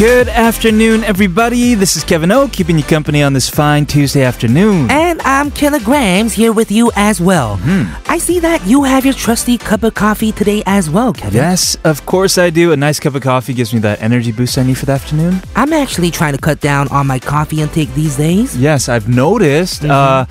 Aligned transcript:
Good 0.00 0.30
afternoon, 0.30 1.04
everybody. 1.04 1.74
This 1.74 1.94
is 1.94 2.04
Kevin 2.04 2.32
O, 2.32 2.48
keeping 2.48 2.78
you 2.78 2.82
company 2.82 3.22
on 3.22 3.34
this 3.34 3.50
fine 3.50 3.84
Tuesday 3.84 4.22
afternoon. 4.22 4.90
And 4.90 5.20
I'm 5.26 5.50
Killagramz 5.50 6.32
here 6.32 6.54
with 6.54 6.70
you 6.70 6.90
as 6.96 7.20
well. 7.20 7.58
Hmm. 7.58 7.82
I 8.10 8.16
see 8.16 8.40
that 8.40 8.66
you 8.66 8.82
have 8.84 9.04
your 9.04 9.12
trusty 9.12 9.58
cup 9.58 9.82
of 9.82 9.92
coffee 9.92 10.32
today 10.32 10.62
as 10.64 10.88
well, 10.88 11.12
Kevin. 11.12 11.34
Yes, 11.34 11.76
of 11.84 12.06
course 12.06 12.38
I 12.38 12.48
do. 12.48 12.72
A 12.72 12.76
nice 12.76 12.98
cup 12.98 13.14
of 13.14 13.20
coffee 13.20 13.52
gives 13.52 13.74
me 13.74 13.80
that 13.80 14.00
energy 14.00 14.32
boost 14.32 14.56
I 14.56 14.62
need 14.62 14.78
for 14.78 14.86
the 14.86 14.92
afternoon. 14.92 15.42
I'm 15.54 15.74
actually 15.74 16.10
trying 16.10 16.32
to 16.32 16.40
cut 16.40 16.60
down 16.60 16.88
on 16.88 17.06
my 17.06 17.18
coffee 17.18 17.60
intake 17.60 17.92
these 17.92 18.16
days. 18.16 18.56
Yes, 18.56 18.88
I've 18.88 19.06
noticed. 19.06 19.82
Mm-hmm. 19.82 19.90
Uh, 19.90 20.24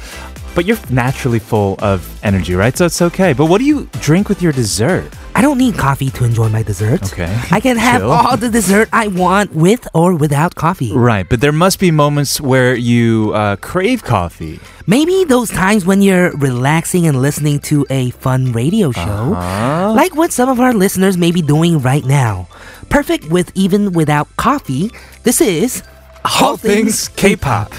but 0.56 0.66
you're 0.66 0.80
naturally 0.90 1.38
full 1.38 1.76
of 1.78 2.10
energy, 2.24 2.56
right? 2.56 2.76
So 2.76 2.86
it's 2.86 3.04
okay. 3.04 3.34
But 3.34 3.46
what 3.46 3.60
do 3.60 3.66
you 3.66 3.88
drink 4.00 4.30
with 4.30 4.42
your 4.42 4.52
dessert? 4.52 5.14
I 5.40 5.42
don't 5.42 5.58
need 5.58 5.78
coffee 5.78 6.10
to 6.12 6.26
enjoy 6.26 6.50
my 6.50 6.64
dessert. 6.64 7.02
Okay. 7.14 7.32
I 7.50 7.62
can 7.62 7.78
have 7.78 8.02
Chill. 8.02 8.12
all 8.12 8.36
the 8.36 8.50
dessert 8.50 8.90
I 8.92 9.08
want 9.08 9.56
with 9.56 9.88
or 9.94 10.14
without 10.14 10.56
coffee. 10.56 10.92
Right, 10.92 11.26
but 11.30 11.40
there 11.40 11.54
must 11.54 11.80
be 11.80 11.92
moments 11.92 12.42
where 12.42 12.76
you 12.76 13.32
uh, 13.34 13.56
crave 13.56 14.04
coffee. 14.04 14.60
Maybe 14.86 15.24
those 15.24 15.50
times 15.50 15.86
when 15.86 16.02
you're 16.02 16.32
relaxing 16.36 17.08
and 17.08 17.22
listening 17.22 17.60
to 17.72 17.86
a 17.90 18.10
fun 18.20 18.52
radio 18.52 18.92
show, 18.92 19.32
Uh-huh. 19.34 19.94
like 19.96 20.14
what 20.14 20.34
some 20.34 20.50
of 20.50 20.60
our 20.60 20.74
listeners 20.74 21.16
may 21.16 21.32
be 21.32 21.42
doing 21.42 21.80
right 21.80 22.04
now. 22.04 22.50
Perfect 22.90 23.30
with 23.32 23.50
even 23.56 23.94
without 23.94 24.28
coffee. 24.36 24.92
This 25.24 25.40
is 25.40 25.84
All 26.42 26.58
things 26.58 27.08
K-pop. 27.16 27.72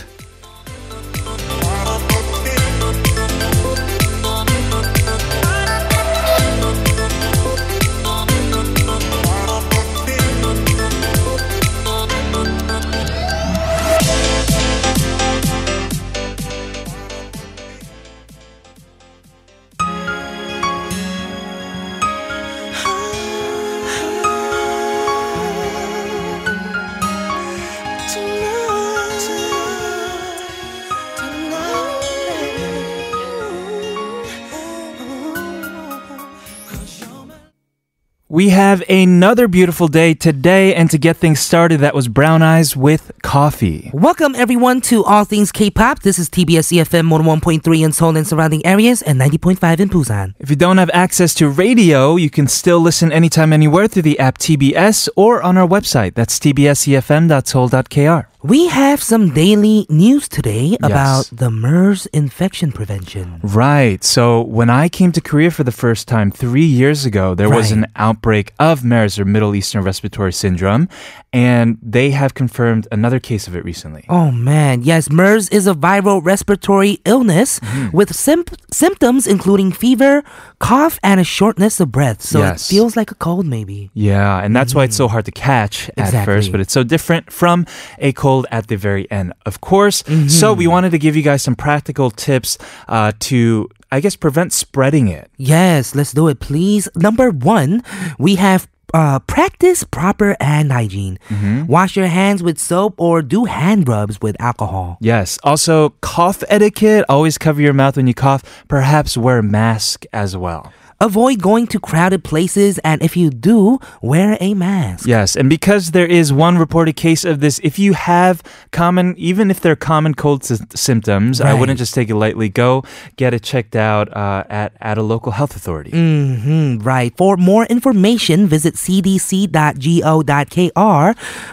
We 38.41 38.49
have 38.49 38.83
another 38.89 39.49
beautiful 39.49 39.87
day 39.87 40.15
today, 40.15 40.75
and 40.75 40.91
to 40.93 40.97
get 40.97 41.19
things 41.19 41.41
started, 41.41 41.81
that 41.81 41.95
was 41.95 42.09
Brown 42.09 42.41
Eyes 42.41 42.75
with 42.75 43.13
Coffee. 43.23 43.91
Welcome 43.93 44.35
everyone 44.35 44.81
to 44.89 45.05
All 45.05 45.27
Things 45.27 45.53
K-pop. 45.53 46.01
This 46.01 46.19
is 46.19 46.31
TBS 46.31 46.73
EFM 46.73 47.11
101.3 47.11 47.85
in 47.85 47.93
Seoul 47.93 48.17
and 48.17 48.27
surrounding 48.27 48.65
areas 48.65 49.03
and 49.03 49.21
90.5 49.21 49.81
in 49.81 49.91
Busan. 49.91 50.33
If 50.39 50.49
you 50.49 50.57
don't 50.57 50.79
have 50.79 50.89
access 50.95 51.35
to 51.35 51.51
radio, 51.51 52.17
you 52.17 52.31
can 52.31 52.49
still 52.49 52.81
listen 52.81 53.13
anytime, 53.13 53.53
anywhere 53.53 53.87
through 53.89 54.09
the 54.09 54.19
app 54.19 54.39
TBS 54.39 55.11
or 55.17 55.43
on 55.43 55.59
our 55.59 55.69
website. 55.69 56.15
That's 56.15 56.39
tbsefm.seoul.kr. 56.39 58.31
We 58.43 58.69
have 58.69 59.03
some 59.03 59.35
daily 59.35 59.85
news 59.91 60.27
today 60.27 60.79
about 60.83 61.29
Yes. 61.29 61.29
the 61.29 61.51
MERS 61.51 62.07
infection 62.07 62.73
prevention. 62.73 63.39
Right. 63.43 64.03
So 64.03 64.41
when 64.41 64.71
I 64.71 64.89
came 64.89 65.13
to 65.13 65.21
Korea 65.21 65.51
for 65.51 65.63
the 65.63 65.71
first 65.73 66.09
time 66.09 66.31
three 66.31 66.65
years 66.65 67.05
ago, 67.05 67.35
there 67.35 67.51
was 67.51 67.71
an 67.71 67.85
outbreak 67.97 68.30
of 68.59 68.85
MERS 68.85 69.19
or 69.19 69.25
Middle 69.25 69.55
Eastern 69.55 69.83
Respiratory 69.83 70.33
Syndrome, 70.33 70.89
and 71.33 71.79
they 71.83 72.11
have 72.11 72.35
confirmed 72.35 72.87
another 72.93 73.19
case 73.21 73.47
of 73.49 73.55
it 73.57 73.65
recently. 73.65 74.05
Oh 74.09 74.31
man, 74.31 74.83
yes, 74.83 75.11
MERS 75.11 75.49
is 75.51 75.67
a 75.67 75.75
viral 75.75 76.21
respiratory 76.25 76.99
illness 77.05 77.61
Mm-hmm. 77.61 77.97
with 77.97 78.15
sim- 78.15 78.45
symptoms 78.73 79.27
including 79.27 79.73
fever, 79.73 80.23
cough, 80.59 80.99
and 81.03 81.21
a 81.21 81.25
shortness 81.25 81.81
of 81.81 81.91
breath. 81.91 82.21
So 82.23 82.39
Yes. 82.41 82.71
it 82.71 82.75
feels 82.75 82.97
like 82.97 83.11
a 83.11 83.15
cold 83.15 83.47
maybe. 83.47 83.91
Yeah, 83.95 84.43
and 84.45 84.55
that's 84.55 84.75
why 84.75 84.85
it's 84.85 84.97
so 84.97 85.09
hard 85.09 85.25
to 85.27 85.33
catch 85.33 85.89
at 85.91 85.99
Exactly. 86.07 86.35
first, 86.35 86.53
but 86.53 86.61
it's 86.61 86.73
so 86.73 86.83
different 86.85 87.33
from 87.33 87.67
a 87.99 88.13
cold 88.13 88.47
at 88.51 88.67
the 88.69 88.77
very 88.77 89.11
end, 89.11 89.33
of 89.47 89.61
course. 89.61 90.03
Mm-hmm. 90.05 90.29
So 90.29 90.53
we 90.55 90.67
wanted 90.67 90.91
to 90.93 90.99
give 90.99 91.17
you 91.17 91.23
guys 91.23 91.43
some 91.43 91.55
practical 91.57 92.11
tips 92.11 92.59
uh, 92.89 93.13
to, 93.29 93.69
I 93.93 94.01
guess, 94.01 94.17
prevent 94.17 94.53
spreading 94.53 95.09
it. 95.09 95.31
Yes, 95.37 95.95
let's 95.95 96.13
do 96.13 96.29
it, 96.29 96.41
please. 96.41 96.89
Number 96.95 97.31
one, 97.31 97.83
we 98.19 98.37
have 98.37 98.69
uh, 98.95 99.19
practice 99.21 99.85
proper 99.85 100.37
hand 100.41 100.73
hygiene. 100.73 101.19
Mm-hmm. 101.29 101.67
Wash 101.67 101.97
your 101.97 102.07
hands 102.07 102.43
with 102.43 102.59
soap 102.59 103.01
or 103.01 103.23
do 103.23 103.45
hand 103.45 103.89
rubs 103.89 104.21
with 104.21 104.41
alcohol. 104.41 104.99
Yes. 105.01 105.39
Also, 105.43 105.91
cough 106.01 106.43
etiquette. 106.49 107.05
Always 107.09 107.39
cover 107.39 107.61
your 107.61 107.73
mouth 107.73 107.97
when 107.97 108.07
you 108.07 108.15
cough. 108.15 108.65
Perhaps 108.69 109.17
wear 109.17 109.39
a 109.39 109.43
mask 109.43 110.05
as 110.13 110.37
well. 110.37 110.73
Avoid 111.03 111.41
going 111.41 111.67
to 111.69 111.81
crowded 111.81 112.25
places, 112.25 112.79
and 112.85 113.03
if 113.03 113.17
you 113.17 113.31
do, 113.31 113.79
wear 114.03 114.37
a 114.41 114.53
mask. 114.55 115.07
Yes, 115.07 115.35
and 115.35 115.49
because 115.49 115.93
there 115.93 116.07
is 116.07 116.31
one 116.33 116.59
reported 116.59 116.95
case 116.97 117.25
of 117.25 117.41
this, 117.41 117.59
if 117.65 117.79
you 117.79 117.95
have 117.95 118.43
common, 118.71 119.15
even 119.17 119.51
if 119.51 119.61
they're 119.61 119.77
common 119.77 120.13
cold 120.15 120.45
sy- 120.45 120.57
symptoms, 120.75 121.41
I 121.41 121.55
wouldn't 121.55 121.79
just 121.79 121.95
take 121.95 122.11
it 122.11 122.17
lightly. 122.17 122.49
Go 122.51 122.85
get 123.17 123.33
it 123.33 123.43
checked 123.43 123.75
out 123.77 124.15
uh, 124.15 124.45
at 124.51 124.75
at 124.81 124.99
a 124.99 125.03
local 125.03 125.33
health 125.33 125.57
authority. 125.57 125.91
hmm 125.91 126.79
right. 126.81 127.17
For 127.17 127.37
more 127.39 127.65
information, 127.67 128.47
visit 128.47 128.75
cdc.go.kr. 128.75 129.51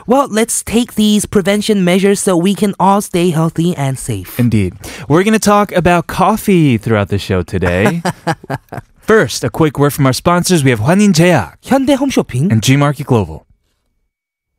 Well, 0.08 0.28
let's 0.28 0.64
take 0.64 0.96
these 0.96 1.26
prevention 1.26 1.84
measures 1.86 2.20
so 2.20 2.36
we 2.36 2.54
can 2.56 2.74
all 2.80 3.02
stay 3.02 3.30
healthy 3.30 3.76
and 3.76 3.98
safe. 3.98 4.38
Indeed, 4.40 4.74
we're 5.08 5.24
going 5.24 5.34
to 5.34 5.40
talk 5.40 5.72
about 5.72 6.08
coffee 6.08 6.78
throughout 6.78 7.08
the 7.10 7.20
show 7.20 7.44
today. 7.44 8.02
First, 9.08 9.46
a 9.46 9.50
quick 9.50 9.80
word 9.80 9.94
from 9.94 10.06
our 10.06 10.12
sponsors. 10.12 10.66
We 10.66 10.70
have 10.72 10.82
Hwanin 10.82 11.14
Jeak 11.14 11.62
Hyundai 11.64 11.96
Home 11.96 12.10
Shopping. 12.10 12.52
and 12.52 12.62
G 12.62 12.76
Market 12.76 13.08
Global. 13.08 13.48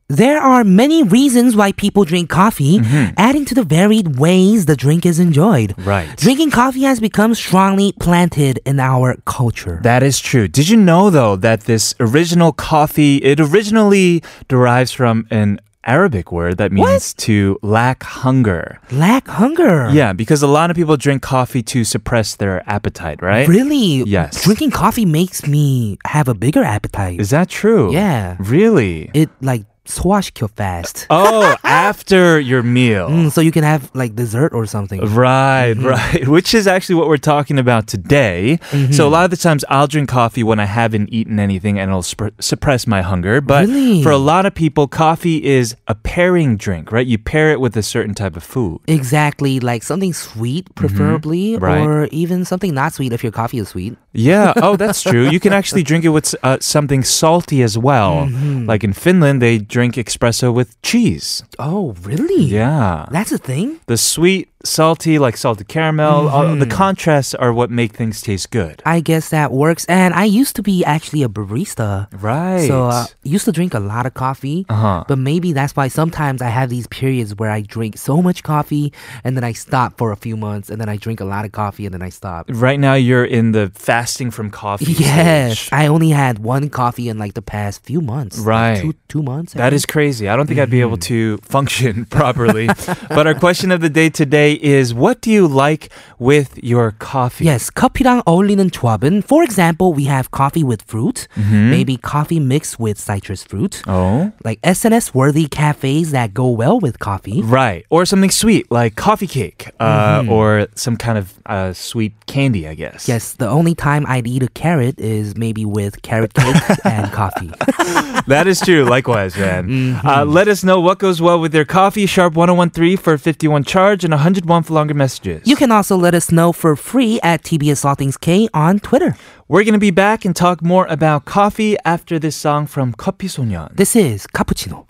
There 0.07 0.41
are 0.41 0.63
many 0.63 1.03
reasons 1.03 1.55
why 1.55 1.71
people 1.71 2.03
drink 2.03 2.31
coffee, 2.31 2.79
mm-hmm. 2.79 3.13
adding 3.15 3.45
to 3.45 3.53
the 3.53 3.61
varied 3.61 4.17
ways 4.17 4.65
the 4.65 4.75
drink 4.75 5.05
is 5.05 5.19
enjoyed. 5.19 5.75
Right. 5.77 6.17
Drinking 6.17 6.49
coffee 6.49 6.81
has 6.81 6.99
become 6.99 7.35
strongly 7.35 7.91
planted 7.99 8.59
in 8.65 8.79
our 8.79 9.17
culture. 9.25 9.79
That 9.83 10.01
is 10.01 10.19
true. 10.19 10.47
Did 10.47 10.67
you 10.67 10.77
know 10.77 11.11
though 11.11 11.35
that 11.35 11.65
this 11.65 11.93
original 11.99 12.51
coffee 12.51 13.17
it 13.17 13.39
originally 13.39 14.23
derives 14.47 14.91
from 14.91 15.27
an 15.29 15.59
Arabic 15.89 16.31
word 16.31 16.57
that 16.57 16.71
means 16.71 17.13
to 17.25 17.57
lack 17.63 18.03
hunger. 18.03 18.79
Lack 18.91 19.27
hunger. 19.27 19.89
Yeah, 19.89 20.13
because 20.13 20.43
a 20.43 20.47
lot 20.47 20.69
of 20.69 20.75
people 20.77 20.95
drink 20.97 21.23
coffee 21.23 21.63
to 21.63 21.83
suppress 21.83 22.35
their 22.35 22.61
appetite, 22.69 23.21
right? 23.21 23.47
Really? 23.47 24.03
Yes. 24.05 24.43
Drinking 24.43 24.71
coffee 24.71 25.05
makes 25.05 25.47
me 25.47 25.97
have 26.05 26.27
a 26.27 26.35
bigger 26.35 26.63
appetite. 26.63 27.19
Is 27.19 27.31
that 27.31 27.49
true? 27.49 27.91
Yeah. 27.91 28.37
Really? 28.39 29.09
it 29.13 29.29
like 29.41 29.65
소화시켜 29.88 30.48
fast. 30.56 31.06
oh, 31.10 31.54
after 31.62 32.40
your 32.40 32.62
meal. 32.62 33.08
Mm, 33.10 33.30
so 33.30 33.42
you 33.42 33.52
can 33.52 33.64
have 33.64 33.90
like 33.92 34.16
dessert 34.16 34.54
or 34.54 34.64
something. 34.64 34.98
Right, 35.12 35.74
right. 35.74 36.26
Which 36.26 36.54
is 36.54 36.66
actually 36.66 36.94
what 36.94 37.06
we're 37.06 37.18
talking 37.20 37.58
about 37.58 37.86
today. 37.86 38.58
Mm-hmm. 38.72 38.92
So 38.92 39.06
a 39.06 39.12
lot 39.12 39.24
of 39.26 39.30
the 39.30 39.36
times 39.36 39.62
I'll 39.68 39.86
drink 39.86 40.08
coffee 40.08 40.42
when 40.42 40.58
I 40.58 40.64
haven't 40.64 41.12
eaten 41.12 41.36
anything 41.38 41.78
and 41.78 41.90
it'll 41.90 42.00
sp- 42.16 42.32
suppress 42.40 42.86
my 42.86 43.02
hunger. 43.02 43.42
But 43.42 43.68
Really? 43.68 44.02
for 44.02 44.08
a 44.10 44.16
lot 44.16 44.46
of 44.48 44.54
people, 44.54 44.88
coffee 44.88 45.44
is 45.44 45.76
a 45.86 45.94
pairing 45.94 46.56
drink, 46.56 46.90
right? 46.90 47.06
You 47.06 47.18
pair 47.18 47.52
it 47.52 47.60
with 47.60 47.76
a 47.76 47.82
certain 47.82 48.14
type 48.14 48.36
of 48.40 48.42
food. 48.42 48.80
Exactly, 48.88 49.60
like 49.60 49.82
something 49.82 50.14
sweet, 50.14 50.64
preferably, 50.74 51.60
Mm-hmm. 51.60 51.64
Right. 51.64 51.84
or 51.84 52.06
even 52.08 52.46
something 52.48 52.72
not 52.72 52.94
sweet 52.96 53.12
if 53.12 53.20
your 53.22 53.32
coffee 53.32 53.58
is 53.60 53.68
sweet. 53.68 53.98
Yeah. 54.16 54.54
Oh, 54.56 54.76
that's 54.80 55.02
true. 55.02 55.28
You 55.28 55.40
can 55.40 55.52
actually 55.52 55.82
drink 55.82 56.04
it 56.08 56.10
with 56.16 56.34
uh, 56.42 56.56
something 56.60 57.02
salty 57.04 57.60
as 57.62 57.76
well. 57.76 58.24
Mm-hmm. 58.30 58.64
Like 58.64 58.82
in 58.84 58.94
Finland, 58.94 59.42
they 59.42 59.58
drink 59.58 59.77
espresso 59.87 60.53
with 60.53 60.81
cheese. 60.81 61.43
Oh, 61.57 61.95
really? 62.01 62.43
Yeah. 62.43 63.07
That's 63.11 63.31
a 63.31 63.37
thing? 63.37 63.79
The 63.87 63.97
sweet, 63.97 64.49
salty, 64.63 65.19
like 65.19 65.37
salted 65.37 65.67
caramel, 65.67 66.27
all, 66.27 66.43
the 66.55 66.65
Mm-hmm. 66.65 66.69
contrasts 66.77 67.33
are 67.33 67.53
what 67.53 67.71
make 67.71 67.93
things 67.93 68.21
taste 68.21 68.51
good. 68.51 68.81
I 68.85 68.99
guess 68.99 69.29
that 69.29 69.51
works. 69.51 69.85
And 69.85 70.13
I 70.13 70.25
used 70.25 70.55
to 70.57 70.61
be 70.63 70.83
actually 70.83 71.23
a 71.23 71.29
barista. 71.29 72.07
Right. 72.21 72.67
So 72.67 72.85
uh, 72.85 73.05
used 73.23 73.45
to 73.45 73.51
drink 73.51 73.73
a 73.73 73.79
lot 73.79 74.05
of 74.05 74.13
coffee. 74.13 74.65
Uh-huh. 74.69 75.05
But 75.07 75.17
maybe 75.17 75.53
that's 75.53 75.75
why 75.75 75.87
sometimes 75.87 76.41
I 76.41 76.49
have 76.49 76.69
these 76.69 76.87
periods 76.87 77.35
where 77.35 77.49
I 77.51 77.61
drink 77.61 77.97
so 77.97 78.21
much 78.21 78.43
coffee 78.43 78.91
and 79.23 79.37
then 79.37 79.43
I 79.43 79.53
stop 79.53 79.97
for 79.97 80.11
a 80.11 80.17
few 80.17 80.35
months 80.35 80.69
and 80.69 80.79
then 80.81 80.89
I 80.89 80.97
drink 80.97 81.19
a 81.21 81.25
lot 81.25 81.45
of 81.45 81.51
coffee 81.51 81.85
and 81.85 81.93
then 81.93 82.01
I 82.01 82.09
stop. 82.09 82.47
Right 82.49 82.79
now, 82.79 82.95
you're 82.95 83.25
in 83.25 83.53
the 83.53 83.71
fasting 83.75 84.31
from 84.31 84.49
coffee. 84.51 84.93
Yes, 84.99 85.59
stage. 85.59 85.69
I 85.73 85.87
only 85.87 86.09
had 86.09 86.39
one 86.39 86.69
coffee 86.69 87.07
in 87.09 87.17
like 87.17 87.33
the 87.33 87.41
past 87.41 87.83
few 87.85 88.01
months. 88.01 88.37
like 88.39 88.45
Right. 88.47 88.81
two 88.81 88.93
two 89.07 89.23
months. 89.23 89.55
I 89.55 89.59
That 89.59 89.69
think. 89.69 89.75
is 89.77 89.85
crazy. 89.85 90.27
I 90.27 90.35
don't 90.35 90.47
think 90.47 90.59
I'd 90.59 90.69
be 90.69 90.81
able 90.81 90.97
Mm-hmm. 90.97 91.37
to 91.37 91.37
function 91.43 92.05
properly. 92.09 92.67
but 93.09 93.25
our 93.27 93.33
question 93.33 93.71
of 93.71 93.79
the 93.81 93.89
day 93.89 94.09
today 94.09 94.48
today 94.48 94.54
is 94.54 94.94
what 94.94 95.20
do 95.20 95.30
you 95.30 95.46
like 95.46 95.90
with 96.18 96.56
your 96.62 96.92
coffee? 96.98 97.44
Yes, 97.44 97.68
커피랑 97.68 98.22
어울리는 98.24 98.70
조합은 98.70 99.22
for 99.22 99.42
example, 99.42 99.92
we 99.92 100.04
have 100.04 100.30
coffee 100.30 100.64
with 100.64 100.82
fruit, 100.82 101.28
maybe 101.36 101.96
coffee 101.98 102.40
mixed 102.40 102.80
with 102.80 102.98
citrus 102.98 103.44
fruit. 103.44 103.82
Oh. 103.86 104.32
Like 104.44 104.60
SNS 104.62 105.12
worthy 105.14 105.46
cafes 105.46 106.12
that 106.12 106.32
go 106.32 106.48
well 106.48 106.80
with 106.80 106.98
coffee. 106.98 107.42
Right. 107.42 107.84
Or 107.90 108.06
something 108.06 108.30
sweet 108.30 108.70
like 108.70 108.96
coffee 108.96 109.26
cake 109.26 109.70
uh, 109.78 110.24
or 110.28 110.68
some 110.74 110.96
kind 110.96 111.18
of 111.18 111.34
uh, 111.44 111.72
sweet 111.74 112.14
candy, 112.26 112.66
I 112.66 112.74
guess. 112.74 113.06
Yes, 113.06 113.34
the 113.34 113.48
only 113.48 113.74
time 113.74 114.06
I'd 114.08 114.26
eat 114.26 114.42
a 114.42 114.48
carrot 114.48 114.98
is 114.98 115.36
maybe 115.36 115.64
with 115.64 116.00
carrot 116.02 116.32
cake 116.32 116.56
and 116.84 117.12
coffee. 117.12 117.52
That 118.26 118.46
is 118.46 118.60
true. 118.60 118.84
Likewise, 118.84 119.36
man. 119.36 119.68
Mm-hmm. 119.68 120.06
Uh, 120.06 120.24
let 120.24 120.48
us 120.48 120.64
know 120.64 120.80
what 120.80 120.98
goes 120.98 121.20
well 121.20 121.38
with 121.38 121.54
your 121.54 121.66
coffee. 121.66 122.06
Sharp 122.06 122.34
1013 122.34 122.96
for 122.96 123.18
51 123.18 123.64
charge 123.64 124.04
and 124.04 124.14
101 124.38 124.62
for 124.62 124.74
longer 124.74 124.94
messages. 124.94 125.42
You 125.46 125.56
can 125.56 125.70
also 125.70 125.96
let 125.96 126.14
us 126.14 126.30
know 126.30 126.52
for 126.52 126.76
free 126.76 127.20
at 127.22 127.42
TBS 127.42 127.84
All 127.84 127.94
Things 127.94 128.16
K 128.16 128.48
on 128.54 128.78
Twitter. 128.80 129.16
We're 129.48 129.64
going 129.64 129.74
to 129.74 129.78
be 129.78 129.90
back 129.90 130.24
and 130.24 130.34
talk 130.34 130.62
more 130.62 130.86
about 130.86 131.24
coffee 131.24 131.76
after 131.84 132.18
this 132.18 132.36
song 132.36 132.66
from 132.66 132.92
커피 132.94 133.28
소년. 133.28 133.74
This 133.76 133.96
is 133.96 134.26
Cappuccino. 134.26 134.86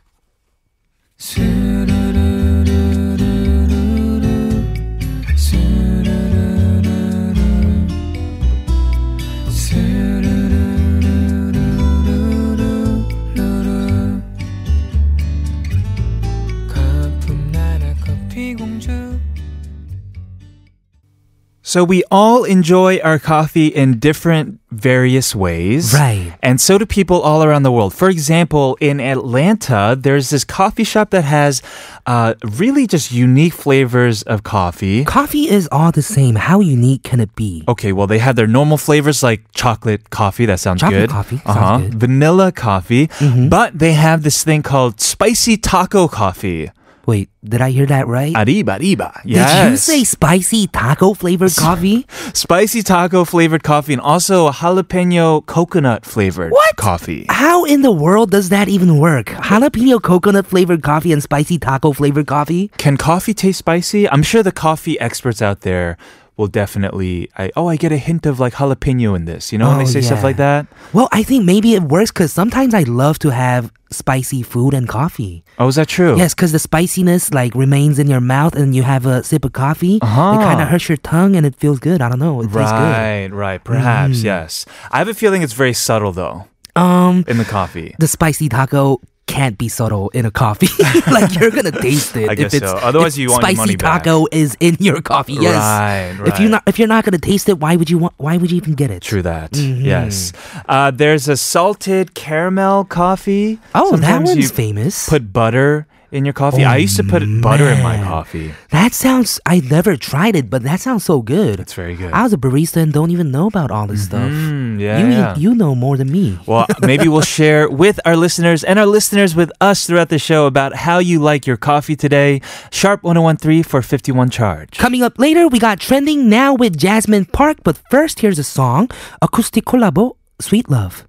So 21.69 21.83
we 21.83 22.04
all 22.10 22.45
enjoy 22.45 22.98
our 23.01 23.19
coffee 23.19 23.68
in 23.68 24.00
different 24.00 24.60
various 24.71 25.36
ways. 25.36 25.94
Right. 25.94 26.33
And 26.42 26.60
so 26.60 26.80
do 26.80 26.86
people 26.88 27.21
all 27.21 27.44
around 27.44 27.62
the 27.62 27.71
world. 27.71 27.94
For 27.94 28.10
example, 28.10 28.75
in 28.81 29.00
Atlanta, 29.00 29.95
there's 29.95 30.31
this 30.31 30.44
coffee 30.44 30.83
shop 30.83 31.12
that 31.12 31.25
has 31.25 31.62
uh, 32.07 32.33
really 32.44 32.88
just 32.88 33.12
unique 33.12 33.54
flavors 33.54 34.24
of 34.24 34.42
coffee. 34.42 35.06
Coffee 35.06 35.48
is 35.48 35.69
all 35.71 35.92
the 35.92 36.01
same. 36.01 36.38
How 36.38 36.60
unique 36.60 37.04
can 37.04 37.19
it 37.19 37.36
be? 37.36 37.63
Okay, 37.68 37.94
well, 37.94 38.07
they 38.07 38.18
have 38.18 38.36
their 38.36 38.48
normal 38.48 38.80
flavors 38.80 39.21
like 39.21 39.44
chocolate 39.51 40.10
coffee. 40.10 40.48
That 40.48 40.60
sounds 40.60 40.81
Chocolate 40.81 41.01
good. 41.01 41.10
Chocolate 41.12 41.44
coffee, 41.44 41.54
sounds 41.54 41.57
uh-huh. 41.57 41.77
good. 41.77 41.89
Mm-hmm. 41.92 42.00
Vanilla 42.00 42.51
coffee. 42.51 43.10
But 43.48 43.77
they 43.77 43.94
have 43.94 44.24
this 44.24 44.44
thing 44.44 44.63
called 44.63 45.00
spicy 45.00 45.56
taco 45.56 46.07
coffee. 46.07 46.71
Wait, 47.10 47.30
did 47.44 47.60
I 47.62 47.72
hear 47.72 47.88
that 47.88 48.06
right? 48.08 48.34
Arriba, 48.38 48.78
arriba. 48.80 49.10
Yes. 49.26 49.50
Did 49.50 49.72
you 49.72 49.78
say 49.78 50.04
spicy 50.04 50.68
taco 50.68 51.16
flavored 51.16 51.56
coffee? 51.56 52.06
spicy 52.34 52.84
taco 52.84 53.26
flavored 53.26 53.64
coffee 53.64 53.94
and 53.94 54.02
also 54.14 54.52
jalapeno 54.52 55.44
coconut 55.46 56.06
flavored 56.06 56.52
What? 56.52 56.76
coffee? 56.76 57.26
How 57.30 57.66
in 57.66 57.82
the 57.82 57.92
world 57.92 58.30
does 58.30 58.50
that 58.50 58.68
even 58.70 59.00
work? 59.00 59.28
Jalapeno 59.50 60.00
coconut 60.02 60.46
flavored 60.46 60.84
coffee 60.84 61.12
and 61.12 61.24
spicy 61.24 61.58
taco 61.58 61.94
flavored 61.94 62.28
coffee? 62.28 62.70
Can 62.78 62.96
coffee 62.96 63.34
taste 63.34 63.58
spicy? 63.60 64.08
I'm 64.10 64.22
sure 64.24 64.44
the 64.44 64.52
coffee 64.52 65.00
experts 65.00 65.42
out 65.42 65.62
there 65.62 65.98
will 66.38 66.48
definitely. 66.48 67.30
I, 67.38 67.52
oh, 67.58 67.68
I 67.68 67.76
get 67.76 67.92
a 67.92 67.98
hint 67.98 68.26
of 68.26 68.40
like 68.40 68.54
jalapeno 68.54 69.16
in 69.16 69.26
this. 69.26 69.52
You 69.52 69.58
know, 69.58 69.68
when 69.70 69.78
Oh, 69.78 69.80
they 69.80 69.86
say 69.92 70.02
stuff 70.02 70.24
like 70.24 70.38
that. 70.38 70.68
Well, 70.94 71.10
I 71.12 71.24
think 71.24 71.44
maybe 71.44 71.74
it 71.74 71.84
works 71.84 72.12
because 72.12 72.32
sometimes 72.32 72.74
I 72.74 72.84
love 72.84 73.18
to 73.20 73.30
have 73.32 73.72
spicy 73.92 74.42
food 74.44 74.74
and 74.74 74.88
coffee. 74.88 75.44
Oh, 75.58 75.68
is 75.68 75.76
that 75.76 75.88
true? 75.88 76.18
Yes, 76.18 76.34
because 76.34 76.52
the 76.52 76.60
spiciness 76.60 77.34
like 77.34 77.54
remains 77.56 78.00
in 78.00 78.08
your 78.08 78.22
mouth 78.22 78.56
and 78.56 78.76
you 78.76 78.84
have 78.84 79.06
a 79.06 79.24
sip 79.24 79.46
of 79.46 79.54
coffee. 79.54 80.00
Uh-huh. 80.02 80.38
It 80.40 80.44
kind 80.44 80.62
of 80.62 80.68
hurts 80.68 80.88
your 80.90 80.98
tongue 80.98 81.36
and 81.36 81.46
it 81.46 81.56
feels 81.56 81.80
good. 81.80 82.02
I 82.02 82.10
don't 82.10 82.20
know. 82.20 82.40
It 82.42 82.46
tastes 82.46 82.56
good. 82.56 82.62
Right, 82.72 83.28
right. 83.32 83.64
Perhaps, 83.64 84.24
yes. 84.24 84.66
I 84.92 85.00
have 85.00 85.08
a 85.08 85.14
feeling 85.14 85.42
it's 85.42 85.54
very 85.54 85.74
subtle 85.74 86.12
though 86.12 86.46
Um, 86.76 87.26
in 87.28 87.38
the 87.38 87.46
coffee. 87.46 87.96
the 88.00 88.08
spicy 88.08 88.48
taco 88.50 89.02
can't 89.30 89.58
be 89.60 89.70
subtle 89.70 90.10
in 90.10 90.26
a 90.26 90.31
coffee. 90.31 90.68
like 91.12 91.36
you're 91.36 91.52
gonna 91.52 91.72
taste 91.72 92.18
it. 92.18 92.30
I 92.31 92.36
guess 92.36 92.54
if 92.54 92.64
it's, 92.64 92.72
so. 92.72 92.78
Otherwise 92.78 93.18
you 93.18 93.30
want 93.30 93.44
spicy 93.44 93.58
money 93.58 93.76
back. 93.76 94.04
taco 94.04 94.26
is 94.31 94.58
in 94.60 94.76
your 94.80 95.02
coffee. 95.02 95.34
Yes. 95.34 96.20
Right, 96.20 96.28
If 96.28 96.40
you're 96.40 96.50
not 96.50 96.64
if 96.66 96.80
you're 96.80 96.88
not 96.88 97.06
gonna 97.06 97.20
taste 97.20 97.48
it, 97.48 97.60
why 97.60 97.76
would 97.76 97.90
you 97.90 98.00
want? 98.00 98.16
Why 98.18 98.38
would 98.38 98.50
you 98.52 98.58
even 98.58 98.74
get 98.74 98.90
it? 98.90 99.02
True 99.04 99.22
that. 99.22 99.52
Mm-hmm. 99.52 99.86
Yes. 99.86 100.34
Uh, 100.68 100.90
there's 100.92 101.28
a 101.30 101.38
salted 101.38 102.16
caramel 102.16 102.86
coffee. 102.86 103.60
Oh, 103.76 103.96
that 103.98 104.24
one's 104.24 104.52
famous. 104.52 105.08
Put 105.08 105.31
butter 105.31 105.86
in 106.12 106.26
your 106.26 106.34
coffee. 106.34 106.66
Oh, 106.66 106.70
I 106.70 106.78
used 106.78 106.98
to 106.98 107.04
put 107.04 107.22
butter 107.42 107.70
in 107.70 107.84
my 107.84 107.98
coffee. 108.04 108.52
that 108.72 108.94
sounds. 108.94 109.40
I 109.46 109.60
never 109.60 109.96
tried 109.96 110.36
it, 110.36 110.50
but 110.50 110.64
that 110.64 110.80
sounds 110.80 111.06
so 111.06 111.22
good. 111.22 111.60
It's 111.60 111.74
very 111.74 111.96
good. 111.96 112.12
I 112.14 112.24
was 112.24 112.34
a 112.34 112.38
barista 112.38 112.78
and 112.81 112.92
don't 112.92 113.12
even 113.12 113.30
know 113.30 113.46
about 113.46 113.70
all 113.70 113.86
this 113.86 114.06
stuff. 114.06 114.31
Mm, 114.80 114.84
yeah, 114.84 114.98
you 115.00 115.10
yeah. 115.10 115.36
you 115.36 115.56
know 115.56 115.76
more 115.76 115.98
than 115.98 116.12
me. 116.12 116.38
Well, 116.50 116.66
maybe 116.81 117.08
we'll 117.08 117.22
share 117.22 117.70
with 117.70 118.00
our 118.06 118.16
listeners 118.16 118.64
and 118.64 118.80
our 118.80 118.86
listeners 118.86 119.36
with 119.36 119.52
us 119.62 119.86
throughout 119.86 120.10
the 120.10 120.18
show 120.18 120.48
about 120.48 120.74
how 120.74 120.98
you 120.98 121.20
like 121.20 121.46
your 121.46 121.58
coffee 121.58 121.96
today. 121.96 122.42
Sharp 122.72 123.04
1013 123.04 123.64
for 123.64 123.81
51 123.81 124.30
charge. 124.30 124.78
Coming 124.78 125.04
up 125.04 125.20
later, 125.20 125.48
we 125.48 125.60
got 125.60 125.80
trending 125.80 126.30
now 126.30 126.56
with 126.56 126.78
Jasmine 126.78 127.26
Park. 127.26 127.58
But 127.64 127.78
first, 127.92 128.22
here's 128.22 128.40
a 128.40 128.44
song, 128.44 128.90
acoustic 129.22 129.66
collabo, 129.66 130.16
"Sweet 130.40 130.70
Love." 130.70 131.09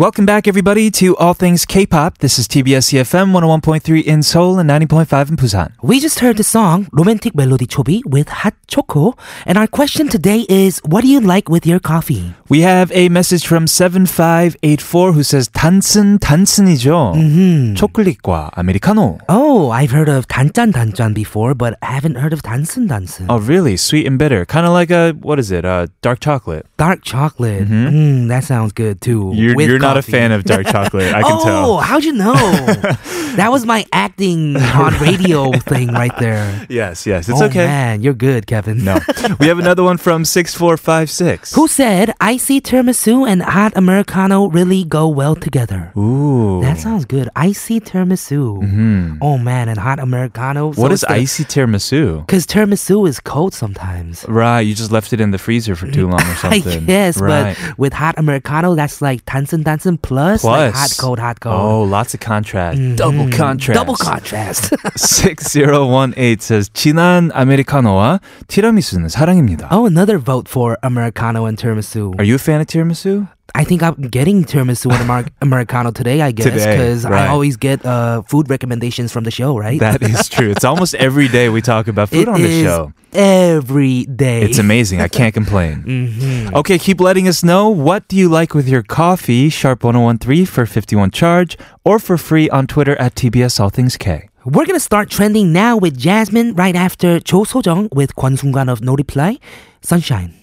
Welcome 0.00 0.26
back, 0.26 0.46
everybody, 0.46 0.90
to 1.00 1.16
All 1.16 1.32
Things 1.32 1.64
K-pop. 1.64 2.18
This 2.18 2.38
is 2.38 2.46
TBS 2.46 2.92
EFM 2.92 3.32
101.3 3.32 4.04
in 4.04 4.22
Seoul 4.22 4.58
and 4.58 4.68
90.5 4.68 5.30
in 5.30 5.36
Busan. 5.38 5.72
We 5.80 6.00
just 6.00 6.18
heard 6.18 6.36
the 6.36 6.44
song 6.44 6.86
Romantic 6.92 7.34
Melody 7.34 7.66
Chobi 7.66 8.04
with 8.04 8.28
Hot 8.28 8.52
Choco. 8.68 9.16
And 9.46 9.56
our 9.56 9.66
question 9.66 10.10
today 10.10 10.44
is, 10.50 10.80
what 10.84 11.00
do 11.00 11.08
you 11.08 11.22
like 11.22 11.48
with 11.48 11.64
your 11.64 11.80
coffee? 11.80 12.34
We 12.50 12.60
have 12.60 12.92
a 12.92 13.08
message 13.08 13.46
from 13.46 13.66
7584 13.66 15.12
who 15.12 15.22
says 15.22 15.48
단순 15.48 16.18
단순이죠. 16.18 17.14
Mm-hmm. 17.16 17.74
초콜릿과 17.76 18.50
아메리카노. 18.54 19.20
Oh, 19.30 19.70
I've 19.70 19.92
heard 19.92 20.10
of 20.10 20.28
단짠 20.28 20.72
단짠 20.72 21.14
before, 21.14 21.54
but 21.54 21.78
I 21.80 21.86
haven't 21.86 22.16
heard 22.16 22.34
of 22.34 22.42
단순 22.42 22.86
단순. 22.86 23.28
Oh, 23.30 23.38
really? 23.38 23.78
Sweet 23.78 24.06
and 24.06 24.18
bitter. 24.18 24.44
Kind 24.44 24.66
of 24.66 24.74
like 24.74 24.90
a, 24.90 25.12
what 25.12 25.38
is 25.38 25.50
it? 25.50 25.64
Uh, 25.64 25.86
dark 26.02 26.20
chocolate. 26.20 26.66
Dark 26.76 27.02
chocolate. 27.02 27.66
Mm, 27.66 28.28
that 28.28 28.44
sounds 28.44 28.72
good 28.72 29.00
too. 29.00 29.32
You're, 29.34 29.56
with 29.56 29.66
you're 29.70 29.86
not 29.86 29.89
not 29.95 29.97
a 29.97 30.11
fan 30.11 30.31
of 30.31 30.43
dark 30.43 30.67
chocolate. 30.67 31.13
I 31.13 31.21
can 31.21 31.31
oh, 31.33 31.43
tell. 31.43 31.77
how'd 31.77 32.03
you 32.03 32.13
know? 32.13 32.33
that 33.35 33.47
was 33.49 33.65
my 33.65 33.85
acting 33.91 34.55
on 34.57 34.93
radio 34.99 35.51
thing 35.51 35.89
right 35.89 36.15
there. 36.19 36.65
Yes, 36.69 37.05
yes, 37.05 37.27
it's 37.29 37.41
oh, 37.41 37.45
okay. 37.45 37.65
man, 37.65 38.01
you're 38.01 38.13
good, 38.13 38.47
Kevin. 38.47 38.83
No, 38.83 38.99
we 39.39 39.47
have 39.47 39.59
another 39.59 39.83
one 39.83 39.97
from 39.97 40.25
six 40.25 40.53
four 40.55 40.77
five 40.77 41.09
six. 41.09 41.53
Who 41.53 41.67
said 41.67 42.13
icy 42.21 42.61
tiramisu 42.61 43.27
and 43.27 43.41
hot 43.41 43.73
americano 43.75 44.45
really 44.47 44.83
go 44.83 45.07
well 45.07 45.35
together? 45.35 45.91
Ooh, 45.97 46.61
That 46.61 46.77
sounds 46.77 47.05
good. 47.05 47.29
Icy 47.35 47.79
tiramisu. 47.79 48.61
Mm-hmm. 48.63 49.17
Oh 49.21 49.37
man, 49.37 49.69
and 49.69 49.77
hot 49.79 49.99
americano. 49.99 50.73
what 50.73 50.91
is 50.91 51.03
icy 51.05 51.43
tiramisu? 51.43 52.25
Because 52.25 52.45
tiramisu 52.45 53.07
is 53.07 53.19
cold 53.19 53.53
sometimes. 53.53 54.25
Right, 54.27 54.61
you 54.61 54.73
just 54.73 54.91
left 54.91 55.13
it 55.13 55.21
in 55.21 55.31
the 55.31 55.37
freezer 55.37 55.75
for 55.75 55.89
too 55.91 56.07
long 56.07 56.21
or 56.21 56.35
something. 56.43 56.87
yes, 56.87 57.19
right. 57.19 57.57
but 57.57 57.77
with 57.77 57.93
hot 57.93 58.17
americano, 58.17 58.75
that's 58.75 59.01
like 59.01 59.21
tansen 59.25 59.63
tansen 59.80 59.98
plus, 60.00 60.42
like 60.44 60.72
Plus. 60.72 60.74
hot 60.74 60.96
cold 61.00 61.18
hot 61.18 61.40
cold. 61.40 61.54
Oh, 61.56 61.82
lots 61.82 62.14
of 62.14 62.20
contrast. 62.20 62.78
Double 62.96 63.28
contrast. 63.30 63.74
Double 63.78 63.96
contrast. 63.96 64.74
6018 64.96 66.40
says 66.40 66.68
진한 66.72 67.30
아메리카노와 67.34 68.20
티라미수는 68.48 69.08
사랑입니다. 69.08 69.68
oh, 69.70 69.86
another 69.86 70.18
vote 70.18 70.48
for 70.48 70.76
americano 70.82 71.46
and 71.46 71.56
tiramisu. 71.58 72.14
Are 72.18 72.24
you 72.24 72.34
a 72.34 72.38
fan 72.38 72.60
of 72.60 72.66
tiramisu? 72.66 73.28
I 73.53 73.63
think 73.63 73.83
I'm 73.83 73.95
getting 74.09 74.43
tiramisu 74.45 74.91
and 74.91 75.01
Amer- 75.01 75.27
americano 75.41 75.91
today. 75.91 76.21
I 76.21 76.31
guess 76.31 76.45
because 76.53 77.03
right. 77.05 77.23
I 77.23 77.27
always 77.27 77.57
get 77.57 77.85
uh, 77.85 78.21
food 78.23 78.49
recommendations 78.49 79.11
from 79.11 79.23
the 79.25 79.31
show, 79.31 79.57
right? 79.57 79.79
That 79.79 80.01
is 80.01 80.29
true. 80.29 80.51
It's 80.51 80.63
almost 80.63 80.95
every 80.95 81.27
day 81.27 81.49
we 81.49 81.61
talk 81.61 81.87
about 81.87 82.09
food 82.09 82.21
It 82.27 82.27
on 82.29 82.41
the 82.41 82.63
show. 82.63 82.93
every 83.13 84.05
day. 84.05 84.41
It's 84.43 84.57
amazing. 84.59 85.01
I 85.01 85.07
can't 85.07 85.33
complain. 85.33 85.83
Mhm. 85.91 86.53
Okay, 86.53 86.77
keep 86.79 86.99
letting 87.01 87.27
us 87.27 87.43
know 87.43 87.67
what 87.69 88.07
do 88.07 88.15
you 88.15 88.27
like 88.29 88.53
with 88.53 88.67
your 88.67 88.83
coffee, 88.83 89.49
sharp 89.49 89.83
1013 89.83 90.45
for 90.45 90.65
51 90.65 91.11
charge, 91.11 91.57
or 91.83 91.99
for 91.99 92.17
free 92.17 92.49
on 92.49 92.67
Twitter 92.67 92.95
at 92.99 93.15
TBS 93.15 93.59
All 93.59 93.69
Things 93.69 93.97
K. 93.97 94.29
We're 94.45 94.65
gonna 94.65 94.79
start 94.79 95.09
trending 95.09 95.51
now 95.53 95.77
with 95.77 95.97
Jasmine 95.97 96.55
right 96.55 96.75
after 96.75 97.19
Cho 97.19 97.43
Sojong 97.43 97.89
with 97.93 98.15
Kwon 98.15 98.37
Sungan 98.37 98.69
of 98.71 98.81
No 98.81 98.95
Reply, 98.95 99.37
Sunshine. 99.81 100.33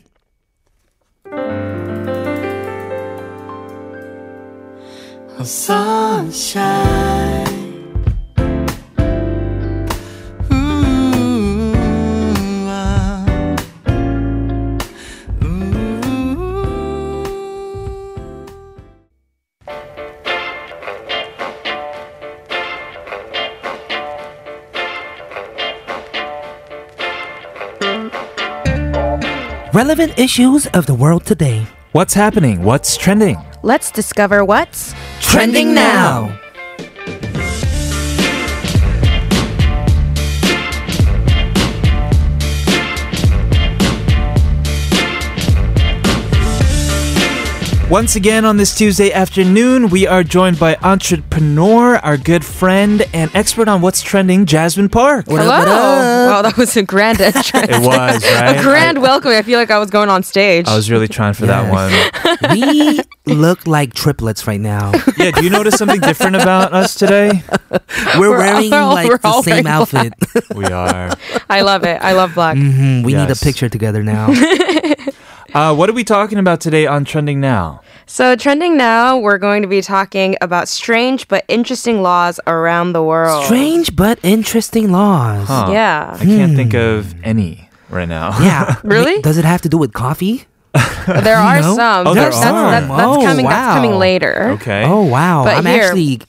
Relevant 29.73 30.19
issues 30.19 30.67
of 30.75 30.87
the 30.87 30.95
world 30.99 31.25
today. 31.25 31.65
What's 31.93 32.13
happening? 32.13 32.65
What's 32.65 32.97
trending? 32.97 33.37
Let's 33.63 33.93
discover 33.93 34.45
what's 34.45 34.93
Trending 35.29 35.75
now. 35.75 36.41
Once 47.91 48.17
again 48.17 48.45
on 48.45 48.59
this 48.59 48.75
Tuesday 48.77 49.11
afternoon, 49.13 49.89
we 49.89 50.07
are 50.07 50.23
joined 50.23 50.59
by 50.59 50.77
entrepreneur, 50.83 51.97
our 51.97 52.19
good 52.19 52.45
friend, 52.45 53.03
and 53.15 53.35
expert 53.35 53.67
on 53.67 53.81
what's 53.81 54.03
trending, 54.03 54.45
Jasmine 54.45 54.91
Park. 54.91 55.27
What 55.27 55.41
Hello. 55.41 55.55
up, 55.55 55.59
what 55.61 55.69
up? 55.69 56.29
Wow, 56.31 56.43
that 56.43 56.59
was 56.59 56.77
a 56.77 56.83
grand 56.83 57.19
entrance. 57.23 57.47
It 57.71 57.81
was, 57.81 58.23
right? 58.25 58.59
a 58.59 58.63
grand 58.63 59.01
welcome. 59.01 59.31
I 59.31 59.41
feel 59.41 59.59
like 59.59 59.71
I 59.71 59.79
was 59.79 59.89
going 59.89 60.11
on 60.11 60.23
stage. 60.23 60.69
I 60.69 60.77
was 60.77 60.91
really 60.91 61.09
trying 61.09 61.33
for 61.33 61.47
that 61.47 61.73
one. 61.73 62.53
we 63.27 63.35
look 63.35 63.67
like 63.67 63.95
triplets 63.95 64.47
right 64.47 64.61
now. 64.61 64.93
Yeah, 65.19 65.33
do 65.33 65.43
you 65.43 65.51
notice 65.51 65.75
something 65.77 66.01
different 66.01 66.37
about 66.37 66.73
us 66.73 66.95
today? 66.95 67.43
We're, 68.17 68.31
We're 68.31 68.39
wearing 68.39 68.73
all- 68.73 68.95
like 68.95 69.09
we're 69.09 69.19
the 69.19 69.27
all 69.27 69.43
same 69.43 69.65
wearing 69.65 69.67
outfit. 69.67 70.13
We 70.55 70.67
are. 70.67 71.11
I 71.51 71.63
love 71.63 71.83
it. 71.85 72.01
I 72.01 72.13
love 72.13 72.35
black. 72.35 72.57
hmm 72.57 73.03
We 73.03 73.15
need 73.15 73.31
a 73.31 73.35
picture 73.35 73.69
together 73.69 74.03
now. 74.05 74.29
Uh, 75.59 75.75
what 75.75 75.91
are 75.91 75.93
we 75.93 76.05
talking 76.05 76.39
about 76.39 76.61
today 76.61 76.87
on 76.87 77.05
Trending 77.05 77.41
Now? 77.41 77.81
So, 78.07 78.37
trending 78.37 78.77
now, 78.77 79.19
we're 79.19 79.39
going 79.39 79.63
to 79.63 79.67
be 79.67 79.83
talking 79.83 80.37
about 80.41 80.69
strange 80.69 81.27
but 81.27 81.45
interesting 81.49 82.01
laws 82.01 82.39
around 82.47 82.93
the 82.93 83.03
world. 83.03 83.45
Strange 83.45 83.97
but 83.97 84.21
interesting 84.23 84.93
laws. 84.93 85.49
Huh. 85.49 85.71
Yeah. 85.73 86.17
I 86.17 86.25
can't 86.25 86.55
think 86.55 86.75
of 86.75 87.13
any 87.25 87.69
right 87.91 88.09
now. 88.09 88.39
Yeah. 88.39 88.77
Really? 88.85 89.21
Does 89.21 89.37
it 89.37 89.45
have 89.45 89.61
to 89.63 89.69
do 89.69 89.79
with 89.79 89.93
coffee? 89.93 90.47
There 90.75 91.37
are 91.49 91.61
No? 91.61 91.75
some. 91.77 92.07
Oh, 92.07 92.15
there 92.15 92.25
that's, 92.25 92.37
are. 92.37 92.71
that- 92.71 92.89
that's 92.89 93.03
Oh, 93.03 93.23
coming. 93.25 93.47
That's 93.47 93.75
coming 93.77 93.93
later. 93.99 94.51
Okay. 94.61 94.85
Oh 94.85 95.03
wow! 95.05 95.45
But 95.45 95.57
I'm 95.57 95.67
here- 95.67 95.85
actually 95.85 96.21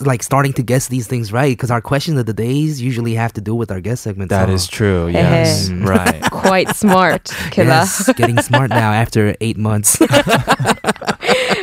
like 0.00 0.22
starting 0.22 0.52
to 0.54 0.62
guess 0.62 0.88
these 0.88 1.06
things 1.06 1.32
right 1.32 1.50
because 1.56 1.70
our 1.70 1.80
question 1.80 2.16
of 2.18 2.26
the 2.26 2.32
days 2.32 2.80
usually 2.80 3.14
have 3.14 3.32
to 3.34 3.40
do 3.40 3.54
with 3.54 3.70
our 3.70 3.80
guest 3.80 4.02
segment. 4.04 4.30
That 4.30 4.48
so- 4.48 4.54
is 4.54 4.66
true. 4.68 5.08
Yes. 5.08 5.68
Eh. 5.70 5.74
right. 5.84 6.22
Quite 6.30 6.74
smart, 6.76 7.24
Killa. 7.50 7.68
Yes, 7.68 8.12
getting 8.14 8.40
smart 8.40 8.70
now 8.70 8.92
after 8.92 9.34
eight 9.40 9.56
months. 9.56 10.00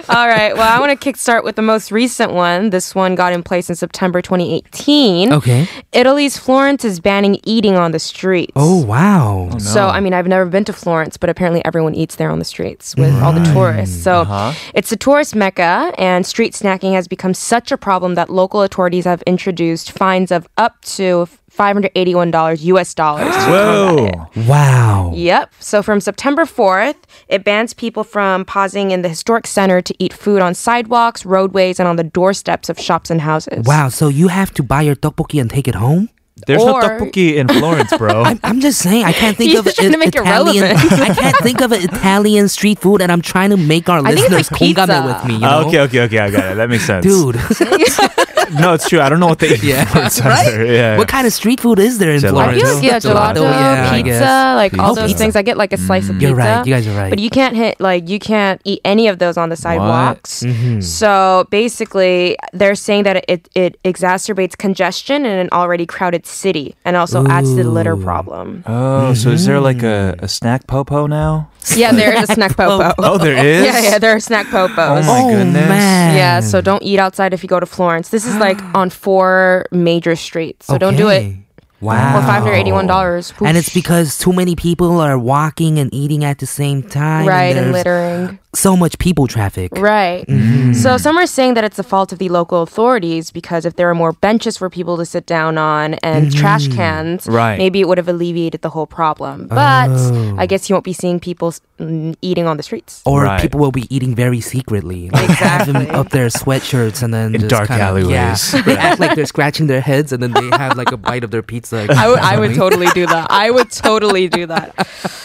All 0.10 0.28
right. 0.28 0.56
Well, 0.56 0.68
I 0.76 0.80
want 0.80 1.00
to 1.00 1.12
kickstart 1.12 1.44
with 1.44 1.56
the 1.56 1.62
most 1.62 1.92
recent 1.92 2.32
one. 2.34 2.72
This 2.72 2.96
one 2.96 3.14
got 3.14 3.32
in 3.32 3.44
place 3.44 3.70
in 3.70 3.76
September 3.76 4.22
2018. 4.24 5.32
okay. 5.34 5.68
Italy's 5.94 6.38
Florence 6.38 6.84
is 6.84 7.00
banning 7.00 7.40
eating 7.44 7.76
on 7.76 7.92
the 7.92 8.00
streets. 8.00 8.52
Oh 8.56 8.84
wow! 8.84 9.50
So, 9.60 9.88
I 9.88 10.00
mean, 10.00 10.14
I've 10.14 10.28
never 10.28 10.46
been 10.46 10.66
to 10.66 10.74
Florence, 10.74 11.18
but 11.18 11.30
apparently 11.30 11.64
everyone 11.64 11.94
eats 11.94 12.16
there 12.20 12.30
on 12.30 12.38
the 12.38 12.46
streets 12.46 12.94
with 12.96 13.16
all 13.24 13.34
the 13.34 13.44
tourists. 13.54 14.04
So, 14.04 14.22
Uh-huh. 14.22 14.54
it's 14.76 14.92
a 14.92 14.96
tourist 14.98 15.34
mecca, 15.36 15.92
and 15.98 16.24
street 16.28 16.54
snacking 16.54 16.94
has 16.94 17.08
become 17.08 17.34
such 17.34 17.72
a 17.72 17.78
problem 17.78 18.14
that 18.14 18.30
local 18.30 18.62
authorities 18.62 19.06
have 19.06 19.24
introduced 19.26 19.92
fines 19.92 20.30
of 20.32 20.48
up 20.58 20.80
to 20.98 21.28
$581 21.52 22.64
US 22.74 22.94
dollars. 22.94 23.34
to 23.34 23.42
combat 23.42 24.14
it. 24.14 24.16
Whoa. 24.16 24.46
Wow! 24.48 25.12
Yep. 25.16 25.52
So 25.60 25.82
from 25.82 26.00
September 26.00 26.46
4th, 26.46 26.96
it 27.28 27.44
bans 27.44 27.74
people 27.74 28.04
from 28.04 28.46
pausing 28.46 28.92
in 28.92 29.02
the 29.02 29.10
historic 29.10 29.48
center 29.48 29.82
to 29.82 29.94
eat 30.00 30.14
food 30.14 30.42
on 30.42 30.54
sidewalks, 30.54 31.26
roadways, 31.26 31.80
and 31.80 31.88
on 31.88 31.96
the 31.96 32.04
doorsteps 32.04 32.70
of 32.70 32.80
shops 32.80 33.10
and 33.10 33.22
houses. 33.22 33.66
Wow! 33.66 33.90
So 33.90 34.08
you 34.10 34.28
have 34.30 34.52
to 34.56 34.64
buy 34.64 34.82
your 34.84 34.96
tteokbokki 34.96 35.42
and 35.42 35.50
take 35.50 35.68
it 35.68 35.76
home? 35.76 36.10
There's 36.48 36.62
or, 36.62 36.81
no 36.81 36.88
tteokbokki 36.88 37.36
in 37.36 37.48
Florence, 37.48 37.96
bro. 37.98 38.24
I'm, 38.25 38.39
I'm, 38.43 38.60
just 38.60 38.79
saying, 38.79 39.05
I 39.05 39.13
can't 39.13 39.38
think 39.38 39.58
of 39.58 39.67
a, 39.67 39.72
to 39.72 39.98
make 39.98 40.15
Italian. 40.15 40.63
It 40.63 40.77
I 40.77 41.13
can't 41.13 41.38
think 41.38 41.62
of 41.62 41.72
Italian 41.72 42.48
street 42.50 42.79
food, 42.79 43.01
and 43.01 43.12
I'm 43.12 43.22
trying 43.22 43.50
to 43.51 43.58
make 43.58 43.89
our 43.89 44.00
I 44.00 44.12
listeners 44.12 44.51
like 44.51 44.60
with 44.60 45.25
me. 45.25 45.36
You 45.36 45.46
ah, 45.46 45.62
know? 45.62 45.62
uh, 45.62 45.67
okay, 45.67 45.79
okay, 45.81 46.01
okay, 46.01 46.19
I 46.19 46.31
got 46.31 46.51
it. 46.51 46.55
That 46.55 46.69
makes 46.69 46.86
sense, 46.86 47.05
dude. 47.05 47.36
no, 48.60 48.74
it's 48.74 48.88
true. 48.88 49.00
I 49.00 49.10
don't 49.10 49.19
know 49.19 49.27
what 49.27 49.39
they 49.39 49.53
eat 49.53 49.63
yeah. 49.63 50.10
right? 50.25 50.67
Yeah. 50.67 50.98
What 50.98 51.08
kind 51.08 51.27
of 51.27 51.34
street 51.34 51.60
food 51.60 51.79
is 51.79 51.98
there 51.98 52.12
in 52.12 52.22
gelato. 52.22 52.29
Florence? 52.29 52.63
I 52.63 52.65
feel 52.65 52.75
like, 52.75 52.84
yeah, 52.84 53.00
gelato, 53.00 53.36
gelato 53.36 53.51
yeah, 53.51 54.03
pizza, 54.03 54.55
like 54.55 54.74
oh, 54.74 54.75
pizza. 54.75 54.84
all 54.84 54.96
those 54.96 55.13
things. 55.13 55.36
I 55.36 55.41
get 55.41 55.58
like 55.58 55.74
a 55.74 55.77
slice 55.77 56.10
of 56.10 56.15
mm. 56.15 56.19
pizza. 56.19 56.27
You're 56.27 56.38
right. 56.38 56.65
You 56.65 56.74
guys 56.74 56.88
are 56.88 56.98
right. 56.98 57.10
But 57.10 57.19
you 57.19 57.29
can't 57.29 57.55
hit 57.55 57.79
like 57.79 58.10
you 58.10 58.19
can't 58.19 58.62
eat 58.63 58.81
any 58.86 59.08
of 59.08 59.19
those 59.19 59.38
on 59.38 59.50
the 59.50 59.55
sidewalks. 59.55 60.43
Mm-hmm. 60.43 60.81
So 60.81 61.48
basically, 61.50 62.38
they're 62.53 62.75
saying 62.75 63.03
that 63.03 63.25
it 63.27 63.50
it 63.55 63.81
exacerbates 63.84 64.58
congestion 64.58 65.25
in 65.25 65.38
an 65.39 65.50
already 65.51 65.86
crowded 65.86 66.25
city, 66.30 66.76
and 66.86 66.96
also 66.96 67.26
adds 67.28 67.50
to 67.50 67.64
the 67.64 67.70
litter 67.70 67.96
problem. 67.96 68.64
Oh, 68.66 69.14
so 69.14 69.30
is 69.30 69.46
there 69.46 69.60
like 69.60 69.84
a, 69.84 70.16
a 70.20 70.28
snack 70.28 70.68
popo 70.68 71.08
now? 71.08 71.50
Yeah, 71.76 71.92
there 71.92 72.14
is 72.14 72.30
a 72.30 72.34
snack 72.34 72.56
popo. 72.58 72.94
Oh, 73.00 73.18
there 73.18 73.38
is? 73.46 73.66
Yeah, 73.66 73.80
yeah, 73.80 73.98
there 74.00 74.16
are 74.16 74.20
snack 74.20 74.48
popos. 74.48 75.04
Oh 75.04 75.08
my 75.08 75.22
oh, 75.24 75.30
goodness. 75.30 75.68
Man. 75.68 76.16
Yeah, 76.16 76.40
so 76.40 76.62
don't 76.62 76.84
eat 76.84 77.00
outside 77.00 77.34
if 77.34 77.44
you 77.44 77.50
go 77.50 77.60
to 77.60 77.66
Florence. 77.66 78.10
This 78.10 78.26
is 78.26 78.36
like 78.38 78.62
on 78.74 78.90
four 78.90 79.66
major 79.72 80.16
streets. 80.16 80.68
So 80.68 80.78
don't 80.78 80.96
do 80.96 81.10
it. 81.10 81.36
Okay. 81.82 81.86
Wow. 81.88 82.20
For 82.20 82.28
five 82.28 82.44
hundred 82.44 82.56
eighty-one 82.56 82.88
dollars. 82.88 83.34
And 83.44 83.56
it's 83.58 83.74
because 83.74 84.18
too 84.18 84.34
many 84.34 84.56
people 84.56 85.00
are 85.00 85.18
walking 85.18 85.80
and 85.80 85.94
eating 85.94 86.24
at 86.26 86.40
the 86.40 86.46
same 86.46 86.84
time. 86.84 87.26
right 87.28 87.56
and 87.56 87.74
there's 87.74 87.86
littering. 87.86 88.40
So 88.56 88.76
much 88.76 88.98
people 88.98 89.28
traffic. 89.28 89.72
Right. 89.78 90.26
Mm-hmm. 90.28 90.74
So 90.74 90.98
some 90.98 91.18
are 91.20 91.28
saying 91.28 91.54
that 91.54 91.64
it's 91.64 91.78
the 91.78 91.84
fault 91.84 92.12
of 92.12 92.18
the 92.18 92.30
local 92.30 92.64
authorities 92.64 93.30
because 93.32 93.64
if 93.64 93.76
there 93.76 93.88
are 93.90 93.94
more 93.96 94.12
benches 94.12 94.58
for 94.58 94.72
people 94.72 94.98
to 94.98 95.06
sit 95.06 95.28
down 95.28 95.60
on 95.60 95.94
and 96.02 96.34
trash 96.36 96.68
cans, 96.68 97.28
Right. 97.28 97.60
maybe 97.60 97.80
it 97.80 97.88
would 97.88 98.00
have 98.00 98.08
alleviated 98.10 98.62
the 98.64 98.72
whole 98.72 98.88
problem. 98.88 99.48
But 99.48 99.90
Oh. 99.92 100.36
I 100.40 100.48
guess 100.48 100.68
you 100.68 100.74
won't 100.74 100.84
be 100.84 100.94
seeing 100.94 101.20
people 101.20 101.54
mm, 101.80 102.16
eating 102.24 102.48
on 102.48 102.58
the 102.58 102.64
streets. 102.64 103.04
Or 103.06 103.24
Right. 103.24 103.40
people 103.40 103.60
will 103.60 103.72
be 103.72 103.86
eating 103.96 104.16
very 104.16 104.42
secretly. 104.42 105.12
Like 105.12 105.30
have 105.30 105.68
them 105.72 105.86
up 105.96 106.10
their 106.10 106.28
sweatshirts 106.30 107.04
and 107.04 107.14
then 107.14 107.36
In 107.36 107.42
just 107.42 107.50
dark 107.52 107.68
kinda- 107.68 107.84
alleyways. 107.84 108.10
Yeah, 108.54 108.62
they 108.64 108.78
act 108.78 109.00
like 109.00 109.14
they're 109.16 109.28
scratching 109.30 109.68
their 109.68 109.82
heads 109.82 110.12
and 110.12 110.24
then 110.24 110.32
they 110.34 110.50
have 110.58 110.76
like 110.76 110.92
a 110.92 110.98
bite 110.98 111.24
of 111.24 111.30
their 111.30 111.44
pizza 111.44 111.69
it's 111.72 111.90
like 111.90 111.98
I 111.98 112.08
would, 112.10 112.20
I 112.20 112.40
would 112.40 112.56
totally 112.56 112.88
do 112.94 113.06
that. 113.06 113.28
I 113.30 113.52
would 113.52 113.70
totally 113.90 114.28
do 114.28 114.46
that. 114.48 114.76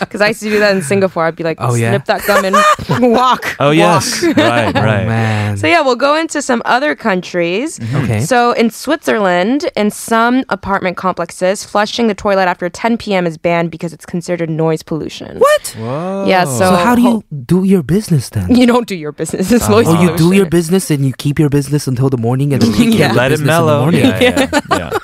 Because 0.01 0.21
I 0.21 0.29
used 0.29 0.41
to 0.43 0.51
do 0.51 0.59
that 0.59 0.77
in 0.77 0.83
Singapore. 0.83 1.25
I'd 1.25 1.37
be 1.37 1.45
like, 1.45 1.59
Oh, 1.61 1.75
yeah? 1.75 1.91
snip 1.91 2.05
that 2.07 2.27
gum 2.27 2.45
and 2.45 2.57
walk. 3.13 3.57
Oh 3.61 3.71
yes, 3.71 4.23
walk. 4.23 4.37
right, 4.37 4.77
Oh, 4.77 4.81
right. 4.83 5.07
man. 5.07 5.57
So 5.57 5.67
yeah, 5.67 5.81
we'll 5.81 5.97
go 5.97 6.17
into 6.17 6.43
some 6.43 6.63
other 6.65 6.95
countries. 6.95 7.79
Mm-hmm. 7.79 7.97
Okay. 8.05 8.21
So 8.21 8.53
in 8.53 8.71
Switzerland, 8.71 9.71
in 9.77 9.91
some 9.91 10.45
apartment 10.49 10.97
complexes, 10.97 11.65
flushing 11.65 12.07
the 12.09 12.15
toilet 12.15 12.47
after 12.47 12.69
10 12.69 12.99
p.m. 12.99 13.27
is 13.27 13.39
banned 13.39 13.71
because 13.71 13.93
it's 13.93 14.07
considered 14.07 14.51
noise 14.51 14.83
pollution. 14.83 15.39
what? 15.39 15.69
Whoa. 15.79 16.27
Yeah, 16.27 16.45
so, 16.45 16.59
So 16.59 16.77
how 16.77 16.95
do 16.95 17.03
you 17.03 17.25
do 17.45 17.65
your 17.65 17.83
business 17.83 18.29
then? 18.31 18.55
You 18.55 18.67
don't 18.67 18.87
do 18.87 18.95
your 18.97 19.13
business. 19.13 19.51
It's 19.53 19.67
oh. 19.69 19.71
noise 19.71 19.87
Oh, 19.89 20.01
you 20.03 20.17
do 20.17 20.33
your 20.33 20.47
business 20.49 20.91
and 20.91 21.05
you 21.07 21.13
keep 21.17 21.39
your 21.39 21.49
business 21.51 21.87
until 21.87 22.11
the 22.11 22.19
morning 22.19 22.53
and 22.53 22.63
then 22.63 22.73
you 22.75 22.91
Yeah. 22.91 23.09
yeah. 23.09 23.13
Let 23.13 23.33
it 23.33 23.41
mellow. 23.41 23.89
In 23.89 23.95
the 23.95 24.03
morning. 24.03 24.23
Yeah, 24.23 24.49
yeah, 24.51 24.61
yeah. 24.79 24.99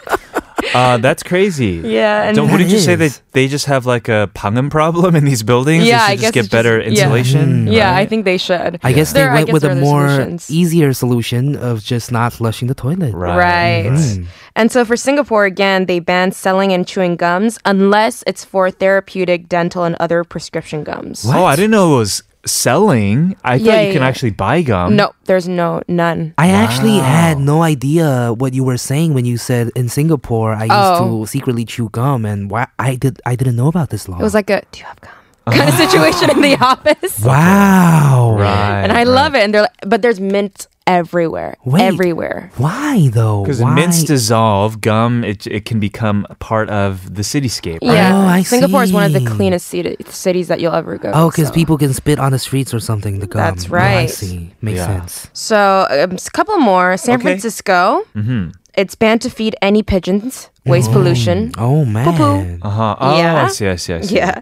Uh, 0.74 0.98
that's 0.98 1.22
crazy. 1.22 1.82
Yeah, 1.84 2.22
and 2.24 2.36
Don't, 2.36 2.46
That 2.46 2.52
wouldn't 2.52 2.70
you 2.70 2.78
say 2.78 2.94
that 2.94 3.20
they 3.32 3.48
just 3.48 3.66
have 3.66 3.86
like 3.86 4.08
a 4.08 4.30
pangum 4.34 4.70
problem 4.70 5.16
in 5.16 5.24
these 5.24 5.42
buildings? 5.42 5.84
Yeah, 5.84 5.98
they 5.98 6.04
I 6.04 6.10
should 6.16 6.20
guess 6.20 6.34
just 6.34 6.50
get 6.50 6.56
better 6.56 6.82
just- 6.82 6.96
yeah. 6.96 7.02
insulation. 7.04 7.66
yeah, 7.66 7.96
I 7.96 8.06
think 8.06 8.24
they 8.24 8.38
should. 8.38 8.78
I 8.82 8.92
guess 8.92 9.12
they 9.12 9.20
There, 9.20 9.32
went 9.32 9.46
guess 9.46 9.52
with 9.52 9.64
a 9.64 9.74
more 9.74 10.08
solutions. 10.08 10.50
easier 10.50 10.92
solution 10.92 11.56
of 11.56 11.82
just 11.82 12.12
not 12.12 12.32
flushing 12.32 12.68
the 12.68 12.74
toilet. 12.74 13.14
Right. 13.14 13.36
Right. 13.36 13.86
Mm. 13.92 14.26
And 14.56 14.70
so 14.72 14.84
for 14.84 14.96
Singapore, 14.96 15.44
again, 15.44 15.86
they 15.86 15.98
ban 16.00 16.32
selling 16.32 16.72
and 16.72 16.86
chewing 16.86 17.16
gums 17.16 17.58
unless 17.64 18.22
it's 18.26 18.44
for 18.44 18.70
therapeutic, 18.70 19.48
dental, 19.48 19.84
and 19.84 19.96
other 20.00 20.24
prescription 20.24 20.84
gums. 20.84 21.24
What? 21.24 21.36
Oh, 21.36 21.44
I 21.44 21.56
didn't 21.56 21.70
know 21.72 21.94
it 21.94 21.98
was 21.98 22.22
selling. 22.46 23.36
I 23.44 23.58
thought 23.58 23.64
Yeah, 23.66 23.80
you 23.82 23.92
can 23.92 24.02
yeah. 24.02 24.08
actually 24.08 24.30
buy 24.32 24.62
gum. 24.62 24.96
No, 24.96 25.12
there's 25.24 25.48
no, 25.48 25.82
none. 25.88 26.34
I 26.38 26.50
actually 26.50 26.98
had 26.98 27.38
no 27.38 27.62
idea 27.62 28.32
what 28.32 28.54
you 28.54 28.64
were 28.64 28.76
saying 28.78 29.14
when 29.14 29.24
you 29.24 29.36
said 29.36 29.70
in 29.76 29.88
Singapore 29.88 30.52
I 30.54 30.64
used 30.64 30.72
Oh. 31.00 31.24
to 31.24 31.26
secretly 31.26 31.64
chew 31.64 31.88
gum 31.90 32.24
and 32.24 32.50
why 32.50 32.66
I 32.78 32.96
did 32.96 33.20
I 33.26 33.36
didn't 33.36 33.56
know 33.56 33.68
about 33.68 33.90
this 33.90 34.08
law. 34.08 34.18
It 34.18 34.22
was 34.22 34.34
like 34.34 34.50
a, 34.50 34.62
do 34.72 34.80
you 34.80 34.86
have 34.86 35.00
gum? 35.00 35.12
Kind 35.50 35.68
of 35.68 35.74
situation 35.74 36.30
in 36.30 36.40
the 36.42 36.56
office. 36.60 37.18
wow. 37.24 38.36
Right. 38.38 38.82
And 38.84 38.92
I 38.92 39.04
love 39.04 39.34
it. 39.34 39.42
And 39.42 39.52
they're 39.54 39.62
like, 39.62 39.76
but 39.86 40.00
there's 40.02 40.20
mint 40.20 40.66
everywhere. 40.98 41.56
Wait. 41.64 41.82
Everywhere. 41.82 42.50
Why 42.56 43.08
though? 43.08 43.42
Because 43.42 43.60
Why? 43.62 43.74
mints 43.74 44.02
dissolve, 44.04 44.80
gum 44.80 45.24
it, 45.24 45.46
it 45.46 45.64
can 45.64 45.78
become 45.80 46.26
part 46.38 46.68
of 46.70 47.14
the 47.14 47.22
cityscape. 47.22 47.78
Right? 47.82 47.94
Yeah. 47.94 48.16
Oh, 48.16 48.26
I 48.26 48.42
Singapore 48.42 48.82
is 48.82 48.92
one 48.92 49.04
of 49.04 49.12
the 49.12 49.24
cleanest 49.24 49.68
city, 49.68 49.96
cities 50.08 50.48
that 50.48 50.60
you'll 50.60 50.74
ever 50.74 50.98
go. 50.98 51.10
Oh, 51.14 51.30
because 51.30 51.48
so. 51.48 51.54
people 51.54 51.78
can 51.78 51.92
spit 51.94 52.18
on 52.18 52.32
the 52.32 52.38
streets 52.38 52.74
or 52.74 52.80
something. 52.80 53.18
The 53.20 53.26
gum. 53.26 53.40
That's 53.42 53.64
Oh, 53.70 53.76
I 53.76 53.78
right. 54.04 54.10
see. 54.10 54.52
Makes 54.60 54.78
Yeah. 54.78 54.86
sense. 55.00 55.28
So 55.32 55.86
um, 55.90 56.12
a 56.16 56.30
couple 56.30 56.56
more. 56.58 56.96
San 56.96 57.14
Okay. 57.14 57.22
Francisco. 57.22 58.02
Mm-hmm. 58.16 58.50
It's 58.80 58.94
banned 58.94 59.20
to 59.22 59.30
feed 59.30 59.54
any 59.60 59.82
pigeons. 59.82 60.48
Waste 60.64 60.90
pollution. 60.92 61.52
Oh 61.58 61.84
man. 61.84 62.60
Uh 62.62 62.70
huh. 62.70 62.96
Oh, 62.98 63.18
Yeah. 63.18 63.44
I 63.44 63.48
see. 63.48 63.68
I 63.68 63.76
see. 63.76 63.94
I 63.94 64.00
see. 64.00 64.14
Yeah. 64.16 64.40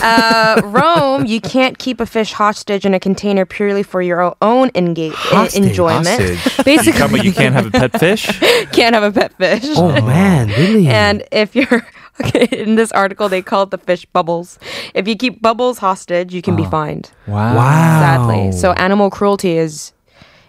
Uh, 0.00 0.60
Rome, 0.64 1.26
you 1.26 1.40
can't 1.40 1.78
keep 1.78 2.00
a 2.00 2.06
fish 2.06 2.32
hostage 2.32 2.84
in 2.84 2.94
a 2.94 3.00
container 3.00 3.44
purely 3.44 3.82
for 3.84 4.00
your 4.02 4.34
own 4.42 4.70
enga- 4.70 5.12
Hostage. 5.12 5.62
enjoyment. 5.66 6.06
Hostage. 6.20 6.64
Basically, 6.64 6.98
Come, 6.98 7.16
you 7.18 7.32
can't 7.32 7.54
have 7.54 7.66
a 7.66 7.70
pet 7.70 7.98
fish. 8.00 8.26
can't 8.72 8.94
have 8.94 9.04
a 9.04 9.12
pet 9.12 9.32
fish. 9.38 9.64
Oh 9.76 9.92
man, 10.02 10.48
really? 10.48 10.88
And 10.88 11.22
if 11.30 11.54
you're 11.54 11.86
okay, 12.20 12.48
in 12.50 12.74
this 12.74 12.90
article, 12.92 13.28
they 13.28 13.42
call 13.42 13.64
it 13.64 13.70
the 13.70 13.78
fish 13.78 14.04
bubbles. 14.06 14.58
If 14.94 15.06
you 15.06 15.14
keep 15.16 15.42
bubbles 15.42 15.78
hostage, 15.78 16.34
you 16.34 16.42
can 16.42 16.56
be 16.56 16.64
fined. 16.64 17.10
Wow. 17.28 17.54
wow. 17.54 18.00
Sadly, 18.00 18.52
so 18.52 18.72
animal 18.72 19.10
cruelty 19.10 19.58
is 19.58 19.92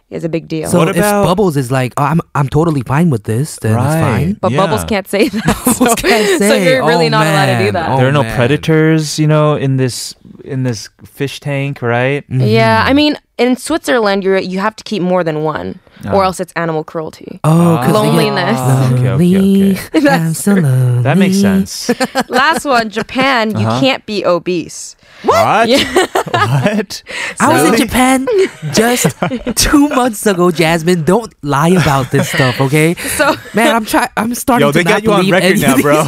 is 0.09 0.23
a 0.23 0.29
big 0.29 0.47
deal. 0.47 0.69
So 0.69 0.79
What 0.79 0.89
if 0.89 0.97
about- 0.97 1.25
Bubbles 1.25 1.57
is 1.57 1.69
like, 1.71 1.93
oh, 1.97 2.03
I'm 2.03 2.21
I'm 2.33 2.47
totally 2.47 2.81
fine 2.81 3.09
with 3.09 3.23
this, 3.23 3.57
then 3.61 3.73
it's 3.73 3.83
Right. 3.83 4.01
fine. 4.01 4.37
but 4.39 4.51
Yeah. 4.51 4.57
bubbles 4.61 4.83
can't 4.85 5.07
say 5.07 5.27
that. 5.29 5.43
Bubbles 5.65 5.77
so, 5.77 5.95
can't 5.95 6.39
so 6.41 6.53
you're 6.55 6.85
really 6.85 7.07
Oh, 7.07 7.17
not 7.17 7.27
allowed 7.27 7.57
to 7.59 7.65
do 7.65 7.71
that. 7.73 7.89
Oh, 7.91 7.97
there 7.97 8.07
are 8.07 8.11
no 8.13 8.23
man. 8.23 8.35
predators, 8.37 9.19
you 9.19 9.27
know, 9.27 9.55
in 9.55 9.77
this 9.77 10.15
in 10.45 10.63
this 10.63 10.87
fish 11.03 11.39
tank, 11.41 11.81
right? 11.81 12.23
Yeah, 12.29 12.85
I 12.87 12.93
mean, 12.93 13.17
in 13.37 13.57
Switzerland, 13.57 14.23
you 14.23 14.37
you 14.37 14.59
have 14.59 14.75
to 14.77 14.83
keep 14.83 15.01
more 15.01 15.23
than 15.25 15.43
one, 15.43 15.79
or 16.13 16.21
Ah. 16.23 16.25
else 16.27 16.39
it's 16.39 16.53
animal 16.55 16.83
cruelty. 16.85 17.39
Oh, 17.43 17.81
they 17.85 17.91
Loneliness. 17.91 18.55
Ah, 18.57 18.93
okay, 18.93 19.09
okay, 19.09 19.75
okay. 19.93 20.07
I'm 20.23 20.33
so 20.33 20.53
lonely. 20.53 21.03
That 21.03 21.17
makes 21.17 21.41
sense. 21.41 21.91
Last 22.29 22.63
one, 22.63 22.89
Japan. 22.89 23.51
You 23.59 23.67
Uh-huh. 23.67 23.79
can't 23.81 24.05
be 24.05 24.23
obese. 24.25 24.95
What? 25.23 25.69
what? 25.69 27.03
I 27.39 27.53
was 27.63 27.71
in 27.71 27.87
Japan 27.87 28.27
just 28.73 29.15
two 29.55 29.89
months 29.89 30.25
ago, 30.25 30.51
Jasmine. 30.51 31.03
Don't 31.03 31.33
lie 31.43 31.69
about 31.69 32.11
this 32.11 32.29
stuff, 32.29 32.59
okay? 32.61 32.93
So 32.95 33.33
Man, 33.53 33.75
I'm 33.75 33.85
trying. 33.85 34.09
I'm 34.17 34.35
starting 34.35 34.67
Yo, 34.67 34.71
to 34.71 34.77
they 34.77 34.83
not 34.83 34.89
got 34.89 35.03
you 35.03 35.11
on 35.11 35.19
believe 35.21 35.33
record 35.33 35.51
any 35.51 35.61
now, 35.61 35.75
of 35.75 35.81
bro. 35.81 36.07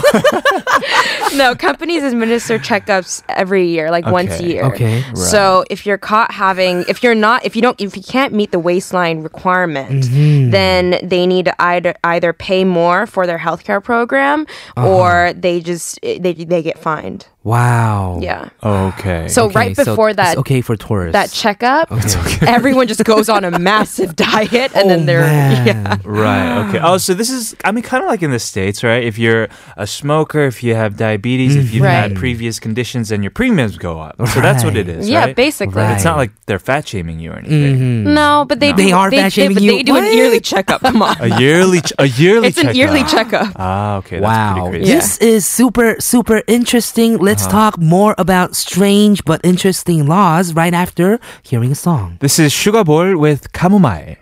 no, 1.38 1.56
companies 1.56 2.04
administer 2.04 2.60
checkups 2.60 3.24
every 3.30 3.68
year, 3.68 3.92
like 3.92 4.06
once 4.06 4.32
a 4.32 4.36
Okay. 4.36 4.48
year. 4.54 4.64
Okay. 4.66 5.04
So 5.16 5.64
if 5.70 5.86
you're 5.86 5.98
caught 5.98 6.32
having, 6.32 6.86
if 6.88 7.04
you're 7.04 7.16
not, 7.16 7.46
if 7.46 7.56
you 7.56 7.62
don't, 7.62 7.80
if 7.82 7.96
you 7.98 8.04
can't 8.04 8.34
meet 8.34 8.52
the 8.52 8.60
waistline 8.60 9.22
requirement, 9.22 9.90
Mm-hmm. 10.10 10.50
then 10.52 11.00
they 11.04 11.26
need 11.28 11.46
to 11.46 11.62
either 11.62 11.94
either 12.04 12.34
pay 12.34 12.64
more 12.64 13.06
for 13.08 13.26
their 13.28 13.38
healthcare 13.40 13.84
program, 13.84 14.46
Uh-huh. 14.78 14.88
or 14.90 15.34
they 15.34 15.60
just 15.62 16.00
they 16.02 16.18
they 16.34 16.62
get 16.62 16.78
fined. 16.80 17.28
Wow. 17.44 18.20
Yeah. 18.22 18.50
okay. 18.62 19.28
So 19.30 19.46
Okay, 19.46 19.56
right 19.56 19.76
so 19.76 19.86
before 19.86 20.10
it's 20.10 20.18
that 20.18 20.38
okay 20.40 20.60
for 20.60 20.76
tourists. 20.76 21.14
that 21.14 21.32
checkup, 21.32 21.90
Okay. 21.90 22.46
everyone 22.48 22.88
just 22.88 23.04
goes 23.06 23.30
on 23.30 23.46
a 23.46 23.58
massive 23.58 24.14
diet, 24.30 24.76
and 24.76 24.86
Oh, 24.86 24.90
then 24.90 25.06
they're 25.06 25.22
man. 25.22 25.66
yeah. 25.66 25.98
Right. 26.04 26.68
Okay. 26.68 26.80
Oh, 26.84 26.98
so 26.98 27.14
this 27.14 27.30
is, 27.30 27.56
I 27.64 27.72
mean, 27.72 27.84
kind 27.84 28.04
of 28.04 28.10
like 28.10 28.22
in 28.22 28.32
the 28.32 28.40
States, 28.40 28.84
right? 28.84 29.04
If 29.04 29.18
you're 29.18 29.48
a 29.78 29.88
smoker, 29.88 30.42
if 30.46 30.62
you 30.64 30.76
have 30.76 30.98
diabetes, 30.98 31.56
if 31.56 31.74
you've 31.74 31.84
Right. 31.84 31.94
had 32.12 32.16
previous 32.16 32.60
conditions, 32.60 33.08
then 33.10 33.24
your 33.24 33.32
premiums 33.32 33.78
go 33.78 34.02
up. 34.02 34.16
So 34.28 34.42
that's 34.42 34.64
what 34.66 34.76
it 34.76 34.90
is, 34.90 35.08
Yeah, 35.10 35.26
right? 35.26 35.36
basically. 35.36 35.82
Right. 35.82 35.96
It's 35.96 36.04
not 36.04 36.18
like 36.18 36.32
they're 36.46 36.60
fat 36.60 36.88
shaming 36.90 37.20
you 37.20 37.32
or 37.32 37.38
anything. 37.40 37.78
Mhm. 37.80 38.14
No, 38.14 38.46
but 38.50 38.60
they 38.60 38.74
They 38.74 38.88
do, 38.90 38.96
are 38.96 39.10
they, 39.10 39.18
fat-shaming 39.18 39.56
they, 39.58 39.64
you? 39.64 39.72
They 39.78 39.84
do 39.84 39.94
What? 39.94 40.04
an 40.04 40.14
yearly 40.18 40.42
checkup. 40.42 40.82
Come 40.82 41.02
on, 41.02 41.16
A 41.22 41.40
yearly, 41.40 41.80
ch- 41.82 41.94
a 41.98 42.06
yearly. 42.06 42.52
Checkup. 42.52 42.64
It's 42.66 42.70
an 42.72 42.76
yearly 42.76 43.04
checkup. 43.06 43.54
Ah, 43.56 43.98
okay. 43.98 44.20
That's 44.20 44.24
Wow. 44.28 44.54
pretty 44.70 44.70
crazy. 44.80 44.90
Yeah. 44.92 44.96
This 45.00 45.18
is 45.20 45.46
super, 45.46 45.96
super 46.00 46.44
interesting. 46.48 47.18
Let's 47.30 47.46
Uh-huh. 47.46 47.60
talk 47.70 47.74
more 47.78 48.16
about 48.18 48.56
strange 48.56 49.22
but 49.24 49.40
interesting 49.46 50.08
laws 50.08 50.56
right 50.56 50.74
after 50.74 51.20
hearing 51.44 51.72
a 51.72 51.76
song. 51.76 52.18
This 52.26 52.40
is 52.40 52.52
Sugar 52.52 52.84
Bowl 52.84 53.18
with 53.20 53.42
Chamomile. 53.56 54.16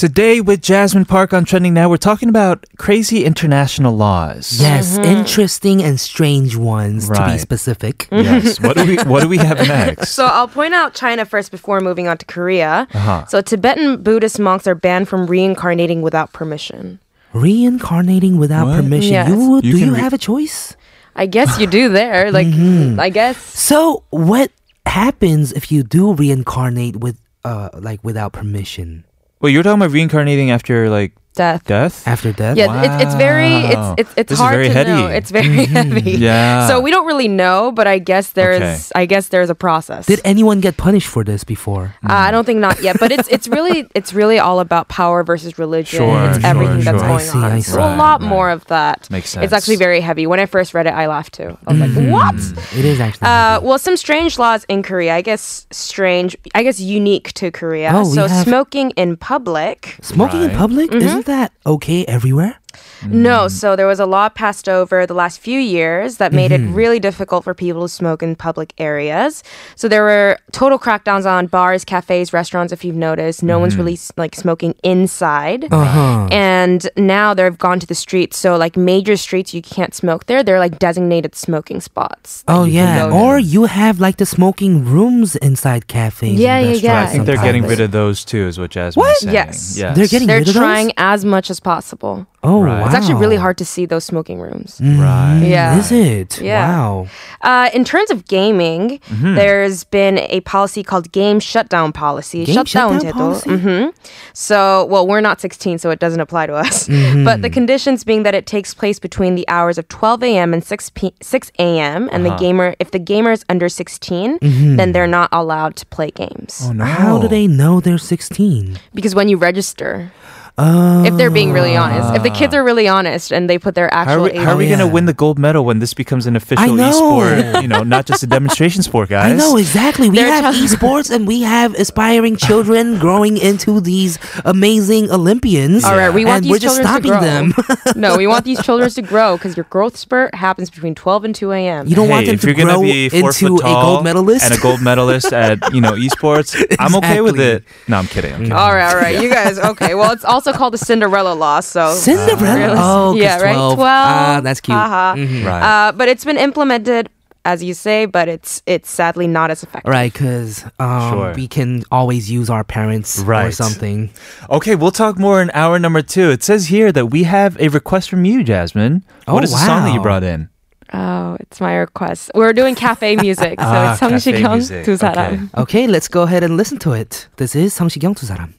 Today 0.00 0.40
with 0.40 0.62
Jasmine 0.62 1.04
Park 1.04 1.34
on 1.34 1.44
Trending 1.44 1.74
Now, 1.74 1.90
we're 1.90 1.98
talking 1.98 2.30
about 2.30 2.64
crazy 2.78 3.26
international 3.26 3.94
laws. 3.94 4.58
Yes, 4.58 4.96
interesting 4.96 5.82
and 5.82 6.00
strange 6.00 6.56
ones 6.56 7.10
to 7.10 7.26
be 7.26 7.36
specific. 7.36 8.08
Yes. 8.30 8.58
What 8.60 8.78
do 8.78 8.86
we 8.86 8.96
What 8.96 9.20
do 9.22 9.28
we 9.28 9.36
have 9.36 9.58
next? 9.58 10.12
So 10.12 10.24
I'll 10.24 10.48
point 10.48 10.72
out 10.72 10.94
China 10.94 11.26
first 11.26 11.50
before 11.50 11.82
moving 11.82 12.08
on 12.08 12.16
to 12.16 12.24
Korea. 12.24 12.88
Uh-huh. 12.94 13.26
So 13.26 13.42
Tibetan 13.42 14.02
Buddhist 14.02 14.38
monks 14.38 14.66
are 14.66 14.74
banned 14.74 15.06
from 15.06 15.26
reincarnating 15.26 16.00
without 16.00 16.32
permission. 16.32 16.98
Reincarnating 17.34 18.38
without 18.38 18.68
What? 18.68 18.76
permission. 18.76 19.12
Yes. 19.12 19.28
You, 19.28 19.56
You 19.56 19.60
do 19.60 19.78
you 19.80 19.92
re- 19.92 20.00
have 20.00 20.14
a 20.14 20.18
choice? 20.18 20.76
I 21.14 21.26
guess 21.26 21.60
you 21.60 21.66
do 21.66 21.90
there. 21.90 22.32
Like 22.32 22.46
I 22.46 23.10
guess 23.10 23.36
So, 23.36 24.04
what 24.08 24.50
happens 24.86 25.52
if 25.52 25.70
you 25.70 25.82
do 25.82 26.14
reincarnate 26.14 26.96
with, 26.96 27.20
uh, 27.44 27.68
like 27.78 28.02
without 28.02 28.32
permission 28.32 29.04
Well, 29.40 29.50
you're 29.50 29.62
talking 29.62 29.80
about 29.80 29.92
reincarnating 29.92 30.50
after 30.50 30.90
like 30.90 31.14
death. 31.34 31.64
death. 31.64 32.06
after 32.06 32.32
death? 32.32 32.56
Yeah, 32.56 32.82
it's 32.84 33.04
it's 33.04 33.14
very 33.14 33.54
it's 33.54 33.94
it's 33.98 34.12
it's 34.16 34.28
This 34.30 34.38
hard 34.38 34.54
very 34.54 34.68
to 34.68 34.74
heady. 34.74 34.90
know. 34.90 35.06
It's 35.06 35.30
very 35.30 35.66
heavy. 35.66 36.10
Yeah. 36.20 36.68
So 36.68 36.80
we 36.80 36.90
don't 36.90 37.06
really 37.06 37.28
know, 37.28 37.72
but 37.72 37.86
I 37.86 37.98
guess 37.98 38.32
there's 38.32 38.92
I 38.94 39.06
guess 39.06 39.28
there's 39.28 39.50
a 39.50 39.54
process. 39.54 40.06
Did 40.06 40.20
anyone 40.24 40.60
get 40.60 40.76
punished 40.76 41.08
for 41.08 41.24
this 41.24 41.44
before? 41.44 41.94
Uh, 42.04 42.12
I 42.12 42.30
don't 42.30 42.44
think 42.44 42.58
not 42.60 42.82
yet, 42.82 42.96
but 43.00 43.10
it's 43.12 43.28
it's 43.28 43.48
really 43.48 43.88
it's 43.94 44.12
really 44.12 44.38
all 44.38 44.60
about 44.60 44.88
power 44.88 45.22
versus 45.24 45.58
religion. 45.58 45.98
Sure, 46.00 46.24
it's 46.30 46.40
sure, 46.40 46.46
everything 46.46 46.80
that's 46.80 46.98
sure. 46.98 47.04
I 47.04 47.08
going 47.08 47.20
see, 47.20 47.38
on. 47.38 47.52
I 47.52 47.60
So 47.60 47.72
see. 47.72 47.78
a 47.78 47.96
lot 47.96 48.20
Right, 48.20 48.28
more 48.28 48.50
of 48.50 48.66
that. 48.66 49.08
Makes 49.10 49.30
sense. 49.30 49.44
It's 49.44 49.52
actually 49.52 49.76
very 49.76 50.00
heavy. 50.00 50.26
When 50.26 50.40
I 50.40 50.46
first 50.46 50.74
read 50.74 50.86
it, 50.86 50.94
I 50.94 51.06
laughed 51.06 51.34
too. 51.34 51.56
I 51.66 51.72
was 51.72 51.80
like, 51.80 51.94
"What?" 52.10 52.34
It 52.78 52.84
is 52.84 53.00
actually. 53.00 53.26
Uh, 53.28 53.54
heavy. 53.54 53.66
well, 53.66 53.78
some 53.78 53.96
strange 53.96 54.38
laws 54.38 54.64
in 54.68 54.82
Korea. 54.82 55.14
I 55.14 55.22
guess 55.22 55.66
strange. 55.70 56.36
I 56.54 56.62
guess 56.62 56.80
unique 56.80 57.32
to 57.34 57.50
Korea. 57.50 57.90
Oh, 57.94 58.08
we 58.08 58.14
so 58.14 58.26
have- 58.26 58.44
smoking 58.46 58.90
in 58.96 59.16
public. 59.16 59.96
Smoking 60.02 60.42
in 60.42 60.50
public 60.50 60.90
Mm-hmm. 60.90 61.19
Isn't 61.20 61.34
that 61.34 61.52
okay 61.66 62.04
everywhere? 62.06 62.59
No, 63.06 63.46
mm. 63.46 63.50
so 63.50 63.76
there 63.76 63.86
was 63.86 64.00
a 64.00 64.06
law 64.06 64.28
passed 64.28 64.68
over 64.68 65.06
the 65.06 65.14
last 65.14 65.40
few 65.40 65.58
years 65.58 66.16
that 66.18 66.32
made 66.32 66.52
it 66.52 66.60
mm-hmm. 66.60 66.74
really 66.74 67.00
difficult 67.00 67.44
for 67.44 67.54
people 67.54 67.82
to 67.82 67.88
smoke 67.88 68.22
in 68.22 68.36
public 68.36 68.72
areas. 68.78 69.42
So 69.76 69.88
there 69.88 70.02
were 70.02 70.38
total 70.52 70.78
crackdowns 70.78 71.26
on 71.26 71.46
bars, 71.46 71.84
cafes, 71.84 72.32
restaurants. 72.32 72.72
If 72.72 72.84
you've 72.84 72.96
noticed, 72.96 73.42
no 73.42 73.58
one's 73.58 73.74
mm-hmm. 73.74 73.82
really 73.82 73.98
like 74.16 74.34
smoking 74.34 74.74
inside. 74.82 75.72
Uh-huh. 75.72 76.28
And 76.30 76.88
now 76.96 77.34
they've 77.34 77.56
gone 77.56 77.80
to 77.80 77.86
the 77.86 77.94
streets. 77.94 78.36
So 78.36 78.56
like 78.56 78.76
major 78.76 79.16
streets, 79.16 79.54
you 79.54 79.62
can't 79.62 79.94
smoke 79.94 80.26
there. 80.26 80.42
They're 80.42 80.58
like 80.58 80.78
designated 80.78 81.34
smoking 81.34 81.80
spots. 81.80 82.44
Oh 82.48 82.64
yeah, 82.64 83.00
go 83.00 83.10
to. 83.10 83.14
or 83.14 83.38
you 83.38 83.64
have 83.64 84.00
like 84.00 84.16
the 84.16 84.26
smoking 84.26 84.84
rooms 84.84 85.36
inside 85.36 85.86
cafes. 85.86 86.38
Yeah, 86.38 86.58
and 86.58 86.76
yeah, 86.76 86.92
yeah. 86.92 87.02
I 87.02 87.06
think 87.06 87.26
they're 87.26 87.36
getting 87.36 87.64
rid 87.64 87.80
of 87.80 87.90
those 87.90 88.24
too, 88.24 88.46
is 88.46 88.58
what 88.58 88.70
Jasmine 88.70 89.02
What? 89.02 89.12
is 89.12 89.20
saying. 89.20 89.34
Yes. 89.34 89.78
Yes. 89.78 89.96
They're 89.96 90.06
getting 90.06 90.28
They're 90.28 90.38
rid 90.38 90.48
of 90.48 90.54
those? 90.54 90.60
trying 90.60 90.92
as 90.96 91.24
much 91.24 91.50
as 91.50 91.60
possible. 91.60 92.26
Oh 92.42 92.62
Right. 92.62 92.80
wow, 92.80 92.86
It's 92.86 92.94
actually 92.94 93.20
really 93.20 93.36
hard 93.36 93.58
to 93.58 93.66
see 93.66 93.84
those 93.84 94.02
smoking 94.04 94.40
rooms. 94.40 94.80
Right. 94.80 95.44
Yeah. 95.44 95.76
Is 95.78 95.92
it? 95.92 96.40
Yeah. 96.40 96.64
Wow. 96.72 97.06
Uh, 97.42 97.68
in 97.74 97.84
terms 97.84 98.10
of 98.10 98.24
gaming, 98.26 98.98
Mm-hmm. 99.12 99.34
there's 99.36 99.84
been 99.84 100.16
a 100.32 100.40
policy 100.48 100.82
called 100.82 101.12
game 101.12 101.38
shutdown 101.38 101.92
policy. 101.92 102.46
Game 102.46 102.64
shutdown 102.64 102.98
제도. 103.00 103.12
policy? 103.12 103.50
hmm 103.60 103.88
So, 104.32 104.86
well, 104.88 105.06
we're 105.06 105.20
not 105.20 105.40
16, 105.40 105.78
so 105.78 105.90
it 105.90 105.98
doesn't 106.00 106.20
apply 106.20 106.46
to 106.46 106.54
us. 106.54 106.88
Mm-hmm. 106.88 107.24
But 107.28 107.42
the 107.42 107.50
conditions 107.50 108.04
being 108.04 108.22
that 108.24 108.34
it 108.34 108.46
takes 108.46 108.72
place 108.72 108.98
between 108.98 109.34
the 109.34 109.44
hours 109.48 109.76
of 109.76 109.86
12 109.88 110.22
a.m. 110.24 110.54
and 110.54 110.64
6 110.64 110.90
p- 110.96 111.12
6 111.20 111.52
a.m. 111.58 112.08
and 112.10 112.24
Uh-huh. 112.24 112.36
the 112.36 112.40
gamer, 112.40 112.74
if 112.80 112.90
the 112.90 112.98
gamer 112.98 113.32
is 113.32 113.44
under 113.52 113.68
16, 113.68 114.38
Mm-hmm. 114.40 114.76
then 114.76 114.92
they're 114.92 115.06
not 115.10 115.28
allowed 115.32 115.76
to 115.76 115.84
play 115.86 116.10
games 116.10 116.64
Oh 116.64 116.72
no. 116.72 116.84
How 116.84 117.18
do 117.20 117.28
they 117.28 117.46
know 117.46 117.80
they're 117.80 117.98
16? 118.00 118.78
because 118.94 119.14
when 119.14 119.28
you 119.28 119.36
register. 119.36 120.12
Oh. 120.58 121.04
If 121.04 121.16
they're 121.16 121.30
being 121.30 121.52
really 121.52 121.76
honest, 121.76 122.14
if 122.16 122.22
the 122.22 122.30
kids 122.30 122.54
ah. 122.54 122.58
are 122.58 122.64
really 122.64 122.86
honest 122.88 123.32
and 123.32 123.48
they 123.48 123.58
put 123.58 123.74
their 123.74 123.88
How 123.92 124.00
are 124.00 124.08
actual 124.08 124.24
we, 124.24 124.30
age 124.32 124.38
how 124.38 124.52
are 124.52 124.56
we 124.56 124.64
yeah. 124.64 124.76
going 124.76 124.88
to 124.88 124.92
win 124.92 125.06
the 125.06 125.14
gold 125.14 125.38
medal 125.38 125.64
when 125.64 125.78
this 125.78 125.94
becomes 125.94 126.26
an 126.26 126.36
official 126.36 126.74
know. 126.74 126.90
esport? 126.90 127.62
You 127.62 127.68
know, 127.68 127.82
not 127.82 128.06
just 128.06 128.22
a 128.22 128.26
demonstration 128.26 128.82
sport, 128.82 129.08
guys. 129.08 129.32
I 129.32 129.36
know 129.36 129.56
exactly. 129.56 130.10
We 130.10 130.16
They're 130.16 130.26
have 130.30 130.54
tough. 130.54 130.56
esports 130.56 131.10
and 131.10 131.26
we 131.26 131.42
have 131.42 131.74
aspiring 131.74 132.36
children 132.48 132.98
growing 132.98 133.36
into 133.38 133.80
these 133.80 134.18
amazing 134.44 135.10
Olympians. 135.10 135.84
All 135.84 135.96
right, 135.96 136.10
we 136.12 136.24
want 136.24 136.36
and 136.36 136.44
these 136.44 136.50
we're 136.50 136.58
just 136.58 136.82
children 136.82 137.02
to 137.02 137.08
grow. 137.08 137.20
them. 137.20 137.54
no, 137.96 138.16
we 138.16 138.26
want 138.26 138.44
these 138.44 138.62
children 138.62 138.90
to 138.90 139.02
grow 139.02 139.36
because 139.36 139.56
your 139.56 139.64
growth 139.70 139.96
spurt 139.96 140.34
happens 140.34 140.68
between 140.70 140.94
12 140.94 141.24
and 141.24 141.34
2 141.34 141.52
a.m. 141.52 141.86
You 141.86 141.96
don't 141.96 142.06
Hey, 142.06 142.10
want 142.12 142.26
them 142.26 142.34
if 142.34 142.40
to 142.42 142.46
you're 142.48 142.56
gonna 142.56 142.72
grow 142.74 142.82
be 142.82 143.08
four 143.08 143.30
into 143.30 143.32
foot 143.56 143.60
a 143.60 143.72
gold 143.72 144.04
medalist. 144.04 144.44
and 144.50 144.58
a 144.58 144.62
gold 144.62 144.82
medalist 144.82 145.32
at 145.32 145.72
you 145.72 145.80
know 145.80 145.92
esports, 145.92 146.54
I'm 146.78 146.94
okay 146.96 147.20
with 147.20 147.38
it. 147.40 147.64
No, 147.88 147.96
I'm 147.98 148.06
kidding. 148.06 148.32
I'm 148.34 148.38
kidding. 148.40 148.52
all 148.52 148.74
right, 148.74 148.90
all 148.92 148.96
right. 149.00 149.20
You 149.22 149.30
guys, 149.30 149.58
okay. 149.58 149.94
Well, 149.94 150.12
it's 150.12 150.24
also 150.24 150.49
called 150.49 150.73
the 150.73 150.77
Cinderella 150.77 151.33
law. 151.33 151.59
So 151.61 151.93
Cinderella. 151.93 152.35
Really? 152.41 152.75
Oh, 152.77 153.13
'cause 153.13 153.21
yeah, 153.21 153.39
right. 153.41 153.53
12. 153.55 153.75
12. 153.75 153.87
Ah, 153.87 154.41
that's 154.43 154.59
cute. 154.61 154.75
Haha. 154.77 155.13
Right. 155.15 155.61
Uh, 155.63 155.91
but 155.93 156.07
it's 156.07 156.25
been 156.25 156.37
implemented, 156.37 157.09
as 157.45 157.61
you 157.63 157.73
say, 157.73 158.05
but 158.05 158.27
it's 158.27 158.61
it's 158.65 158.89
sadly 158.89 159.27
not 159.27 159.51
as 159.51 159.61
effective. 159.61 159.85
Right, 159.89 160.11
because 160.11 160.65
um, 160.79 161.11
Sure. 161.13 161.33
we 161.35 161.47
can 161.47 161.83
always 161.91 162.29
use 162.29 162.49
our 162.49 162.63
parents 162.63 163.21
or 163.21 163.25
Right. 163.25 163.53
something. 163.53 164.09
Okay, 164.49 164.73
we'll 164.75 164.91
talk 164.91 165.19
more 165.19 165.41
in 165.41 165.51
hour 165.53 165.77
number 165.77 166.01
two. 166.01 166.31
It 166.31 166.41
says 166.43 166.67
here 166.73 166.91
that 166.91 167.07
we 167.13 167.23
have 167.29 167.55
a 167.61 167.69
request 167.69 168.09
from 168.09 168.25
you, 168.25 168.43
Jasmine. 168.43 169.03
Oh, 169.27 169.33
what 169.35 169.43
is 169.43 169.51
the 169.51 169.57
song 169.61 169.83
that 169.85 169.93
you 169.93 169.99
wow. 170.01 170.09
brought 170.09 170.23
in? 170.25 170.49
Oh, 170.93 171.35
it's 171.41 171.59
my 171.59 171.75
request. 171.75 172.31
We're 172.33 172.53
doing 172.53 172.73
cafe 172.73 173.15
music, 173.17 173.59
so 173.59 173.65
Ah, 173.67 173.91
it's 173.93 173.99
cafe 173.99 174.15
성시경 174.15 174.51
music. 174.57 174.85
두 174.85 174.95
사람. 174.97 175.49
Okay, 175.57 175.87
let's 175.87 176.07
go 176.07 176.23
ahead 176.23 176.41
and 176.43 176.55
listen 176.57 176.77
to 176.79 176.93
it. 176.93 177.27
This 177.37 177.53
is 177.55 177.73
성시경 177.77 178.15
두 178.15 178.25
사람. 178.25 178.53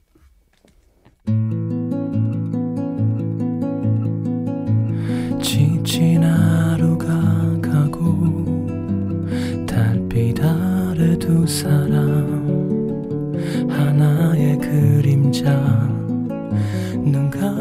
지친 6.01 6.23
하루가 6.23 7.05
가고 7.61 8.65
달빛 9.67 10.43
아래 10.43 11.15
두 11.19 11.45
사람 11.45 13.29
하나의 13.69 14.57
그림자. 14.57 15.51
눈 17.03 17.29
감으 17.29 17.60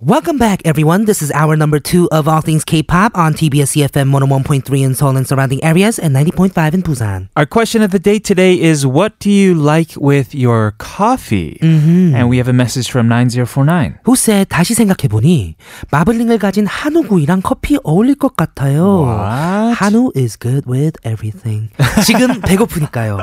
Welcome 0.00 0.36
back, 0.36 0.60
everyone. 0.66 1.06
This 1.06 1.22
is 1.22 1.32
hour 1.32 1.56
number 1.56 1.80
two 1.80 2.06
of 2.12 2.28
All 2.28 2.42
Things 2.42 2.66
K-pop 2.66 3.16
on 3.16 3.32
TBS 3.32 3.80
EFM 3.80 4.12
101.3 4.12 4.84
in 4.84 4.94
Seoul 4.94 5.16
and 5.16 5.26
surrounding 5.26 5.64
areas 5.64 5.98
and 5.98 6.14
90.5 6.14 6.74
in 6.74 6.82
Busan. 6.82 7.30
Our 7.34 7.46
question 7.46 7.80
of 7.80 7.92
the 7.92 7.98
day 7.98 8.18
today 8.18 8.60
is 8.60 8.84
what 8.86 9.18
do 9.20 9.30
you 9.30 9.54
like 9.54 9.96
with 9.96 10.34
your 10.34 10.74
coffee? 10.76 11.58
Mm-hmm. 11.62 12.14
And 12.14 12.28
we 12.28 12.36
have 12.36 12.46
a 12.46 12.52
message 12.52 12.90
from 12.90 13.08
9049. 13.08 14.00
Who 14.04 14.16
said 14.16 14.50
다시 14.50 14.74
생각해보니 14.74 15.56
마블링을 15.90 16.38
가진 16.38 16.66
한우구이랑 16.66 17.40
커피 17.40 17.78
어울릴 17.82 18.16
것 18.16 18.36
같아요. 18.36 19.00
What? 19.00 19.78
한우 19.78 20.12
is 20.14 20.36
good 20.38 20.68
with 20.68 20.98
everything. 21.04 21.70
지금 22.04 22.42
배고프니까요. 22.42 23.18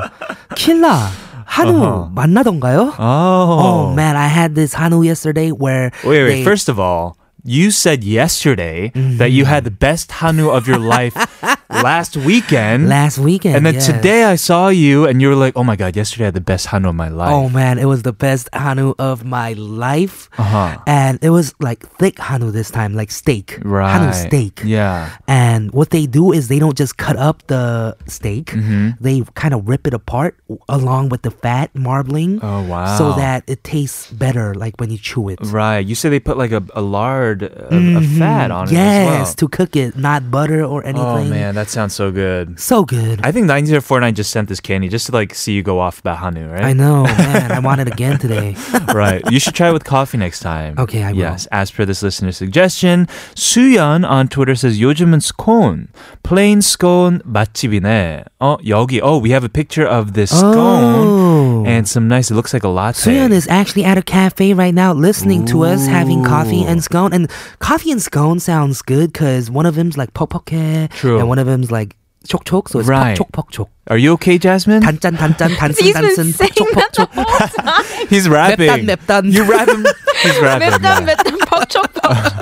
킬라 0.56 1.08
한우 1.48 1.70
Uh-huh. 1.74 2.08
만나던가요? 2.14 2.94
Oh. 2.98 3.48
Oh 3.60 3.94
man, 3.94 4.16
I 4.16 4.26
had 4.28 4.54
this 4.54 4.74
한우 4.74 5.04
yesterday 5.06 5.50
where 5.50 5.90
Wait, 6.04 6.22
wait. 6.24 6.28
they- 6.40 6.44
First 6.44 6.68
of 6.68 6.78
all, 6.80 7.16
you 7.43 7.71
said 7.71 8.03
yesterday 8.03 8.91
that 8.95 9.31
you 9.31 9.45
had 9.45 9.63
the 9.63 9.71
best 9.71 10.11
Hanu 10.11 10.49
of 10.49 10.67
your 10.67 10.79
life 10.79 11.15
last 11.69 12.17
weekend. 12.17 12.89
last 12.89 13.17
weekend. 13.17 13.55
and 13.55 13.65
then 13.65 13.75
yes. 13.75 13.85
today 13.85 14.23
I 14.23 14.35
saw 14.35 14.67
you 14.69 15.05
and 15.05 15.21
you 15.21 15.29
were 15.29 15.35
like, 15.35 15.55
oh 15.55 15.63
my 15.63 15.75
God, 15.75 15.95
yesterday 15.95 16.25
I 16.25 16.27
had 16.27 16.33
the 16.33 16.41
best 16.41 16.67
Hanu 16.67 16.89
of 16.89 16.95
my 16.95 17.09
life. 17.09 17.31
Oh 17.31 17.49
man, 17.49 17.77
it 17.77 17.85
was 17.85 18.03
the 18.03 18.13
best 18.13 18.49
hanu 18.53 18.93
of 18.99 19.25
my 19.25 19.53
life. 19.53 20.29
Uh-huh. 20.37 20.77
And 20.87 21.19
it 21.21 21.29
was 21.29 21.53
like 21.59 21.87
thick 21.97 22.19
hanu 22.19 22.51
this 22.51 22.69
time, 22.69 22.93
like 22.93 23.11
steak. 23.11 23.59
Right. 23.63 23.91
Hanu 23.91 24.13
steak. 24.13 24.61
Yeah. 24.63 25.17
And 25.27 25.71
what 25.71 25.89
they 25.89 26.05
do 26.05 26.31
is 26.31 26.47
they 26.47 26.59
don't 26.59 26.77
just 26.77 26.97
cut 26.97 27.15
up 27.15 27.45
the 27.47 27.95
steak. 28.07 28.47
Mm-hmm. 28.47 28.89
They 28.99 29.21
kind 29.35 29.53
of 29.53 29.67
rip 29.67 29.87
it 29.87 29.93
apart 29.93 30.37
along 30.67 31.09
with 31.09 31.21
the 31.23 31.31
fat 31.31 31.73
marbling. 31.75 32.39
Oh, 32.41 32.63
wow. 32.67 32.97
So 32.97 33.13
that 33.13 33.43
it 33.47 33.63
tastes 33.63 34.11
better 34.11 34.53
like 34.53 34.79
when 34.79 34.91
you 34.91 34.97
chew 34.97 35.29
it. 35.29 35.39
Right. 35.41 35.79
You 35.79 35.95
said 35.95 36.11
they 36.11 36.19
put 36.19 36.37
like 36.37 36.51
a, 36.51 36.63
a 36.75 36.81
lard 37.28 37.42
of, 37.44 37.84
of 38.00 38.04
fat 38.16 38.48
on 38.50 38.68
it 38.68 38.72
yes, 38.72 39.28
as 39.28 39.34
to 39.36 39.44
cook 39.48 39.76
it, 39.76 39.92
not 39.96 40.30
butter 40.32 40.64
or 40.64 40.80
well. 40.80 40.88
anything. 40.88 41.28
Oh 41.28 41.28
man, 41.28 41.54
that 41.54 41.68
sounds 41.68 41.92
so 41.92 42.08
good. 42.10 42.56
So 42.58 42.84
good. 42.84 43.20
I 43.20 43.28
think 43.32 43.44
9049 43.46 44.14
just 44.14 44.32
sent 44.32 44.48
this 44.48 44.60
candy 44.60 44.88
just 44.88 45.06
to 45.06 45.12
like 45.12 45.34
see 45.36 45.52
you 45.52 45.62
go 45.62 45.80
off 45.80 46.00
about 46.00 46.18
Hanu, 46.24 46.48
right? 46.48 46.64
I 46.64 46.72
know, 46.72 47.04
man. 47.04 47.52
I 47.52 47.60
want 47.60 47.80
it 47.84 47.88
again 47.88 48.16
today. 48.18 48.56
right. 48.94 49.20
You 49.30 49.38
should 49.38 49.54
try 49.54 49.68
it 49.68 49.76
with 49.76 49.84
coffee 49.84 50.16
next 50.16 50.40
time. 50.40 50.80
Okay, 50.80 51.02
I 51.04 51.12
will. 51.12 51.20
Yes, 51.20 51.44
as 51.52 51.70
per 51.70 51.84
this 51.84 52.00
listener 52.02 52.32
suggestion. 52.32 53.06
수연 53.36 54.04
on 54.08 54.28
Twitter 54.28 54.54
says 54.56 54.80
요즘은 54.80 55.20
scone, 55.20 55.88
plain 56.24 56.62
scone 56.64 57.20
맛집이네. 57.28 58.24
Oh, 58.40 58.56
여기. 58.64 59.00
Oh, 59.02 59.18
we 59.18 59.30
have 59.30 59.44
a 59.44 59.48
picture 59.52 59.84
of 59.86 60.14
this 60.14 60.30
scone 60.32 60.84
Oh. 60.84 61.64
and 61.66 61.86
some 61.88 62.08
nice. 62.08 62.30
It 62.30 62.34
looks 62.34 62.52
like 62.52 62.64
a 62.64 62.68
latte. 62.68 63.10
Suyeon 63.12 63.30
is 63.32 63.48
actually 63.48 63.84
at 63.84 63.96
a 63.98 64.02
cafe 64.02 64.52
right 64.54 64.74
now 64.74 64.92
listening 64.92 65.44
to 65.46 65.64
us 65.64 65.86
having 65.86 66.24
coffee 66.24 66.64
and 66.64 66.82
scone. 66.82 67.12
And 67.18 67.30
coffee 67.58 67.90
and 67.90 68.00
scone 68.00 68.38
sounds 68.40 68.82
good 68.82 69.12
because 69.12 69.50
one 69.50 69.66
of 69.66 69.74
them's 69.74 69.96
like 69.98 70.12
퍽퍽해 70.14 70.90
True. 70.92 71.18
and 71.18 71.28
one 71.28 71.38
of 71.38 71.46
them's 71.46 71.70
like 71.70 71.96
촉촉. 72.28 72.68
So 72.70 72.78
it's 72.78 72.88
Right. 72.88 73.18
퍽촉 73.18 73.32
퍽촉. 73.32 73.66
Are 73.88 73.98
you 73.98 74.12
okay, 74.14 74.38
Jasmine? 74.38 74.80
단짠 74.80 75.16
단짠 75.18 75.56
단순 75.56 75.84
He's 75.84 75.92
been 75.92 76.04
단순 76.16 76.32
saying 76.32 76.52
퍽촉 76.54 76.70
that 76.72 76.92
the 76.94 77.04
퍽촉. 77.04 77.10
whole 77.12 77.48
time. 77.48 78.08
He's 78.08 78.28
rapping. 78.28 78.68
맵단 78.70 78.86
맵단. 78.86 79.32
You 79.32 79.44
rapping. 79.44 79.84
He's 80.22 80.38
rapping. 80.40 80.70
맵단 80.70 81.04
yeah. 81.04 81.14
맵단 81.14 81.38
퍽촉 81.50 81.92
퍽촉. 82.00 82.37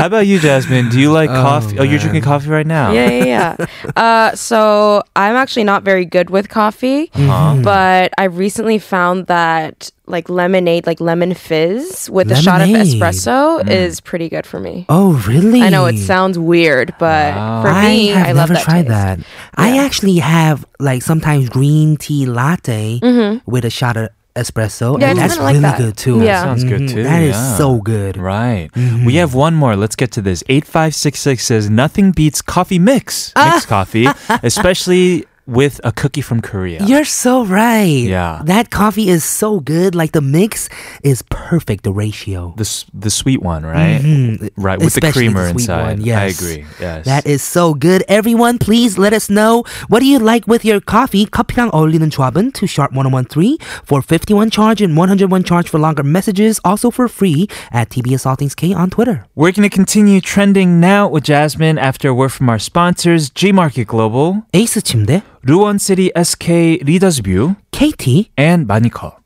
How 0.00 0.06
about 0.06 0.26
you, 0.26 0.38
Jasmine? 0.38 0.88
Do 0.88 0.98
you 0.98 1.12
like 1.12 1.28
Oh, 1.28 1.34
coffee? 1.34 1.78
Oh, 1.78 1.82
you're 1.82 1.98
drinking 1.98 2.22
coffee 2.22 2.48
right 2.48 2.66
now. 2.66 2.90
Yeah, 2.92 3.10
yeah, 3.10 3.56
yeah. 3.58 3.66
uh, 3.96 4.34
so 4.34 5.02
I'm 5.14 5.36
actually 5.36 5.64
not 5.64 5.82
very 5.82 6.06
good 6.06 6.30
with 6.30 6.48
coffee, 6.48 7.10
Huh? 7.12 7.60
but 7.62 8.10
I 8.16 8.24
recently 8.24 8.78
found 8.78 9.26
that 9.26 9.90
like 10.06 10.30
lemonade, 10.30 10.86
like 10.86 11.02
lemon 11.02 11.34
fizz 11.34 12.08
with 12.08 12.32
a 12.32 12.36
shot 12.36 12.62
of 12.62 12.68
Lemonade. 12.70 12.98
espresso 12.98 13.62
hmm. 13.62 13.68
is 13.68 14.00
pretty 14.00 14.30
good 14.30 14.46
for 14.46 14.58
me. 14.58 14.86
Oh, 14.88 15.22
really? 15.28 15.60
I 15.60 15.68
know 15.68 15.84
it 15.84 15.98
sounds 15.98 16.38
weird, 16.38 16.94
but 16.98 17.34
Wow. 17.34 17.60
for 17.62 17.72
me, 17.74 18.12
I 18.14 18.16
have 18.16 18.28
I, 18.28 18.32
love 18.32 18.48
never 18.48 18.54
that 18.54 18.62
tried 18.62 18.82
taste. 18.86 18.88
that. 18.88 19.20
I 19.54 19.84
actually 19.84 20.16
have 20.16 20.64
like 20.78 21.02
sometimes 21.02 21.50
green 21.50 21.98
tea 21.98 22.24
latte 22.24 23.00
mm-hmm. 23.00 23.50
with 23.50 23.66
a 23.66 23.70
shot 23.70 23.98
of 23.98 24.08
espresso, 24.36 24.92
Mm-hmm. 24.94 25.00
Yeah, 25.02 25.10
and 25.10 25.18
that's 25.18 25.34
kinda 25.34 25.44
like 25.44 25.52
really 25.54 25.62
that. 25.62 25.78
good 25.78 25.96
too. 25.96 26.22
Yeah. 26.22 26.42
Sounds 26.42 26.64
good 26.64 26.80
Mhm. 26.82 26.92
too, 26.94 27.02
That 27.04 27.22
is 27.22 27.34
yeah. 27.36 27.56
so 27.56 27.78
good. 27.80 28.16
Right. 28.16 28.68
Mm-hmm. 28.74 29.04
We 29.04 29.16
have 29.16 29.34
one 29.34 29.54
more. 29.54 29.76
Let's 29.76 29.96
get 29.96 30.10
to 30.12 30.22
this. 30.22 30.42
8566 30.48 31.44
says 31.44 31.70
nothing 31.70 32.12
beats 32.12 32.40
coffee 32.42 32.78
mix. 32.78 33.32
Ah. 33.36 33.50
Mixed 33.54 33.68
coffee, 33.68 34.06
especially 34.42 35.24
with 35.47 35.77
a 35.85 35.91
cookie 35.93 36.25
from 36.25 36.41
Korea. 36.41 36.81
You're 36.89 37.05
so 37.05 37.45
right. 37.45 37.85
Yeah. 38.01 38.41
That 38.49 38.71
coffee 38.73 39.09
is 39.13 39.21
so 39.23 39.59
good. 39.61 39.93
Like 39.93 40.09
the 40.17 40.21
mix 40.21 40.69
is 41.05 41.21
perfect, 41.29 41.83
the 41.85 41.93
ratio. 41.93 42.57
The 42.57 42.65
s- 42.65 42.89
the 42.97 43.13
sweet 43.13 43.45
one, 43.45 43.61
right? 43.61 44.01
Mhm. 44.01 44.49
Right, 44.57 44.81
with 44.81 44.97
the 44.97 45.05
Especially 45.05 45.29
creamer 45.29 45.45
the 45.53 45.61
sweet 45.61 45.69
inside. 45.69 45.85
one, 45.85 46.01
I 46.01 46.09
yes. 46.25 46.41
agree. 46.41 46.65
Yes. 46.81 47.05
That 47.05 47.29
is 47.29 47.45
so 47.45 47.77
good. 47.77 48.01
Everyone, 48.09 48.57
please 48.57 48.97
let 48.97 49.13
us 49.13 49.29
know 49.29 49.61
what 49.85 50.01
do 50.01 50.09
you 50.09 50.17
like 50.17 50.49
with 50.49 50.65
your 50.65 50.81
coffee. 50.81 51.29
커피랑 51.29 51.69
어울리는 51.77 52.09
조합은 52.09 52.49
to 52.57 52.65
sharp 52.65 52.89
1013 52.97 53.61
for 53.85 54.01
51 54.01 54.49
charge 54.49 54.81
and 54.81 54.97
101 54.97 55.45
charge 55.45 55.69
for 55.69 55.77
longer 55.77 56.01
messages. 56.01 56.57
Also 56.65 56.89
for 56.89 57.05
free 57.05 57.45
at 57.69 57.93
TBS 57.93 58.25
All 58.25 58.33
Things 58.33 58.57
K 58.57 58.73
on 58.73 58.89
Twitter. 58.89 59.29
We're 59.37 59.53
going 59.53 59.69
to 59.69 59.69
continue 59.69 60.25
trending 60.25 60.81
now 60.81 61.05
with 61.05 61.21
Jasmine 61.29 61.77
after 61.77 62.09
a 62.09 62.17
word 62.17 62.33
from 62.33 62.49
our 62.49 62.57
sponsors, 62.57 63.29
G 63.29 63.53
Market 63.53 63.85
Global, 63.85 64.41
에이스 64.57 64.81
침대, 64.81 65.21
Ruwon 65.42 65.80
City 65.80 66.10
SK 66.14 66.84
Leaders 66.84 67.20
View, 67.20 67.56
KT, 67.72 68.28
and 68.36 68.68
Manicall. 68.68 69.19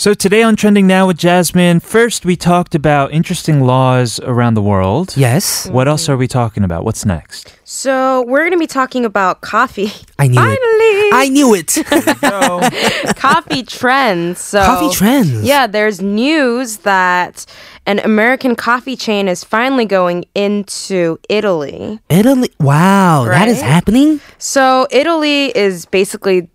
So 0.00 0.14
today 0.14 0.42
on 0.42 0.56
Trending 0.56 0.86
Now 0.86 1.08
with 1.08 1.18
Jasmine, 1.18 1.80
first 1.80 2.24
we 2.24 2.34
talked 2.34 2.74
about 2.74 3.12
interesting 3.12 3.60
laws 3.60 4.18
around 4.20 4.54
the 4.54 4.62
world. 4.62 5.14
yes, 5.14 5.68
What 5.68 5.88
else 5.88 6.08
are 6.08 6.16
we 6.16 6.26
talking 6.26 6.64
about? 6.64 6.86
What's 6.86 7.04
next? 7.04 7.54
So 7.64 8.22
we're 8.26 8.38
going 8.38 8.52
to 8.52 8.58
be 8.58 8.66
talking 8.66 9.04
about 9.04 9.42
coffee. 9.42 9.92
I 10.18 10.28
knew 10.28 10.40
it. 10.40 10.58
Finally, 10.58 11.10
I 11.12 11.28
knew 11.30 11.54
it. 11.54 13.16
coffee 13.16 13.62
trends. 13.62 14.40
So 14.40 14.64
Coffee 14.64 14.96
trends. 14.96 15.42
Yeah, 15.44 15.66
there's 15.66 16.00
news 16.00 16.78
that 16.78 17.44
an 17.84 17.98
American 17.98 18.56
coffee 18.56 18.96
chain 18.96 19.28
is 19.28 19.44
finally 19.44 19.84
going 19.84 20.24
into 20.34 21.18
Italy. 21.28 22.00
Italy. 22.08 22.50
Wow, 22.58 23.26
that 23.26 23.48
is 23.48 23.60
happening. 23.60 24.20
So 24.38 24.86
Italy 24.90 25.56
is 25.56 25.84
basically 25.84 26.48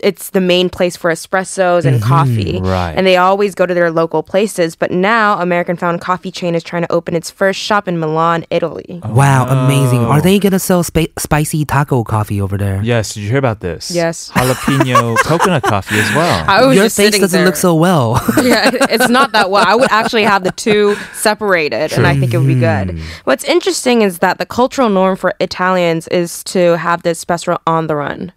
it's 0.00 0.30
the 0.30 0.40
main 0.40 0.68
place 0.68 0.96
for 0.96 1.10
espressos 1.10 1.84
and 1.84 2.00
mm-hmm. 2.00 2.08
coffee. 2.08 2.60
right. 2.60 2.92
And 2.96 3.06
they 3.06 3.16
always 3.16 3.54
go 3.54 3.64
to 3.64 3.72
their 3.72 3.90
local 3.90 4.22
places, 4.22 4.76
but 4.76 4.90
now 4.90 5.40
American 5.40 5.76
Found 5.76 6.00
Coffee 6.00 6.30
Chain 6.30 6.54
is 6.54 6.62
trying 6.62 6.82
to 6.82 6.92
open 6.92 7.14
its 7.14 7.30
first 7.30 7.58
shop 7.58 7.88
in 7.88 7.98
Milan, 7.98 8.44
Italy. 8.50 9.00
Wow, 9.04 9.46
oh. 9.48 9.64
amazing. 9.64 10.04
Are 10.04 10.20
they 10.20 10.38
gonna 10.38 10.58
sell 10.58 10.82
spa- 10.82 11.06
spicy 11.18 11.64
taco 11.64 12.04
coffee 12.04 12.40
over 12.40 12.58
there? 12.58 12.82
Yes, 12.82 13.14
did 13.14 13.20
you 13.20 13.28
hear 13.28 13.38
about 13.38 13.60
this? 13.60 13.90
Yes. 13.90 14.30
Jalapeno 14.34 15.16
coconut 15.18 15.62
coffee 15.62 15.98
as 15.98 16.14
well. 16.14 16.44
I 16.46 16.66
was 16.66 16.76
Your 16.76 16.86
just 16.86 16.96
face 16.96 17.18
doesn't 17.18 17.38
there. 17.38 17.46
look 17.46 17.56
so 17.56 17.74
well. 17.74 18.20
yeah, 18.42 18.70
it's 18.90 19.08
not 19.08 19.32
that 19.32 19.50
well. 19.50 19.64
I 19.66 19.74
would 19.74 19.90
actually 19.90 20.24
have 20.24 20.44
the 20.44 20.52
two 20.52 20.94
separated, 21.14 21.92
and 21.92 22.06
I 22.06 22.18
think 22.18 22.34
it 22.34 22.38
would 22.38 22.46
be 22.46 22.60
good. 22.60 23.00
What's 23.24 23.44
interesting 23.44 24.02
is 24.02 24.18
that 24.18 24.38
the 24.38 24.46
cultural 24.46 24.90
norm 24.90 25.16
for 25.16 25.32
Italians 25.40 26.06
is 26.08 26.44
to 26.44 26.76
have 26.76 27.02
the 27.02 27.10
espresso 27.10 27.58
on 27.66 27.86
the 27.86 27.96
run. 27.96 28.32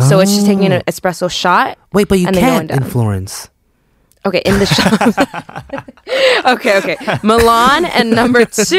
So 0.00 0.20
it's 0.20 0.32
just 0.32 0.46
taking 0.46 0.66
an 0.66 0.72
oh. 0.72 0.90
espresso 0.90 1.30
shot. 1.30 1.78
Wait, 1.92 2.08
but 2.08 2.18
you 2.18 2.26
And 2.26 2.34
then 2.34 2.42
going 2.42 2.68
can't 2.68 2.84
in. 2.84 2.90
Florence. 2.90 3.50
Okay, 4.24 4.40
in 4.44 4.58
the 4.60 4.66
shop. 4.66 6.46
okay, 6.46 6.78
okay. 6.78 6.96
Milan 7.22 7.84
and 7.86 8.10
number 8.10 8.44
two, 8.44 8.78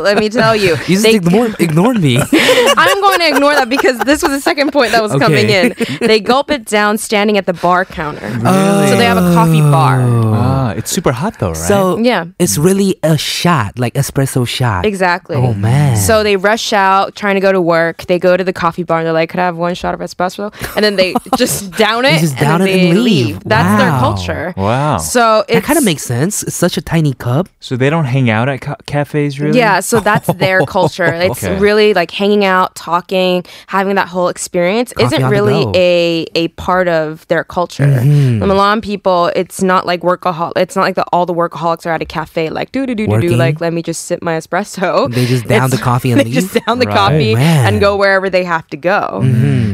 let 0.00 0.18
me 0.18 0.28
tell 0.28 0.54
you. 0.54 0.70
You 0.72 0.76
just 0.98 1.02
they- 1.02 1.14
ignored, 1.16 1.56
ignored 1.58 2.00
me. 2.00 2.18
I'm 2.32 3.00
going 3.00 3.18
to 3.20 3.28
ignore 3.28 3.54
that 3.54 3.68
because 3.68 3.98
this 4.00 4.22
was 4.22 4.30
the 4.30 4.40
second 4.40 4.72
point 4.72 4.92
that 4.92 5.02
was 5.02 5.12
coming 5.16 5.48
in. 5.50 5.74
They 6.00 6.20
gulp 6.20 6.50
it 6.50 6.64
down 6.66 6.98
standing 6.98 7.38
at 7.38 7.46
the 7.46 7.54
bar 7.54 7.84
counter. 7.84 8.28
So 8.30 8.96
they 8.96 9.04
have 9.06 9.16
a 9.16 9.34
coffee 9.34 9.60
bar. 9.60 10.00
Ah, 10.02 10.70
it's 10.72 10.90
super 10.92 11.12
hot 11.12 11.38
though, 11.40 11.48
right? 11.48 11.56
So 11.56 11.98
Yeah. 11.98 12.26
it's 12.38 12.56
really 12.56 12.96
a 13.02 13.16
shot, 13.18 13.78
like 13.78 13.94
espresso 13.94 14.46
shot. 14.46 14.86
Exactly. 14.86 15.36
Oh 15.36 15.54
man. 15.54 15.96
So 15.96 16.22
they 16.22 16.36
rush 16.36 16.72
out 16.72 17.16
trying 17.16 17.34
to 17.34 17.40
go 17.40 17.50
to 17.52 17.60
work. 17.60 18.02
They 18.06 18.18
go 18.18 18.36
to 18.36 18.44
the 18.44 18.52
coffee 18.52 18.82
bar 18.84 18.98
and 18.98 19.06
they're 19.06 19.12
like, 19.12 19.30
"Could 19.30 19.40
I 19.40 19.44
have 19.46 19.56
one 19.56 19.74
shot 19.74 19.94
of 19.94 20.00
espresso?" 20.00 20.52
And 20.76 20.84
then 20.84 20.96
they 20.96 21.14
just 21.36 21.72
down 21.72 22.04
it 22.10 22.20
just 22.20 22.32
and 22.34 22.40
down 22.40 22.60
then 22.60 22.68
it 22.68 22.72
they 22.72 22.90
and 22.90 23.02
leave. 23.02 23.42
That's 23.44 23.80
their 23.82 23.90
culture. 23.98 24.54
wow. 24.56 24.83
So 24.98 25.44
it 25.48 25.62
kind 25.64 25.78
of 25.78 25.84
makes 25.84 26.02
sense. 26.02 26.42
It's 26.42 26.56
such 26.56 26.76
a 26.76 26.82
tiny 26.82 27.14
cup. 27.14 27.48
so 27.60 27.76
they 27.76 27.90
don't 27.90 28.04
hang 28.04 28.28
out 28.30 28.48
at 28.48 28.60
ca- 28.60 28.76
cafes, 28.86 29.40
really? 29.40 29.58
Yeah, 29.58 29.80
so 29.80 30.00
that's 30.00 30.28
their 30.44 30.60
culture. 30.66 31.04
It's 31.12 31.42
Okay. 31.44 31.58
really 31.58 31.94
like 31.94 32.10
hanging 32.10 32.44
out, 32.44 32.74
talking, 32.74 33.44
having 33.66 33.94
that 33.96 34.08
whole 34.08 34.28
experience 34.28 34.92
Coffee 34.92 35.06
isn't 35.06 35.24
really 35.36 35.60
a 35.74 36.26
a 36.34 36.48
part 36.66 36.88
of 36.88 37.26
their 37.28 37.44
culture. 37.44 37.84
Mm-hmm. 37.86 38.40
The 38.40 38.46
Milan 38.46 38.80
people, 38.80 39.30
it's 39.36 39.62
not 39.62 39.86
like 39.86 40.00
workahol. 40.02 40.52
It's 40.56 40.76
not 40.76 40.82
like 40.82 40.94
the, 41.00 41.04
all 41.12 41.26
the 41.26 41.34
workaholics 41.42 41.86
are 41.86 41.90
at 41.96 42.02
a 42.02 42.10
cafe 42.18 42.50
like 42.50 42.68
do 42.72 42.86
do 42.86 42.94
do 42.94 43.06
do 43.06 43.20
do. 43.20 43.36
Like 43.44 43.60
let 43.60 43.72
me 43.72 43.82
just 43.82 44.00
sip 44.08 44.20
my 44.22 44.34
espresso. 44.40 44.90
They 45.12 45.26
just 45.26 45.46
down 45.56 45.70
the 45.70 45.82
coffee 45.90 46.10
and 46.12 46.20
they 46.24 46.30
just 46.40 46.52
down 46.66 46.78
the 46.78 46.86
Right. 46.86 46.96
coffee 47.02 47.32
Oh, 47.32 47.36
man. 47.36 47.62
and 47.66 47.80
go 47.80 47.96
wherever 47.96 48.28
they 48.36 48.44
have 48.44 48.66
to 48.74 48.76
go. 48.92 49.00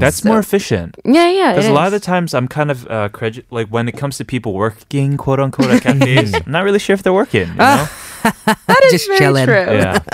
That's 0.02 0.24
more 0.24 0.38
efficient. 0.38 0.90
Yeah, 1.04 1.28
yeah. 1.38 1.52
Because 1.52 1.66
a 1.66 1.72
lot 1.80 1.86
of 1.90 1.92
the 1.98 2.00
times 2.12 2.34
I'm 2.34 2.48
kind 2.48 2.70
of 2.70 2.78
uh, 2.88 3.08
credit 3.18 3.44
like 3.50 3.68
when 3.74 3.88
it 3.90 3.96
comes 4.00 4.14
to 4.18 4.24
people 4.24 4.52
working, 4.54 4.99
quote 5.16 5.40
unquote, 5.40 5.70
at 5.70 5.82
cafes, 5.82 6.32
mm. 6.32 6.46
I'm 6.46 6.52
not 6.52 6.64
really 6.64 6.78
sure 6.78 6.94
if 6.94 7.02
they're 7.02 7.12
working. 7.12 7.48
You 7.48 7.54
ah. 7.58 7.76
know? 7.76 8.10
that 8.66 8.80
is 8.84 8.92
just 8.92 9.06
very 9.06 9.18
chilling. 9.18 9.46
true. 9.46 9.54
yeah. 9.54 9.98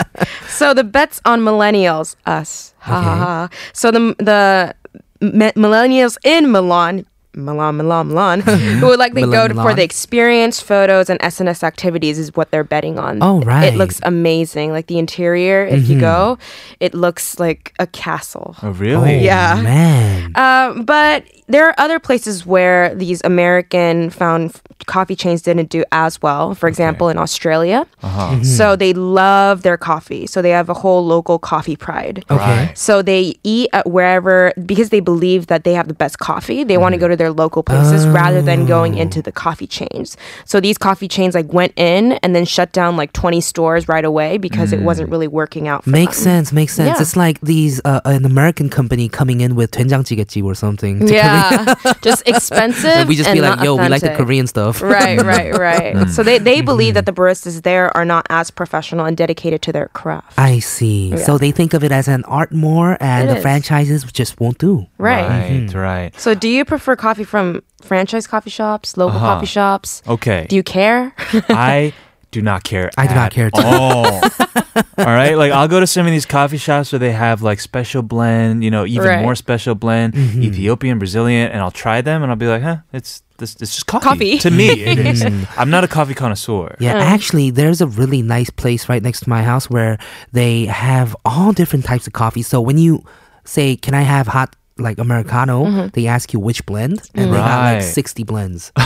So 0.48 0.72
the 0.72 0.84
bets 0.84 1.20
on 1.24 1.40
millennials, 1.40 2.16
us. 2.24 2.72
Ha 2.78 3.02
ha 3.02 3.44
Okay. 3.44 3.56
So 3.72 3.90
the 3.90 4.14
the 4.18 4.74
mi- 5.20 5.52
millennials 5.52 6.16
in 6.24 6.50
Milan. 6.50 7.06
Milan, 7.38 7.76
Milan, 7.76 8.08
Milan, 8.08 8.40
mm-hmm. 8.40 8.78
who 8.80 8.86
would 8.86 8.98
likely 8.98 9.20
go 9.20 9.28
Milan, 9.28 9.48
to, 9.50 9.54
for 9.56 9.74
the 9.74 9.82
experience, 9.82 10.58
photos, 10.58 11.10
and 11.10 11.20
SNS 11.20 11.62
activities 11.62 12.18
is 12.18 12.34
what 12.34 12.50
they're 12.50 12.64
betting 12.64 12.98
on. 12.98 13.18
Oh, 13.20 13.40
right. 13.40 13.74
It 13.74 13.76
looks 13.76 14.00
amazing. 14.04 14.72
Like 14.72 14.86
the 14.86 14.98
interior, 14.98 15.66
if 15.66 15.86
you 15.86 15.96
mm-hmm. 15.96 16.00
go, 16.00 16.38
it 16.80 16.94
looks 16.94 17.38
like 17.38 17.74
a 17.78 17.86
castle. 17.86 18.56
Oh, 18.62 18.70
really? 18.70 19.16
Oh, 19.16 19.20
yeah. 19.20 19.60
Man. 19.62 20.32
Um, 20.34 20.86
but 20.86 21.26
there 21.47 21.67
are 21.67 21.75
other 21.77 21.99
places 21.99 22.45
where 22.45 22.95
these 22.95 23.21
American 23.25 24.09
found 24.09 24.51
f- 24.55 24.61
coffee 24.85 25.15
chains 25.15 25.41
didn't 25.41 25.69
do 25.69 25.83
as 25.91 26.21
well. 26.21 26.55
For 26.55 26.69
example, 26.69 27.09
in 27.09 27.17
Australia. 27.17 27.85
Uh-huh. 28.01 28.41
So 28.43 28.75
they 28.77 28.93
love 28.93 29.61
their 29.63 29.75
coffee. 29.77 30.27
So 30.27 30.41
they 30.41 30.51
have 30.51 30.69
a 30.69 30.73
whole 30.73 31.05
local 31.05 31.39
coffee 31.39 31.75
pride. 31.75 32.23
Okay. 32.31 32.39
Right. 32.67 32.77
So 32.77 33.01
they 33.01 33.35
eat 33.43 33.69
at 33.73 33.89
wherever 33.89 34.53
because 34.65 34.89
they 34.91 35.01
believe 35.01 35.47
that 35.47 35.63
they 35.65 35.73
have 35.73 35.87
the 35.89 35.93
best 35.93 36.19
coffee. 36.19 36.63
They 36.63 36.77
want 36.77 36.93
to 36.93 36.99
go 36.99 37.07
to 37.09 37.15
their 37.17 37.31
local 37.31 37.63
places 37.63 38.07
rather 38.07 38.41
than 38.41 38.65
going 38.65 38.97
into 38.97 39.21
the 39.21 39.31
coffee 39.31 39.67
chains. 39.67 40.15
So 40.45 40.59
these 40.61 40.77
coffee 40.77 41.07
chains 41.09 41.35
like 41.35 41.51
went 41.51 41.73
in 41.75 42.13
and 42.23 42.33
then 42.35 42.45
shut 42.45 42.71
down 42.71 42.95
like 42.95 43.11
20 43.13 43.41
stores 43.41 43.87
right 43.89 44.05
away 44.05 44.37
because 44.37 44.71
it 44.71 44.81
wasn't 44.81 45.09
really 45.09 45.27
working 45.27 45.67
out 45.67 45.83
for 45.83 45.89
Makes 45.89 46.17
them. 46.17 46.23
sense. 46.45 46.53
Makes 46.53 46.75
sense. 46.75 46.95
Yeah. 46.95 47.01
It's 47.01 47.17
like 47.17 47.41
these 47.41 47.81
uh, 47.83 47.99
an 48.05 48.23
American 48.25 48.69
company 48.69 49.09
coming 49.09 49.41
in 49.41 49.55
with 49.55 49.71
된장찌개집 49.71 50.43
or 50.45 50.55
something. 50.55 50.99
to 51.05 51.13
Yeah, 51.13 51.34
just 52.02 52.22
expensive. 52.26 52.82
Korea. 52.92 53.06
we 53.06 53.14
just 53.16 53.32
be 53.32 53.40
like, 53.40 53.56
not 53.58 53.64
yo, 53.64 53.76
we 53.76 53.88
like 53.88 54.02
the. 54.02 54.14
Korean 54.16 54.46
stuff. 54.46 54.80
right, 54.82 55.20
right, 55.34 55.52
right. 55.52 55.94
Mm-hmm. 55.94 56.10
so 56.10 56.22
they, 56.22 56.38
they 56.38 56.60
believe 56.62 56.94
that 56.94 57.04
mm-hmm. 57.04 57.14
the 57.14 57.20
baristas 57.20 57.62
there 57.62 57.94
are 57.96 58.04
not 58.04 58.26
as 58.30 58.50
professional 58.50 59.04
and 59.04 59.16
dedicated 59.16 59.60
to 59.62 59.72
their 59.72 59.88
craft. 59.88 60.38
I 60.38 60.58
see. 60.60 61.16
So 61.18 61.36
they 61.38 61.52
think 61.52 61.74
of 61.74 61.84
it 61.84 61.92
as 61.92 62.08
an 62.08 62.24
art 62.24 62.52
more, 62.52 62.96
and 63.00 63.28
It 63.28 63.32
the 63.32 63.36
is. 63.38 63.42
franchises 63.42 64.04
just 64.04 64.40
won't 64.40 64.58
do. 64.58 64.86
right. 64.98 65.28
Right, 65.28 65.50
mm-hmm. 65.50 65.78
right. 65.78 66.18
So 66.20 66.34
do 66.34 66.48
you 66.48 66.64
prefer 66.64 66.96
coffee 66.96 67.24
from 67.24 67.62
franchise 67.82 68.26
coffee 68.26 68.50
shops, 68.50 68.96
local 68.96 69.16
Uh-huh. 69.16 69.26
coffee 69.34 69.46
shops? 69.46 70.02
Okay. 70.08 70.46
Do 70.48 70.56
you 70.56 70.62
care? 70.62 71.12
I 71.50 71.92
do 72.36 72.42
not 72.42 72.64
care. 72.64 72.90
I 72.98 73.06
do 73.06 73.14
not 73.14 73.32
care 73.32 73.46
At 73.46 73.64
all. 73.64 74.04
all 74.98 75.06
right, 75.06 75.34
like 75.36 75.52
I'll 75.52 75.68
go 75.68 75.80
to 75.80 75.86
some 75.86 76.04
of 76.06 76.12
these 76.12 76.26
coffee 76.26 76.58
shops 76.58 76.92
where 76.92 76.98
they 76.98 77.12
have 77.12 77.40
like 77.40 77.60
special 77.60 78.02
blend, 78.02 78.62
you 78.62 78.70
know, 78.70 78.84
even 78.84 79.06
Right. 79.08 79.22
more 79.22 79.34
special 79.34 79.74
blend, 79.74 80.12
mm-hmm. 80.12 80.42
Ethiopian, 80.42 80.98
Brazilian, 80.98 81.50
and 81.50 81.62
I'll 81.62 81.70
try 81.70 82.02
them 82.02 82.22
and 82.22 82.30
I'll 82.30 82.36
be 82.36 82.46
like, 82.46 82.62
huh, 82.62 82.78
it's 82.92 83.22
this, 83.38 83.54
it's 83.54 83.72
just 83.74 83.86
coffee. 83.86 84.04
Coffee. 84.04 84.38
To 84.38 84.50
me, 84.50 84.68
it 84.84 84.98
is. 84.98 85.24
I'm 85.56 85.70
not 85.70 85.82
a 85.82 85.88
coffee 85.88 86.12
connoisseur. 86.12 86.76
Yeah, 86.78 86.96
oh. 86.96 87.00
actually, 87.00 87.50
there's 87.50 87.80
a 87.80 87.86
really 87.86 88.20
nice 88.20 88.50
place 88.50 88.86
right 88.88 89.02
next 89.02 89.20
to 89.20 89.30
my 89.30 89.42
house 89.42 89.70
where 89.70 89.96
they 90.32 90.66
have 90.66 91.16
all 91.24 91.52
different 91.52 91.86
types 91.86 92.06
of 92.06 92.12
coffee. 92.12 92.42
So 92.42 92.60
when 92.60 92.76
you 92.76 93.02
say, 93.44 93.76
"Can 93.76 93.94
I 93.94 94.02
have 94.02 94.26
hot 94.26 94.56
like 94.78 94.98
Americano, 94.98 95.64
mm-hmm. 95.64 95.88
they 95.92 96.06
ask 96.06 96.32
you 96.32 96.40
which 96.40 96.64
blend, 96.66 97.08
and 97.14 97.30
right. 97.30 97.36
they 97.36 97.42
got 97.42 97.74
like 97.74 97.82
sixty 97.82 98.24
blends. 98.24 98.72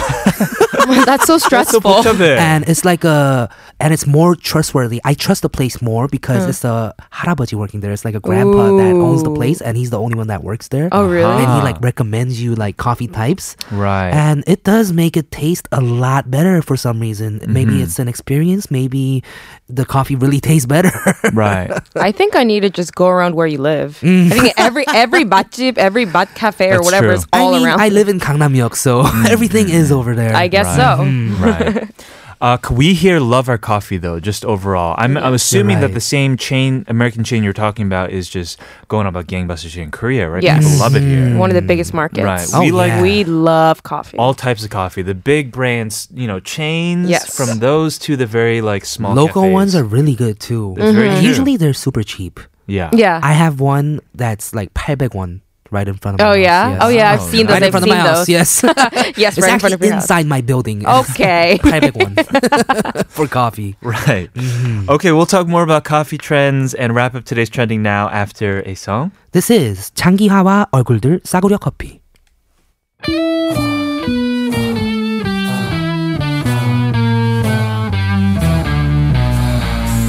That's 1.04 1.26
so 1.26 1.38
stressful. 1.38 2.02
That's 2.02 2.20
and 2.20 2.68
it's 2.68 2.84
like 2.84 3.04
a, 3.04 3.48
and 3.78 3.92
it's 3.92 4.06
more 4.06 4.34
trustworthy. 4.34 5.00
I 5.04 5.14
trust 5.14 5.42
the 5.42 5.48
place 5.48 5.82
more 5.82 6.08
because 6.08 6.46
mm. 6.46 6.48
it's 6.48 6.64
a 6.64 6.94
harabaji 7.12 7.54
working 7.54 7.80
there. 7.80 7.92
It's 7.92 8.04
like 8.04 8.14
a 8.14 8.20
grandpa 8.20 8.68
Ooh. 8.68 8.78
that 8.78 8.94
owns 8.94 9.22
the 9.22 9.34
place, 9.34 9.60
and 9.60 9.76
he's 9.76 9.90
the 9.90 9.98
only 9.98 10.16
one 10.16 10.28
that 10.28 10.42
works 10.42 10.68
there. 10.68 10.88
Oh, 10.92 11.08
really? 11.08 11.24
Uh-huh. 11.24 11.38
And 11.38 11.52
he 11.60 11.72
like 11.72 11.80
recommends 11.82 12.42
you 12.42 12.54
like 12.54 12.76
coffee 12.76 13.08
types. 13.08 13.56
Right. 13.70 14.10
And 14.10 14.44
it 14.46 14.64
does 14.64 14.92
make 14.92 15.16
it 15.16 15.30
taste 15.30 15.68
a 15.72 15.80
lot 15.80 16.30
better 16.30 16.62
for 16.62 16.76
some 16.76 17.00
reason. 17.00 17.40
Mm-hmm. 17.40 17.52
Maybe 17.52 17.82
it's 17.82 17.98
an 17.98 18.08
experience. 18.08 18.70
Maybe 18.70 19.22
the 19.68 19.84
coffee 19.84 20.16
really 20.16 20.40
tastes 20.50 20.66
better. 20.66 20.92
right. 21.32 21.70
I 21.96 22.12
think 22.12 22.36
I 22.36 22.44
need 22.44 22.60
to 22.60 22.70
just 22.70 22.94
go 22.94 23.08
around 23.08 23.34
where 23.34 23.46
you 23.46 23.58
live. 23.58 23.98
Mm. 24.00 24.26
I 24.26 24.38
think 24.38 24.54
every 24.56 24.84
every 24.88 25.24
bachi 25.24 25.76
every 25.80 26.04
bat 26.04 26.28
cafe 26.34 26.68
or 26.68 26.74
That's 26.74 26.84
whatever 26.84 27.06
true. 27.08 27.14
is 27.16 27.26
all 27.32 27.54
I 27.54 27.58
mean, 27.58 27.66
around. 27.66 27.80
I 27.80 27.88
live 27.88 28.08
in 28.08 28.20
Gangnam-yeok, 28.20 28.76
so 28.76 29.02
mm-hmm. 29.04 29.26
everything 29.26 29.68
is 29.68 29.90
over 29.90 30.14
there. 30.14 30.34
I 30.36 30.46
guess 30.48 30.66
Right. 30.66 30.76
so. 30.76 31.04
Mm-hmm. 31.04 31.44
right. 31.44 31.90
Uh, 32.40 32.56
we 32.70 32.94
here 32.94 33.20
love 33.20 33.50
our 33.50 33.58
coffee 33.58 33.98
though, 33.98 34.18
just 34.18 34.46
overall. 34.46 34.94
I'm, 34.96 35.18
I'm 35.18 35.34
assuming 35.34 35.80
that 35.80 35.92
the 35.92 36.00
same 36.00 36.38
chain, 36.38 36.86
American 36.88 37.22
chain 37.22 37.44
you're 37.44 37.52
talking 37.52 37.84
about, 37.84 38.12
is 38.12 38.30
just 38.30 38.58
going 38.88 39.06
about 39.06 39.26
gangbusters 39.26 39.76
in 39.76 39.90
Korea, 39.90 40.24
right? 40.30 40.42
Yes. 40.42 40.64
People 40.64 40.78
love 40.78 40.96
it 40.96 41.02
here. 41.02 41.26
Mm-hmm. 41.26 41.36
One 41.38 41.50
of 41.50 41.54
the 41.54 41.60
biggest 41.60 41.92
markets. 41.92 42.24
Right. 42.24 42.48
Oh, 42.54 42.60
we 42.60 42.70
like 42.72 42.92
yeah. 42.96 43.02
We 43.02 43.24
love 43.24 43.82
coffee. 43.82 44.16
all 44.16 44.32
types 44.32 44.64
of 44.64 44.70
coffee. 44.70 45.02
The 45.02 45.14
big 45.14 45.52
brands, 45.52 46.08
you 46.14 46.26
know, 46.26 46.40
chains. 46.40 47.10
Yes. 47.10 47.36
From 47.36 47.58
those 47.58 47.98
to 48.08 48.16
the 48.16 48.24
very 48.26 48.62
like 48.62 48.86
small 48.86 49.12
Local 49.12 49.42
cafes. 49.42 49.52
ones 49.52 49.74
are 49.76 49.84
really 49.84 50.14
good 50.14 50.40
too. 50.40 50.72
That's 50.78 50.94
very. 50.96 51.20
Usually 51.20 51.58
they're 51.58 51.74
super 51.74 52.02
cheap. 52.02 52.40
yeah. 52.66 52.88
yeah. 52.94 53.20
I 53.22 53.32
have 53.34 53.60
one 53.60 54.00
that's 54.14 54.54
like 54.54 54.72
800won 54.72 55.42
right 55.71 55.87
in 55.87 55.95
front 55.95 56.15
of 56.15 56.19
my 56.19 56.25
oh 56.25 56.29
house. 56.29 56.37
yeah. 56.37 56.69
yes. 56.69 56.79
Oh 56.81 56.87
yeah. 56.89 57.11
I've 57.11 57.19
Oh, 57.21 57.27
seen 57.29 57.39
yeah. 57.39 57.45
those. 57.47 57.53
Right 57.53 57.61
in 57.61 57.65
I've 57.65 57.71
front 57.71 57.85
of 57.85 57.89
seen 57.89 57.97
my 57.97 58.03
house, 58.05 58.17
those. 58.19 58.29
yes. 58.29 58.49
Yes, 59.17 59.37
it's 59.37 59.41
right 59.41 59.49
in 59.49 59.55
actually 59.55 59.59
front 59.59 59.73
of 59.73 59.81
your 59.81 59.93
house. 59.93 60.03
inside 60.03 60.25
my 60.27 60.41
building. 60.41 60.85
Okay. 60.85 61.57
800won 61.63 63.07
for 63.09 63.27
coffee. 63.27 63.75
Right. 63.81 64.29
Mm-hmm. 64.33 64.89
Okay, 64.89 65.11
we'll 65.11 65.25
talk 65.25 65.47
more 65.47 65.63
about 65.63 65.83
coffee 65.83 66.17
trends 66.17 66.73
and 66.73 66.93
wrap 66.95 67.15
up 67.15 67.25
today's 67.25 67.49
trending 67.49 67.81
now 67.81 68.09
after 68.09 68.61
a 68.65 68.75
song. 68.75 69.11
This 69.31 69.49
is 69.49 69.91
장기하와 69.95 70.67
얼굴들 70.71 71.21
싸구려 71.23 71.57
커피. 71.57 71.99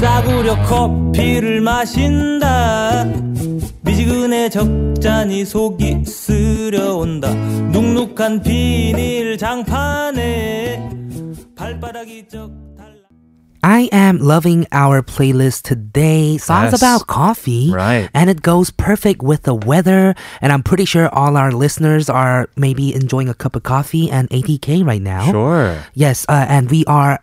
싸구려 0.01 0.55
커피를 0.63 1.61
마신다 1.61 3.03
미지근해 3.81 4.49
적잖이 4.49 5.45
속이 5.45 6.05
쓰려온다 6.05 7.33
눅눅한 7.33 8.41
비닐 8.41 9.37
장판에 9.37 10.89
발바닥이 11.55 12.27
쩍 12.29 12.51
달라 12.77 12.87
I 13.63 13.89
am 13.91 14.19
loving 14.21 14.65
our 14.71 15.01
playlist 15.01 15.63
today. 15.65 16.37
Songs 16.37 16.71
Yes. 16.71 16.79
about 16.81 17.07
coffee. 17.07 17.71
Right. 17.73 18.07
And 18.13 18.29
it 18.29 18.41
goes 18.43 18.69
perfect 18.71 19.21
with 19.23 19.43
the 19.43 19.55
weather. 19.55 20.15
And 20.41 20.53
I'm 20.53 20.61
pretty 20.63 20.85
sure 20.85 21.09
all 21.11 21.35
our 21.35 21.51
listeners 21.51 22.07
are 22.07 22.47
maybe 22.55 22.93
enjoying 22.95 23.27
a 23.27 23.33
cup 23.33 23.57
of 23.57 23.63
coffee 23.63 24.09
and 24.09 24.29
ATK 24.29 24.85
right 24.85 25.01
now. 25.01 25.25
Sure. 25.31 25.75
Yes. 25.95 26.23
Uh, 26.29 26.45
and 26.47 26.69
we 26.71 26.85
are 26.85 27.19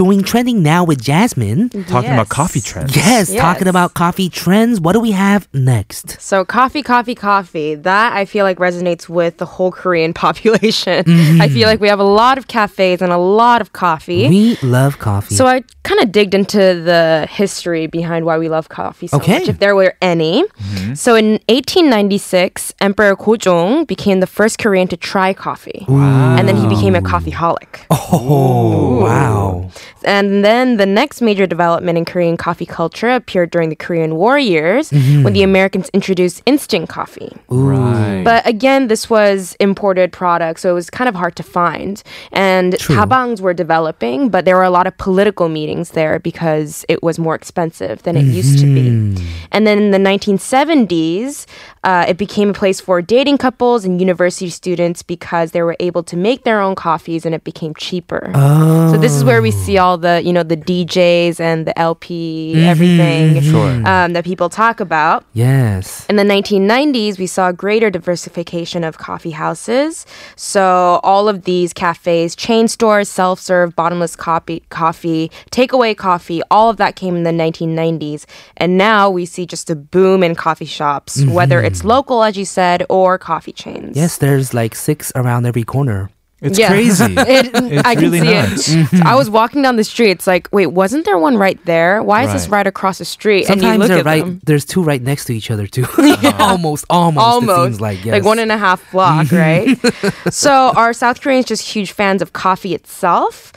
doing 0.00 0.22
trending 0.22 0.62
now 0.62 0.82
with 0.82 0.98
Jasmine. 1.02 1.68
Talking 1.84 2.10
about 2.10 2.30
coffee 2.30 2.62
trends. 2.62 2.96
Yes, 2.96 3.28
Yes. 3.30 3.38
talking 3.38 3.68
about 3.68 3.92
coffee 3.92 4.30
trends. 4.30 4.80
What 4.80 4.94
do 4.94 5.00
we 5.00 5.10
have 5.10 5.46
next? 5.52 6.18
So 6.18 6.42
coffee, 6.42 6.82
coffee, 6.82 7.14
coffee. 7.14 7.74
That 7.74 8.14
I 8.14 8.24
feel 8.24 8.44
like 8.46 8.56
resonates 8.56 9.10
with 9.10 9.36
the 9.36 9.44
whole 9.44 9.70
Korean 9.70 10.14
population. 10.24 11.00
I 11.00 11.02
mm-hmm. 11.02 11.52
feel 11.54 11.68
like 11.68 11.80
we 11.80 11.88
have 11.88 11.98
a 11.98 12.10
lot 12.22 12.38
of 12.38 12.46
cafes 12.48 13.02
and 13.02 13.12
a 13.12 13.18
lot 13.18 13.60
of 13.60 13.74
coffee. 13.74 14.26
We 14.26 14.56
love 14.62 14.98
coffee. 14.98 15.34
So 15.34 15.46
I 15.46 15.64
kind 15.82 16.00
of 16.00 16.10
digged 16.12 16.34
into 16.34 16.58
the 16.90 17.26
history 17.30 17.86
behind 17.86 18.24
why 18.24 18.38
we 18.38 18.48
love 18.48 18.70
coffee 18.70 19.06
so 19.06 19.18
Okay. 19.18 19.40
much, 19.40 19.48
if 19.48 19.58
there 19.58 19.76
were 19.76 19.94
any. 20.00 20.44
Mm-hmm. 20.44 20.94
So 20.94 21.14
in 21.14 21.32
1896, 21.48 22.72
Emperor 22.80 23.14
Gojong 23.16 23.86
became 23.86 24.20
the 24.20 24.26
first 24.26 24.58
Korean 24.58 24.88
to 24.88 24.96
try 24.96 25.34
coffee, 25.34 25.84
and 25.88 26.48
then 26.48 26.56
he 26.56 26.66
became 26.66 26.94
a 26.94 27.02
coffeeholic. 27.02 27.84
oh, 27.90 29.00
wow. 29.04 29.70
And 30.04 30.44
then 30.44 30.76
the 30.76 30.86
next 30.86 31.20
major 31.20 31.46
development 31.46 31.98
in 31.98 32.04
Korean 32.04 32.36
coffee 32.36 32.66
culture 32.66 33.10
appeared 33.10 33.50
during 33.50 33.68
the 33.68 33.76
Korean 33.76 34.16
War 34.16 34.38
years 34.38 34.90
when 34.90 35.32
the 35.32 35.42
Americans 35.42 35.90
introduced 35.92 36.42
instant 36.46 36.88
coffee. 36.88 37.32
Right. 37.48 38.22
But 38.24 38.46
again, 38.46 38.88
this 38.88 39.10
was 39.10 39.56
imported 39.60 40.12
product, 40.12 40.60
so 40.60 40.70
it 40.70 40.74
was 40.74 40.90
kind 40.90 41.08
of 41.08 41.14
hard 41.14 41.36
to 41.36 41.42
find. 41.42 42.02
And 42.32 42.74
tabangs 42.74 43.40
were 43.40 43.54
developing, 43.54 44.28
but 44.28 44.44
there 44.44 44.56
were 44.56 44.64
a 44.64 44.70
lot 44.70 44.86
of 44.86 44.96
political 44.96 45.48
meetings 45.48 45.90
there 45.90 46.18
because 46.18 46.84
it 46.88 47.02
was 47.02 47.18
more 47.18 47.34
expensive 47.34 48.02
than 48.02 48.16
it 48.16 48.24
used 48.24 48.58
to 48.60 48.66
be. 48.66 48.88
And 49.52 49.66
then 49.66 49.78
in 49.78 49.90
the 49.90 49.98
1970s, 49.98 51.46
uh, 51.84 52.04
it 52.08 52.16
became 52.18 52.50
a 52.50 52.52
place 52.52 52.80
for 52.80 53.00
dating 53.02 53.38
couples 53.38 53.84
and 53.84 54.00
university 54.00 54.50
students 54.50 55.02
because 55.02 55.52
they 55.52 55.62
were 55.62 55.76
able 55.80 56.02
to 56.04 56.16
make 56.16 56.44
their 56.44 56.60
own 56.60 56.74
coffees 56.74 57.24
and 57.26 57.34
it 57.34 57.44
became 57.44 57.74
cheaper. 57.74 58.30
So 58.34 58.98
this 58.98 59.12
is 59.12 59.24
where 59.24 59.40
we 59.42 59.50
see 59.50 59.78
all 59.80 59.98
the, 59.98 60.22
you 60.24 60.32
know, 60.32 60.44
the 60.44 60.56
DJs 60.56 61.40
and 61.40 61.66
the 61.66 61.76
LP, 61.76 62.54
everything 62.64 63.40
Sure. 63.42 63.70
um, 63.86 64.12
that 64.12 64.24
people 64.24 64.48
talk 64.48 64.78
about. 64.78 65.24
Yes. 65.32 66.06
In 66.08 66.16
the 66.16 66.22
1990s, 66.22 67.18
we 67.18 67.26
saw 67.26 67.50
greater 67.50 67.90
diversification 67.90 68.84
of 68.84 68.98
coffee 68.98 69.32
houses. 69.32 70.06
So 70.36 71.00
all 71.02 71.28
of 71.28 71.44
these 71.44 71.72
cafes, 71.72 72.36
chain 72.36 72.68
stores, 72.68 73.08
self-serve, 73.08 73.74
bottomless 73.74 74.14
coffee, 74.14 74.62
coffee, 74.68 75.30
takeaway 75.50 75.96
coffee, 75.96 76.42
all 76.50 76.70
of 76.70 76.76
that 76.76 76.94
came 76.94 77.16
in 77.16 77.24
the 77.24 77.32
1990s. 77.32 78.26
And 78.58 78.78
now 78.78 79.10
we 79.10 79.26
see 79.26 79.46
just 79.46 79.70
a 79.70 79.74
boom 79.76 80.22
in 80.22 80.34
coffee 80.34 80.64
shops, 80.66 81.24
whether 81.24 81.62
it's 81.62 81.82
local, 81.84 82.22
as 82.22 82.36
you 82.36 82.44
said, 82.44 82.84
or 82.88 83.18
coffee 83.18 83.52
chains. 83.52 83.96
Yes, 83.96 84.18
there's 84.18 84.52
like 84.54 84.74
six 84.74 85.10
around 85.16 85.46
every 85.46 85.64
corner. 85.64 86.10
It's 86.40 86.58
Yeah. 86.58 86.68
crazy. 86.68 87.04
It, 87.18 87.50
It's 87.54 87.86
I 87.86 87.94
can 87.94 88.04
really 88.04 88.20
see 88.20 88.32
nuts. 88.32 88.68
it. 88.68 88.86
So 88.88 88.96
I 88.96 89.00
mm-hmm. 89.00 89.16
was 89.16 89.30
walking 89.30 89.62
down 89.62 89.76
the 89.76 89.84
street. 89.84 90.10
It's 90.10 90.26
like, 90.26 90.48
wait, 90.52 90.68
wasn't 90.68 91.04
there 91.04 91.18
one 91.18 91.36
right 91.36 91.62
there? 91.66 92.02
Why 92.02 92.24
is 92.24 92.32
this 92.32 92.48
Right. 92.48 92.58
right 92.58 92.66
across 92.66 92.98
the 92.98 93.04
street? 93.04 93.46
Sometimes 93.46 93.64
and 93.64 93.72
you 93.72 93.78
look 93.78 93.88
they're 93.88 93.98
at 93.98 94.04
right. 94.06 94.24
them. 94.24 94.40
There's 94.44 94.64
two 94.64 94.82
right 94.82 95.02
next 95.02 95.26
to 95.26 95.34
each 95.34 95.50
other 95.50 95.66
too. 95.66 95.86
almost, 96.38 96.84
almost. 96.88 97.24
It 97.24 97.50
almost 97.50 97.64
seems 97.64 97.80
like 97.80 98.04
yes. 98.04 98.24
one 98.24 98.38
and 98.38 98.50
a 98.50 98.58
half 98.58 98.90
block, 98.90 99.26
mm-hmm. 99.26 99.36
right? 99.36 100.32
so 100.32 100.72
are 100.76 100.92
South 100.92 101.20
Koreans 101.20 101.46
just 101.46 101.62
huge 101.62 101.92
fans 101.92 102.22
of 102.22 102.32
coffee 102.32 102.74
itself? 102.74 103.52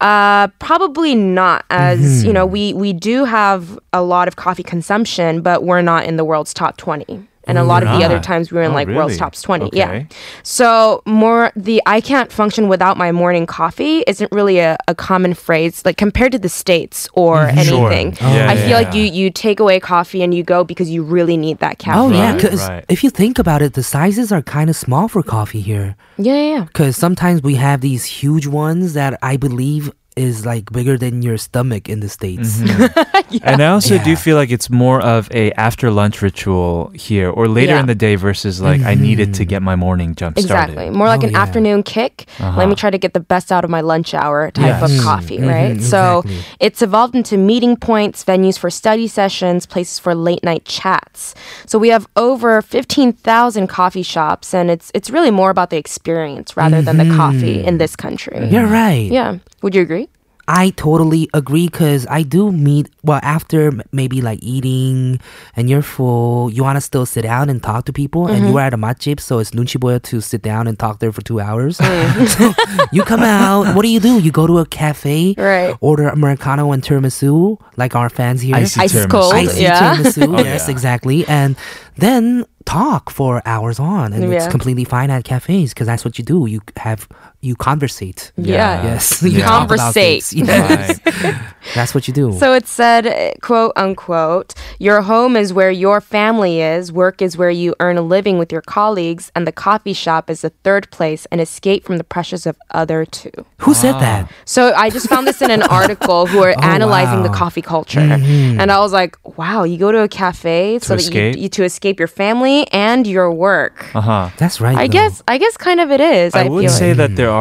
Uh, 0.00 0.48
probably 0.58 1.14
not. 1.14 1.64
As 1.70 2.00
mm-hmm. 2.00 2.26
you 2.26 2.32
know, 2.32 2.44
we 2.44 2.74
we 2.74 2.92
do 2.92 3.24
have 3.24 3.78
a 3.92 4.02
lot 4.02 4.28
of 4.28 4.36
coffee 4.36 4.62
consumption, 4.62 5.40
but 5.40 5.64
we're 5.64 5.80
not 5.80 6.04
in 6.04 6.16
the 6.16 6.24
world's 6.24 6.52
top 6.52 6.76
twenty. 6.76 7.26
And 7.46 7.58
a 7.58 7.64
lot 7.64 7.82
of 7.82 7.88
the 7.98 8.04
other 8.04 8.18
times 8.20 8.50
we 8.50 8.56
were 8.58 8.64
in 8.64 8.72
Oh, 8.72 8.74
like 8.74 8.88
world's 8.88 9.12
really? 9.12 9.18
tops 9.18 9.42
20. 9.42 9.70
Yeah. 9.72 10.04
So 10.42 11.02
more 11.06 11.52
the 11.56 11.80
I 11.86 12.00
can't 12.00 12.30
function 12.32 12.68
without 12.68 12.96
my 12.96 13.12
morning 13.12 13.46
coffee 13.46 14.02
isn't 14.06 14.30
really 14.32 14.58
a, 14.58 14.76
a 14.88 14.94
common 14.94 15.34
phrase 15.34 15.84
like 15.84 15.96
compared 15.96 16.32
to 16.32 16.38
the 16.38 16.48
States 16.48 17.08
or 17.12 17.36
mm-hmm. 17.36 17.62
Sure. 17.62 17.92
anything. 17.92 18.16
Yeah, 18.20 18.50
I 18.50 18.54
yeah, 18.54 18.66
feel 18.66 18.76
like 18.82 18.94
you 18.94 19.02
you 19.02 19.30
take 19.30 19.60
away 19.60 19.80
coffee 19.80 20.22
and 20.22 20.34
you 20.34 20.42
go 20.42 20.64
because 20.64 20.90
you 20.90 21.02
really 21.02 21.36
need 21.36 21.58
that 21.58 21.76
Oh 21.88 22.10
yeah, 22.10 22.34
because 22.34 22.66
right. 22.68 22.84
if 22.88 23.04
you 23.04 23.10
think 23.10 23.38
about 23.38 23.62
it, 23.62 23.74
the 23.74 23.82
sizes 23.82 24.32
are 24.32 24.42
kind 24.42 24.68
of 24.70 24.76
small 24.76 25.08
for 25.08 25.22
coffee 25.22 25.60
here. 25.60 25.96
yeah, 26.18 26.34
yeah, 26.34 26.50
yeah. 26.56 26.64
Because 26.64 26.96
sometimes 26.96 27.42
we 27.42 27.54
have 27.56 27.80
these 27.80 28.04
huge 28.04 28.46
ones 28.46 28.94
that 28.94 29.18
I 29.22 29.36
believe 29.36 29.90
is 30.16 30.46
like 30.46 30.72
bigger 30.72 30.96
than 30.96 31.20
your 31.20 31.36
stomach 31.36 31.88
in 31.88 32.00
the 32.00 32.08
states. 32.08 32.58
Mm-hmm. 32.58 33.36
And 33.42 33.62
I 33.62 33.68
also 33.68 33.98
do 33.98 34.16
feel 34.16 34.36
like 34.36 34.50
it's 34.50 34.70
more 34.70 35.00
of 35.00 35.28
a 35.32 35.52
after 35.52 35.90
lunch 35.90 36.22
ritual 36.22 36.90
here 36.94 37.28
or 37.30 37.48
later 37.48 37.72
Yeah. 37.72 37.80
in 37.80 37.86
the 37.86 37.94
day 37.94 38.14
versus 38.16 38.60
like 38.60 38.80
I 38.82 38.94
needed 38.94 39.34
to 39.34 39.44
mm. 39.44 39.48
get 39.48 39.62
my 39.62 39.76
morning 39.76 40.14
jump 40.14 40.38
started. 40.38 40.72
Exactly. 40.72 40.90
More 40.90 41.08
like 41.08 41.22
Oh, 41.22 41.26
an 41.26 41.32
yeah. 41.32 41.42
afternoon 41.42 41.82
kick. 41.82 42.26
Let 42.38 42.56
me 42.56 42.64
uh-huh. 42.64 42.74
try 42.76 42.90
to 42.90 42.98
get 42.98 43.12
the 43.14 43.20
best 43.20 43.52
out 43.52 43.64
of 43.64 43.70
my 43.70 43.80
lunch 43.80 44.14
hour 44.14 44.50
type 44.50 44.82
of 44.82 44.90
Yes. 44.90 45.02
coffee, 45.02 45.38
Mhm, 45.38 45.48
right? 45.48 45.82
So 45.82 46.20
exactly. 46.24 46.56
it's 46.60 46.82
evolved 46.82 47.14
into 47.14 47.36
meeting 47.36 47.76
points, 47.76 48.24
venues 48.24 48.58
for 48.58 48.70
study 48.70 49.08
sessions, 49.08 49.66
places 49.66 49.98
for 49.98 50.14
late 50.14 50.42
night 50.44 50.64
chats. 50.64 51.34
So 51.66 51.78
we 51.78 51.88
have 51.88 52.06
over 52.16 52.62
15,000 52.62 53.66
coffee 53.66 54.02
shops 54.04 54.54
and 54.54 54.70
it's 54.70 54.90
it's 54.94 55.10
really 55.10 55.30
more 55.30 55.50
about 55.50 55.70
the 55.70 55.76
experience 55.76 56.56
rather 56.56 56.80
than 56.80 56.96
the 56.96 57.10
coffee 57.16 57.58
in 57.60 57.66
mm-hmm. 57.66 57.78
this 57.78 57.96
country. 57.96 58.48
You're 58.48 58.66
right. 58.66 59.10
Yeah. 59.10 59.38
Would 59.62 59.74
you 59.74 59.82
agree? 59.82 60.05
I 60.48 60.70
totally 60.70 61.28
agree 61.34 61.66
because 61.66 62.06
I 62.08 62.22
do 62.22 62.52
meet, 62.52 62.88
well, 63.02 63.18
after 63.22 63.72
maybe 63.90 64.20
like 64.20 64.38
eating 64.42 65.20
and 65.56 65.68
you're 65.68 65.82
full, 65.82 66.50
you 66.50 66.62
want 66.62 66.76
to 66.76 66.80
still 66.80 67.04
sit 67.04 67.22
down 67.22 67.50
and 67.50 67.60
talk 67.62 67.84
to 67.86 67.92
people. 67.92 68.24
Mm-hmm. 68.24 68.34
And 68.34 68.40
you 68.42 68.48
mm-hmm. 68.48 68.58
are 68.58 68.60
at 68.60 68.74
a 68.74 68.76
matchip, 68.76 69.18
so 69.18 69.38
it's 69.40 69.50
nunchiboya 69.50 70.02
to 70.02 70.20
sit 70.20 70.42
down 70.42 70.68
and 70.68 70.78
talk 70.78 71.00
there 71.00 71.12
for 71.12 71.22
two 71.22 71.40
hours. 71.40 71.78
Mm. 71.78 72.28
so 72.28 72.86
you 72.92 73.02
come 73.02 73.22
out, 73.22 73.74
what 73.74 73.82
do 73.82 73.88
you 73.88 74.00
do? 74.00 74.20
You 74.20 74.30
go 74.30 74.46
to 74.46 74.58
a 74.58 74.66
cafe, 74.66 75.34
right. 75.36 75.76
order 75.80 76.08
Americano 76.08 76.70
and 76.72 76.82
tiramisu, 76.82 77.60
like 77.76 77.96
our 77.96 78.08
fans 78.08 78.40
here. 78.40 78.54
Icy 78.54 78.80
Ice 78.82 78.92
tiramisu. 78.92 79.10
Cold, 79.10 79.34
Icy 79.34 79.62
yeah. 79.62 79.96
tiramisu, 79.96 80.28
oh, 80.38 80.42
yes, 80.44 80.64
yeah. 80.66 80.70
exactly. 80.70 81.26
And 81.26 81.56
then 81.96 82.44
talk 82.66 83.10
for 83.10 83.40
hours 83.46 83.78
on 83.78 84.12
and 84.12 84.24
yeah. 84.24 84.36
it's 84.36 84.48
completely 84.48 84.84
fine 84.84 85.08
at 85.08 85.22
cafes 85.22 85.72
because 85.72 85.86
that's 85.86 86.04
what 86.04 86.18
you 86.18 86.24
do 86.24 86.46
you 86.46 86.60
have 86.76 87.08
you 87.46 87.54
conversate. 87.56 88.32
Yeah. 88.36 88.82
Yes, 88.90 89.22
you 89.34 89.40
talk 89.40 89.66
about 89.70 89.78
Conversate. 89.78 90.32
Yes. 90.32 91.00
Right. 91.24 91.34
that's 91.74 91.92
what 91.94 92.04
you 92.08 92.14
do. 92.22 92.26
So 92.42 92.52
it 92.58 92.66
said, 92.66 93.06
uh, 93.06 93.32
quote 93.40 93.72
unquote, 93.76 94.54
your 94.78 95.00
home 95.02 95.36
is 95.42 95.52
where 95.58 95.70
your 95.84 96.00
family 96.00 96.60
is, 96.60 96.92
work 96.92 97.22
is 97.26 97.36
where 97.40 97.50
you 97.62 97.74
earn 97.80 97.96
a 97.96 98.02
living 98.16 98.36
with 98.38 98.50
your 98.52 98.62
colleagues, 98.62 99.30
and 99.34 99.46
the 99.46 99.52
coffee 99.66 99.92
shop 100.04 100.28
is 100.30 100.40
the 100.46 100.50
third 100.66 100.90
place, 100.90 101.26
an 101.32 101.38
escape 101.40 101.84
from 101.86 101.96
the 101.98 102.04
pressures 102.04 102.44
of 102.50 102.54
other 102.82 103.04
two. 103.18 103.32
Who 103.64 103.72
said 103.74 103.94
that? 104.06 104.30
So 104.44 104.72
I 104.74 104.90
just 104.96 105.08
found 105.08 105.26
this 105.26 105.40
in 105.46 105.50
an 105.50 105.62
article 105.80 106.26
who 106.26 106.40
are 106.42 106.54
Oh, 106.56 106.62
analyzing 106.74 107.22
the 107.28 107.34
coffee 107.42 107.62
culture. 107.74 108.00
And 108.00 108.70
I 108.76 108.78
was 108.84 108.92
like, 109.00 109.12
wow, 109.38 109.64
you 109.64 109.76
go 109.86 109.90
to 109.92 110.00
a 110.02 110.08
cafe 110.08 110.78
so 110.78 110.96
that 110.96 111.12
you, 111.14 111.42
you 111.42 111.48
to 111.50 111.64
escape 111.64 111.98
your 111.98 112.08
family 112.22 112.66
and 112.72 113.06
your 113.06 113.28
work. 113.32 113.76
Uh 113.94 114.00
huh. 114.00 114.30
That's 114.38 114.56
right. 114.60 114.76
I 114.76 114.86
though. 114.86 114.92
guess 114.98 115.22
I 115.28 115.36
guess 115.42 115.56
kind 115.68 115.80
of 115.84 115.90
it 115.90 116.00
is. 116.00 116.34
I, 116.34 116.44
I 116.44 116.48
would 116.48 116.62
feel 116.64 116.70
say 116.82 116.88
like. 116.94 116.96
that 117.02 117.12
there 117.16 117.30
are 117.30 117.35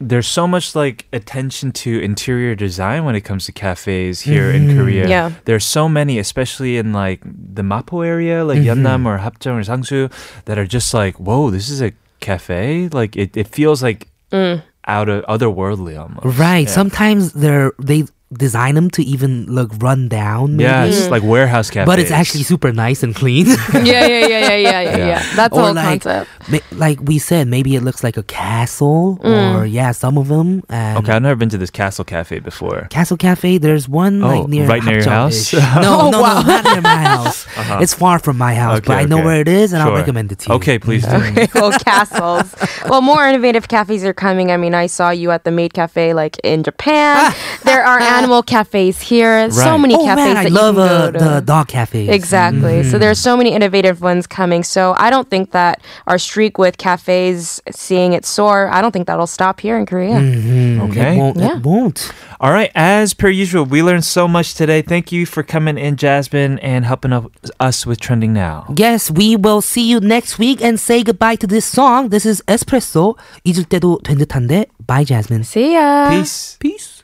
there's 0.00 0.26
so 0.26 0.46
much 0.46 0.74
like 0.74 1.06
attention 1.12 1.72
to 1.72 2.00
interior 2.00 2.54
design 2.54 3.04
when 3.04 3.14
it 3.14 3.22
comes 3.22 3.46
to 3.46 3.52
cafes 3.52 4.20
here 4.22 4.50
in 4.50 4.76
Korea. 4.76 5.08
Yeah. 5.08 5.32
There's 5.44 5.64
so 5.64 5.88
many, 5.88 6.18
especially 6.18 6.76
in 6.78 6.92
like 6.92 7.20
the 7.24 7.62
Mapo 7.62 8.04
area, 8.06 8.44
like 8.44 8.58
Yeonnam 8.58 9.06
or 9.06 9.18
Hapjeong 9.18 9.56
or 9.60 9.64
Sangsu, 9.64 10.10
that 10.46 10.58
are 10.58 10.66
just 10.66 10.92
like, 10.94 11.18
whoa, 11.20 11.50
this 11.50 11.68
is 11.70 11.80
a 11.82 11.92
cafe. 12.20 12.88
Like 12.92 13.16
it, 13.16 13.36
it 13.36 13.48
feels 13.48 13.82
like 13.82 14.08
Mm. 14.30 14.62
out 14.86 15.08
of 15.08 15.24
otherworldly 15.24 15.98
almost. 15.98 16.38
Right. 16.38 16.66
Yeah. 16.68 16.74
Sometimes 16.74 17.32
they're 17.32 17.72
they 17.78 18.04
design 18.32 18.74
them 18.74 18.90
to 18.90 19.02
even 19.02 19.46
look 19.46 19.70
run 19.78 20.08
down. 20.08 20.56
Maybe. 20.56 20.64
Yeah, 20.68 20.84
it's 20.84 21.08
like 21.08 21.22
warehouse 21.22 21.70
cafes. 21.70 21.86
But 21.86 21.98
it's 21.98 22.10
actually 22.10 22.42
super 22.44 22.72
nice 22.72 23.02
and 23.02 23.14
clean. 23.14 23.46
yeah, 23.72 23.80
yeah, 23.82 24.06
yeah, 24.06 24.26
yeah, 24.26 24.56
yeah, 24.56 24.80
yeah, 24.82 24.96
yeah. 24.96 25.22
That's 25.34 25.54
the 25.54 25.60
or 25.60 25.64
whole 25.64 25.74
like, 25.74 26.02
concept. 26.02 26.30
ma- 26.50 26.58
like 26.72 27.00
we 27.02 27.18
said, 27.18 27.48
maybe 27.48 27.74
it 27.74 27.82
looks 27.82 28.04
like 28.04 28.16
a 28.16 28.22
castle, 28.22 29.18
Mm. 29.24 29.54
or 29.54 29.64
yeah, 29.66 29.92
some 29.92 30.18
of 30.18 30.28
them. 30.28 30.62
And 30.68 30.98
Okay, 30.98 31.12
I've 31.12 31.22
never 31.22 31.36
been 31.36 31.48
to 31.50 31.58
this 31.58 31.70
castle 31.70 32.04
cafe 32.04 32.38
before. 32.40 32.86
Castle 32.90 33.16
Cafe, 33.16 33.58
there's 33.58 33.88
one 33.88 34.22
Oh, 34.22 34.28
like 34.40 34.48
near 34.48 34.66
right 34.66 34.82
near 34.84 35.00
your 35.00 35.08
house? 35.08 35.52
No, 35.52 35.60
Oh, 35.76 36.10
no, 36.10 36.20
wow. 36.20 36.42
no, 36.42 36.46
not 36.48 36.64
near 36.64 36.80
my 36.82 36.96
house. 36.96 37.46
It's 37.82 37.94
far 37.94 38.18
from 38.18 38.36
my 38.38 38.54
house, 38.54 38.80
but 38.80 38.90
Okay, 38.90 39.02
I 39.02 39.04
know 39.06 39.16
okay. 39.18 39.24
where 39.24 39.40
it 39.40 39.48
is, 39.48 39.72
and 39.72 39.82
I'll 39.82 39.92
recommend 39.94 40.32
it 40.32 40.38
to 40.40 40.48
you. 40.50 40.54
Okay, 40.56 40.78
please 40.78 41.04
do. 41.04 41.46
well, 41.54 41.72
castles. 41.80 42.54
Well, 42.88 43.00
more 43.02 43.26
innovative 43.28 43.68
cafes 43.68 44.04
are 44.04 44.14
coming. 44.14 44.50
I 44.50 44.56
mean, 44.56 44.74
I 44.74 44.86
saw 44.86 45.10
you 45.10 45.30
at 45.30 45.44
the 45.44 45.50
Maid 45.50 45.74
Cafe, 45.74 46.14
like 46.14 46.38
in 46.44 46.62
Japan. 46.62 47.32
there 47.64 47.84
are 47.84 48.00
animal 48.17 48.41
cafes 48.43 49.01
here. 49.01 49.49
So 49.51 49.71
Right. 49.71 49.77
many 49.81 49.95
Oh 49.95 50.05
cafes 50.05 50.15
man, 50.25 50.35
that 50.35 50.45
I 50.45 50.47
you 50.49 50.53
love 50.55 50.75
can 50.75 50.83
uh, 50.83 50.87
go 50.87 51.11
to. 51.11 51.19
the 51.19 51.41
dog 51.41 51.67
cafes. 51.67 52.09
Exactly. 52.09 52.81
Mm-hmm. 52.81 52.91
So 52.91 52.97
there's 52.97 53.19
so 53.19 53.35
many 53.37 53.53
innovative 53.53 54.01
ones 54.01 54.27
coming. 54.27 54.63
So 54.63 54.95
I 54.97 55.09
don't 55.09 55.29
think 55.29 55.51
that 55.51 55.81
our 56.07 56.17
streak 56.17 56.57
with 56.57 56.77
cafes 56.77 57.61
seeing 57.71 58.13
it 58.13 58.25
soar, 58.25 58.69
I 58.71 58.81
don't 58.81 58.91
think 58.91 59.07
that'll 59.07 59.27
stop 59.27 59.59
here 59.59 59.77
in 59.77 59.85
Korea. 59.85 60.15
Mhm. 60.17 60.89
Okay. 60.89 61.15
It 61.15 61.17
won't. 61.17 61.37
Yeah. 61.37 61.57
It 61.57 61.63
won't. 61.63 62.11
All 62.43 62.51
right, 62.51 62.71
as 62.75 63.13
per 63.13 63.29
usual, 63.31 63.63
we 63.63 63.79
learned 63.81 64.03
so 64.03 64.27
much 64.27 64.53
today. 64.53 64.81
Thank 64.83 65.13
you 65.15 65.25
for 65.25 65.43
coming 65.43 65.77
in, 65.79 65.95
Jasmine, 65.95 66.59
and 66.59 66.83
helping 66.83 67.13
up- 67.15 67.31
us 67.59 67.85
with 67.87 68.01
trending 68.03 68.33
now. 68.35 68.67
Yes, 68.75 69.07
we 69.09 69.37
will 69.39 69.61
see 69.63 69.87
you 69.87 70.01
next 70.03 70.35
week 70.37 70.59
and 70.59 70.75
say 70.77 71.03
goodbye 71.07 71.39
to 71.39 71.47
this 71.47 71.63
song. 71.63 72.09
This 72.09 72.25
is 72.27 72.43
Espresso. 72.47 73.15
잊을 73.47 73.63
때도 73.63 74.03
된 74.03 74.17
듯한데. 74.19 74.65
Bye, 74.85 75.05
Jasmine. 75.07 75.47
See 75.47 75.73
ya. 75.79 76.09
Peace. 76.11 76.57
Peace. 76.59 77.03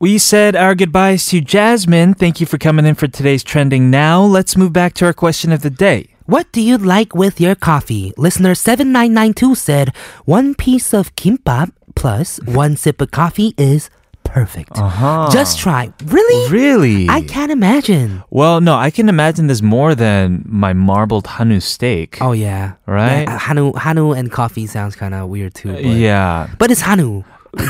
We 0.00 0.18
said 0.18 0.54
our 0.54 0.76
goodbyes 0.76 1.26
to 1.26 1.40
Jasmine. 1.40 2.14
Thank 2.14 2.40
you 2.40 2.46
for 2.46 2.56
coming 2.56 2.86
in 2.86 2.94
for 2.94 3.08
today's 3.08 3.42
trending 3.42 3.90
now. 3.90 4.22
Let's 4.22 4.56
move 4.56 4.72
back 4.72 4.94
to 4.94 5.06
our 5.06 5.12
question 5.12 5.50
of 5.50 5.62
the 5.62 5.70
day. 5.70 6.10
What 6.24 6.52
do 6.52 6.60
you 6.60 6.78
like 6.78 7.16
with 7.16 7.40
your 7.40 7.56
coffee? 7.56 8.12
Listener 8.16 8.54
7992 8.54 9.56
said, 9.56 9.92
one 10.24 10.54
piece 10.54 10.94
of 10.94 11.16
kimbap 11.16 11.72
plus 11.96 12.38
one 12.44 12.76
sip 12.76 13.00
of 13.00 13.10
coffee 13.10 13.54
is 13.58 13.90
perfect. 14.22 14.78
Uh-huh. 14.78 15.30
Just 15.32 15.58
try. 15.58 15.92
Really? 16.04 16.52
Really? 16.52 17.08
I 17.08 17.22
can't 17.22 17.50
imagine. 17.50 18.22
Well, 18.30 18.60
no, 18.60 18.76
I 18.76 18.90
can 18.90 19.08
imagine 19.08 19.48
this 19.48 19.62
more 19.62 19.96
than 19.96 20.44
my 20.46 20.74
marbled 20.74 21.26
Hanu 21.26 21.58
steak. 21.58 22.18
Oh, 22.20 22.30
yeah. 22.30 22.74
Right? 22.86 23.22
Yeah, 23.22 23.36
Hanu, 23.36 23.72
Hanu 23.72 24.12
and 24.12 24.30
coffee 24.30 24.68
sounds 24.68 24.94
kind 24.94 25.12
of 25.12 25.28
weird 25.28 25.54
too. 25.54 25.72
But, 25.72 25.82
yeah. 25.82 26.50
But 26.56 26.70
it's 26.70 26.82
Hanu. 26.82 27.24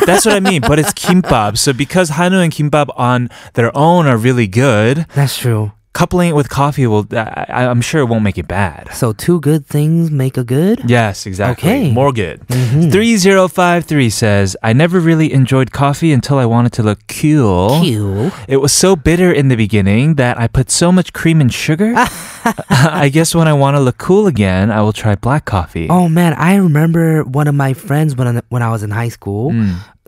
That's 0.07 0.27
what 0.27 0.35
I 0.35 0.41
mean, 0.41 0.63
but 0.63 0.79
it's 0.79 0.93
kimbap. 0.93 1.59
So 1.59 1.73
because 1.73 2.11
Hanu 2.11 2.39
and 2.41 2.53
kimbap 2.53 2.89
on 2.97 3.31
their 3.55 3.77
own 3.77 4.07
are 4.07 4.17
really 4.17 4.47
good, 4.47 5.07
That's 5.15 5.39
true. 5.39 5.73
Coupling 5.93 6.29
it 6.31 6.37
with 6.37 6.49
coffee 6.49 6.87
will 6.87 7.07
I, 7.13 7.67
I'm 7.67 7.81
sure 7.81 8.01
it 8.01 8.07
won't 8.07 8.23
make 8.23 8.39
it 8.39 8.47
bad. 8.47 8.89
So 8.93 9.13
two 9.13 9.41
good 9.41 9.67
things 9.67 10.11
make 10.11 10.37
a 10.37 10.45
good? 10.45 10.83
Yes, 10.87 11.27
exactly. 11.27 11.69
Okay. 11.71 11.91
More 11.93 12.13
good. 12.13 12.41
Mhm. 12.49 12.93
3053 12.93 14.11
says, 14.11 14.57
I 14.63 14.73
never 14.73 15.01
really 15.01 15.33
enjoyed 15.33 15.73
coffee 15.73 16.13
until 16.13 16.39
I 16.39 16.47
wanted 16.47 16.73
to 16.79 16.83
look 16.83 17.01
cool. 17.09 17.81
Cute. 17.83 18.33
It 18.47 18.59
was 18.59 18.73
so 18.73 18.95
bitter 18.95 19.33
in 19.33 19.49
the 19.49 19.57
beginning 19.57 20.15
that 20.17 20.39
I 20.39 20.47
put 20.47 20.71
so 20.71 20.93
much 20.93 21.13
cream 21.13 21.41
and 21.41 21.53
sugar. 21.53 21.95
I 22.71 23.11
guess 23.13 23.35
when 23.35 23.49
I 23.49 23.53
want 23.53 23.77
to 23.77 23.81
look 23.81 23.99
cool 23.99 24.27
again, 24.27 24.71
I 24.71 24.81
will 24.83 24.93
try 24.93 25.15
black 25.17 25.45
coffee. 25.45 25.89
Oh 25.91 26.09
man, 26.09 26.35
I 26.35 26.57
remember 26.57 27.25
one 27.25 27.49
of 27.49 27.55
my 27.55 27.75
friends 27.75 28.15
when 28.17 28.29
I, 28.39 28.43
when 28.49 28.63
I 28.63 28.71
was 28.71 28.83
in 28.83 28.91
high 28.91 29.11
school. 29.11 29.53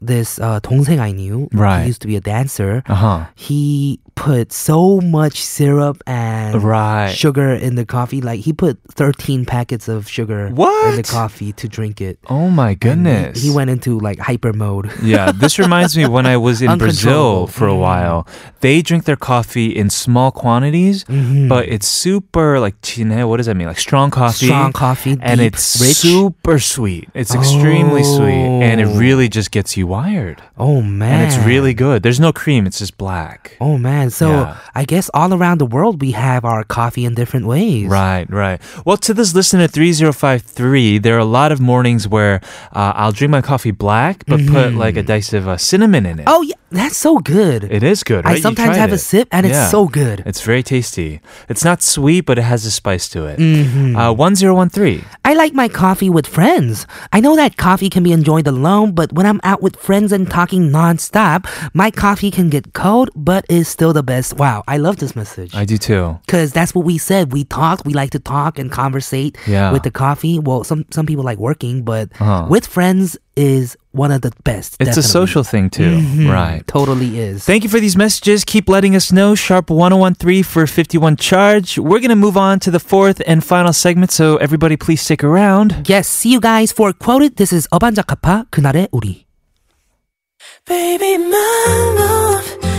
This 0.02 0.40
uh, 0.40 0.60
동생 0.64 0.98
I 0.98 1.12
knew, 1.12 1.48
Mm. 1.52 1.60
Right. 1.60 1.82
he 1.82 1.88
used 1.92 2.00
to 2.00 2.08
be 2.08 2.16
a 2.16 2.22
dancer. 2.24 2.82
Uh 2.88 2.94
huh. 2.94 3.24
He 3.34 4.00
put 4.20 4.52
so 4.52 5.00
much 5.00 5.40
syrup 5.42 6.02
and 6.06 6.62
Right. 6.62 7.08
sugar 7.10 7.50
in 7.54 7.74
the 7.76 7.86
coffee. 7.86 8.20
Like 8.20 8.40
he 8.40 8.52
put 8.52 8.78
13 8.92 9.46
packets 9.46 9.88
of 9.88 10.06
sugar 10.08 10.48
in 10.48 10.54
the 11.00 11.02
coffee 11.08 11.52
to 11.54 11.66
drink 11.66 12.02
it. 12.02 12.18
Oh 12.28 12.50
my 12.50 12.74
goodness. 12.74 13.40
He, 13.40 13.48
he 13.48 13.54
went 13.56 13.70
into 13.70 13.98
like 13.98 14.18
hyper 14.18 14.52
mode. 14.52 14.90
yeah, 15.02 15.32
this 15.32 15.58
reminds 15.58 15.96
me 15.96 16.06
when 16.06 16.26
I 16.26 16.36
was 16.36 16.60
in 16.60 16.76
Brazil 16.84 17.46
for 17.46 17.66
a 17.66 17.72
Mm. 17.72 17.80
while. 17.80 18.26
They 18.60 18.82
drink 18.82 19.04
their 19.06 19.16
coffee 19.16 19.68
in 19.74 19.88
small 19.88 20.30
quantities, 20.30 21.04
Mhm. 21.04 21.48
but 21.48 21.66
it's 21.68 21.88
super 21.88 22.60
like. 22.60 22.74
What 23.30 23.38
does 23.38 23.46
that 23.46 23.56
mean? 23.56 23.68
Like 23.68 23.80
strong 23.80 24.10
coffee. 24.10 24.46
Strong 24.46 24.72
coffee, 24.74 25.16
and 25.22 25.38
deep, 25.40 25.54
it's 25.54 25.80
rich. 25.80 25.96
super 25.96 26.58
sweet. 26.58 27.08
It's 27.14 27.34
extremely 27.34 28.04
sweet, 28.04 28.60
and 28.68 28.80
it 28.82 28.88
Oh. 28.88 28.98
really 28.98 29.28
just 29.30 29.50
gets 29.50 29.76
you 29.78 29.86
wired. 29.86 30.42
Oh 30.58 30.82
man. 30.82 31.12
And 31.12 31.32
it's 31.32 31.38
really 31.46 31.72
good. 31.72 32.02
There's 32.02 32.20
no 32.20 32.32
cream. 32.32 32.66
It's 32.66 32.80
just 32.80 32.98
black. 32.98 33.56
Oh 33.60 33.78
man. 33.78 34.09
So 34.10 34.28
Yeah. 34.30 34.56
I 34.74 34.84
guess 34.84 35.10
all 35.14 35.32
around 35.34 35.58
the 35.58 35.66
world 35.66 36.00
we 36.00 36.12
have 36.12 36.44
our 36.44 36.64
coffee 36.64 37.04
in 37.04 37.14
different 37.14 37.46
ways. 37.46 37.88
Right, 37.88 38.26
right. 38.30 38.60
Well, 38.84 38.96
to 38.98 39.14
this 39.14 39.34
listener 39.34 39.66
3053, 39.66 40.98
there 40.98 41.16
are 41.16 41.18
a 41.18 41.24
lot 41.24 41.52
of 41.52 41.60
mornings 41.60 42.06
where 42.08 42.40
uh, 42.72 42.92
I'll 42.96 43.12
drink 43.12 43.30
my 43.30 43.42
coffee 43.42 43.70
black, 43.70 44.24
but 44.26 44.40
put 44.46 44.74
like 44.74 44.96
a 44.96 45.02
dice 45.02 45.32
of 45.32 45.48
uh, 45.48 45.56
cinnamon 45.56 46.06
in 46.06 46.18
it. 46.20 46.24
Oh 46.26 46.42
yeah, 46.42 46.54
that's 46.70 46.96
so 46.96 47.18
good. 47.18 47.64
It 47.64 47.82
is 47.82 48.02
good, 48.04 48.24
right? 48.24 48.36
I 48.36 48.40
sometimes 48.40 48.76
have 48.76 48.92
a 48.92 48.98
sip 48.98 49.28
and 49.32 49.46
Yeah. 49.46 49.52
it's 49.62 49.70
so 49.70 49.86
good. 49.88 50.22
It's 50.26 50.40
very 50.40 50.62
tasty. 50.62 51.20
It's 51.48 51.64
not 51.64 51.82
sweet, 51.82 52.26
but 52.26 52.38
it 52.38 52.42
has 52.42 52.64
a 52.66 52.70
spice 52.70 53.08
to 53.10 53.26
it. 53.26 53.38
Mhm. 53.38 53.96
Uh, 53.96 54.12
1013. 54.12 55.04
I 55.24 55.34
like 55.34 55.54
my 55.54 55.68
coffee 55.68 56.10
with 56.10 56.26
friends. 56.26 56.86
I 57.12 57.20
know 57.20 57.36
that 57.36 57.56
coffee 57.56 57.88
can 57.90 58.02
be 58.02 58.12
enjoyed 58.12 58.46
alone, 58.46 58.92
but 58.92 59.12
when 59.12 59.26
I'm 59.26 59.40
out 59.42 59.62
with 59.62 59.76
friends 59.76 60.12
and 60.12 60.28
talking 60.30 60.70
nonstop, 60.70 61.46
my 61.74 61.90
coffee 61.90 62.30
can 62.30 62.48
get 62.50 62.72
cold, 62.72 63.10
but 63.14 63.44
is 63.48 63.68
still 63.68 63.89
the 63.89 64.03
best. 64.03 64.37
Wow, 64.37 64.63
I 64.67 64.77
love 64.77 64.97
this 64.97 65.15
message. 65.15 65.55
I 65.55 65.65
do 65.65 65.77
too. 65.77 66.19
Because 66.25 66.51
that's 66.53 66.75
what 66.75 66.85
we 66.85 66.97
said. 66.97 67.33
We 67.33 67.43
talk. 67.45 67.81
We 67.85 67.93
like 67.93 68.11
to 68.11 68.19
talk 68.19 68.59
and 68.59 68.71
conversate 68.71 69.37
Yeah. 69.47 69.71
with 69.71 69.83
the 69.83 69.91
coffee. 69.91 70.37
Well, 70.39 70.63
some 70.63 70.85
some 70.91 71.05
people 71.05 71.23
like 71.25 71.37
working, 71.39 71.83
but 71.83 72.09
Uh-huh. 72.19 72.45
with 72.49 72.65
friends 72.67 73.17
is 73.35 73.75
one 73.91 74.11
of 74.11 74.21
the 74.21 74.31
best. 74.43 74.75
It's 74.79 74.95
a 74.95 75.01
definitely. 75.01 75.11
social 75.11 75.43
thing 75.43 75.69
too. 75.69 75.97
Mhm. 75.99 76.29
Right. 76.31 76.63
Totally 76.67 77.19
is. 77.19 77.43
Thank 77.43 77.63
you 77.63 77.69
for 77.69 77.79
these 77.79 77.95
messages. 77.97 78.43
Keep 78.43 78.69
letting 78.69 78.95
us 78.95 79.11
know. 79.11 79.35
Sharp 79.35 79.69
1013 79.69 80.43
for 80.43 80.67
51 80.67 81.15
charge. 81.17 81.77
We're 81.79 81.99
going 81.99 82.13
to 82.15 82.19
move 82.19 82.37
on 82.37 82.59
to 82.63 82.71
the 82.71 82.79
fourth 82.79 83.19
and 83.27 83.43
final 83.43 83.73
segment, 83.73 84.11
so 84.11 84.35
everybody 84.37 84.75
please 84.77 85.01
stick 85.01 85.23
around. 85.23 85.83
yes, 85.87 86.07
see 86.07 86.31
you 86.31 86.39
guys 86.39 86.71
for 86.71 86.93
quoted. 86.93 87.35
This 87.35 87.51
is 87.51 87.67
어반자카파 87.71 88.45
그날의 88.51 88.87
우리. 88.91 89.23
Baby 90.67 91.17
my 91.17 91.95
love 91.97 92.78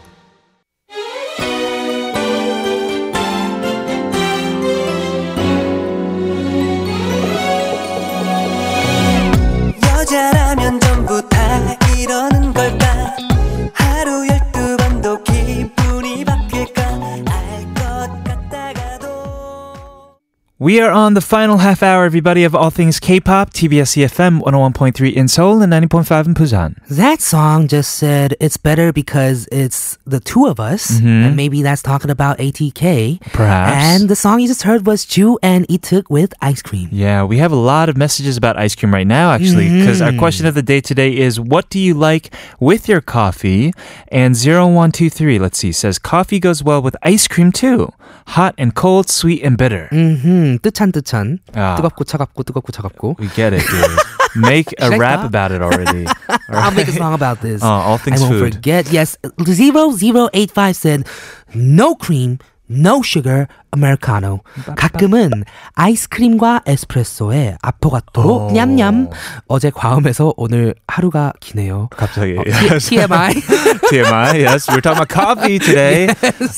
We 20.61 20.79
are 20.79 20.91
on 20.91 21.15
the 21.15 21.21
final 21.21 21.57
half 21.57 21.81
hour, 21.81 22.05
everybody, 22.05 22.43
of 22.43 22.53
all 22.53 22.69
things 22.69 22.99
K-pop, 22.99 23.49
TBS 23.49 23.97
EFM 23.97 24.41
101.3 24.41 25.11
in 25.11 25.27
Seoul 25.27 25.59
and 25.63 25.73
90.5 25.73 26.27
in 26.27 26.33
Busan. 26.35 26.75
That 26.87 27.19
song 27.19 27.67
just 27.67 27.95
said 27.95 28.35
it's 28.39 28.57
better 28.57 28.93
because 28.93 29.49
it's 29.51 29.97
the 30.05 30.19
two 30.19 30.45
of 30.45 30.59
us, 30.59 30.91
mm-hmm. 30.91 31.07
and 31.07 31.35
maybe 31.35 31.63
that's 31.63 31.81
talking 31.81 32.11
about 32.11 32.37
ATK. 32.37 33.21
Perhaps. 33.33 33.71
And 33.75 34.07
the 34.07 34.15
song 34.15 34.39
you 34.39 34.47
just 34.47 34.61
heard 34.61 34.85
was 34.85 35.03
Ju 35.03 35.39
and 35.41 35.67
Ituk 35.67 36.11
with 36.11 36.31
Ice 36.43 36.61
Cream. 36.61 36.89
Yeah, 36.91 37.23
we 37.23 37.39
have 37.39 37.51
a 37.51 37.55
lot 37.55 37.89
of 37.89 37.97
messages 37.97 38.37
about 38.37 38.55
ice 38.55 38.75
cream 38.75 38.93
right 38.93 39.07
now, 39.07 39.31
actually, 39.31 39.67
because 39.67 39.99
our 39.99 40.09
mm-hmm. 40.09 40.19
question 40.19 40.45
of 40.45 40.53
the 40.53 40.61
day 40.61 40.79
today 40.79 41.17
is 41.17 41.39
what 41.39 41.71
do 41.71 41.79
you 41.79 41.95
like 41.95 42.31
with 42.59 42.87
your 42.87 43.01
coffee? 43.01 43.73
And 44.09 44.35
0123, 44.35 45.39
let's 45.39 45.57
see, 45.57 45.71
says 45.71 45.97
coffee 45.97 46.39
goes 46.39 46.63
well 46.63 46.83
with 46.83 46.95
ice 47.01 47.27
cream 47.27 47.51
too. 47.51 47.91
Hot 48.27 48.53
and 48.59 48.75
cold, 48.75 49.09
sweet 49.09 49.41
and 49.41 49.57
bitter. 49.57 49.89
Mm-hmm. 49.91 50.50
음, 50.50 50.58
뜨찬 50.60 50.92
뜨찬. 50.92 51.38
아. 51.54 51.76
뜨겁고 51.76 52.04
차갑고 52.04 52.42
뜨겁고 52.42 52.72
차갑고. 52.72 53.16
We 53.20 53.28
get 53.28 53.54
it, 53.54 53.64
dude. 53.66 53.96
Make 54.36 54.74
a 54.78 54.86
Should 54.90 54.94
I 54.94 54.98
rap 54.98 55.20
stop? 55.20 55.26
about 55.26 55.52
it 55.54 55.62
already. 55.62 56.04
I'll 56.50 56.70
make 56.74 56.88
a 56.88 56.92
song 56.92 57.14
about 57.14 57.40
this. 57.40 57.62
Oh, 57.62 57.68
all 57.68 57.96
things 57.98 58.20
I 58.20 58.24
won't 58.28 58.38
food. 58.38 58.54
forget. 58.56 58.92
Yes, 58.92 59.16
0085 59.40 60.76
said, 60.76 61.06
no 61.54 61.94
cream, 61.94 62.38
no 62.70 63.00
sugar, 63.00 63.46
americano. 63.72 64.40
가끔은 64.76 65.44
아이스크림과 65.74 66.62
에스프레소에 66.66 67.56
아포가토로 67.62 68.46
오. 68.48 68.50
냠냠. 68.52 69.10
어제 69.46 69.70
과음해서 69.70 70.34
오늘 70.36 70.74
하루가 70.88 71.32
기네요. 71.38 71.88
갑자기. 71.92 72.36
어, 72.36 72.42
T- 72.42 72.96
TMI. 72.96 73.34
TMI, 73.90 74.38
yes. 74.42 74.66
We're 74.68 74.80
talking 74.80 74.98
about 74.98 75.08
coffee 75.10 75.60
today. 75.60 76.08